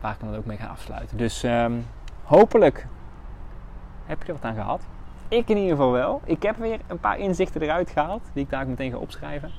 waar 0.00 0.12
ik 0.12 0.20
dan 0.20 0.36
ook 0.36 0.44
mee 0.44 0.56
ga 0.56 0.66
afsluiten. 0.66 1.16
Dus 1.16 1.42
um, 1.42 1.86
hopelijk 2.22 2.86
heb 4.06 4.22
je 4.22 4.28
er 4.28 4.34
wat 4.34 4.44
aan 4.44 4.54
gehad. 4.54 4.82
Ik 5.30 5.48
in 5.48 5.56
ieder 5.56 5.70
geval 5.70 5.92
wel. 5.92 6.20
Ik 6.24 6.42
heb 6.42 6.56
weer 6.56 6.80
een 6.86 7.00
paar 7.00 7.18
inzichten 7.18 7.62
eruit 7.62 7.90
gehaald, 7.90 8.30
die 8.32 8.44
ik 8.44 8.50
daar 8.50 8.68
meteen 8.68 8.90
ga 8.90 8.96
opschrijven. 8.96 9.50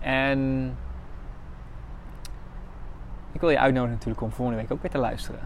En 0.00 0.76
ik 3.32 3.40
wil 3.40 3.50
je 3.50 3.58
uitnodigen 3.58 3.94
natuurlijk 3.94 4.22
om 4.22 4.30
volgende 4.30 4.60
week 4.60 4.72
ook 4.72 4.82
weer 4.82 4.90
te 4.90 4.98
luisteren. 4.98 5.40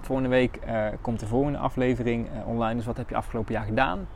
Volgende 0.00 0.30
week 0.30 0.58
uh, 0.66 0.86
komt 1.00 1.20
de 1.20 1.26
volgende 1.26 1.58
aflevering 1.58 2.28
uh, 2.28 2.48
online. 2.48 2.74
Dus 2.74 2.86
wat 2.86 2.96
heb 2.96 3.08
je 3.08 3.16
afgelopen 3.16 3.54
jaar 3.54 3.64
gedaan? 3.64 4.08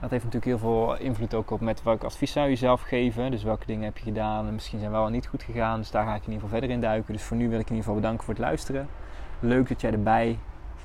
Dat 0.00 0.10
heeft 0.10 0.24
natuurlijk 0.24 0.44
heel 0.44 0.58
veel 0.58 0.96
invloed 0.96 1.34
ook 1.34 1.50
op 1.50 1.60
met 1.60 1.82
welk 1.82 2.04
advies 2.04 2.32
zou 2.32 2.48
je 2.48 2.56
zelf 2.56 2.80
geven. 2.80 3.30
Dus 3.30 3.42
welke 3.42 3.66
dingen 3.66 3.84
heb 3.84 3.98
je 3.98 4.04
gedaan 4.04 4.46
en 4.46 4.54
misschien 4.54 4.78
zijn 4.78 4.90
wel 4.90 5.08
niet 5.08 5.26
goed 5.26 5.42
gegaan. 5.42 5.78
Dus 5.78 5.90
daar 5.90 6.04
ga 6.04 6.14
ik 6.14 6.22
in 6.22 6.32
ieder 6.32 6.34
geval 6.34 6.58
verder 6.58 6.70
in 6.70 6.80
duiken. 6.80 7.12
Dus 7.12 7.22
voor 7.22 7.36
nu 7.36 7.48
wil 7.48 7.58
ik 7.58 7.70
in 7.70 7.76
ieder 7.76 7.84
geval 7.84 7.94
bedanken 7.94 8.24
voor 8.24 8.34
het 8.34 8.42
luisteren. 8.42 8.88
Leuk 9.40 9.68
dat 9.68 9.80
jij 9.80 9.92
erbij 9.92 10.38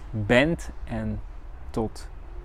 bent. 0.09 0.71
En 0.83 1.21
tot 1.69 2.09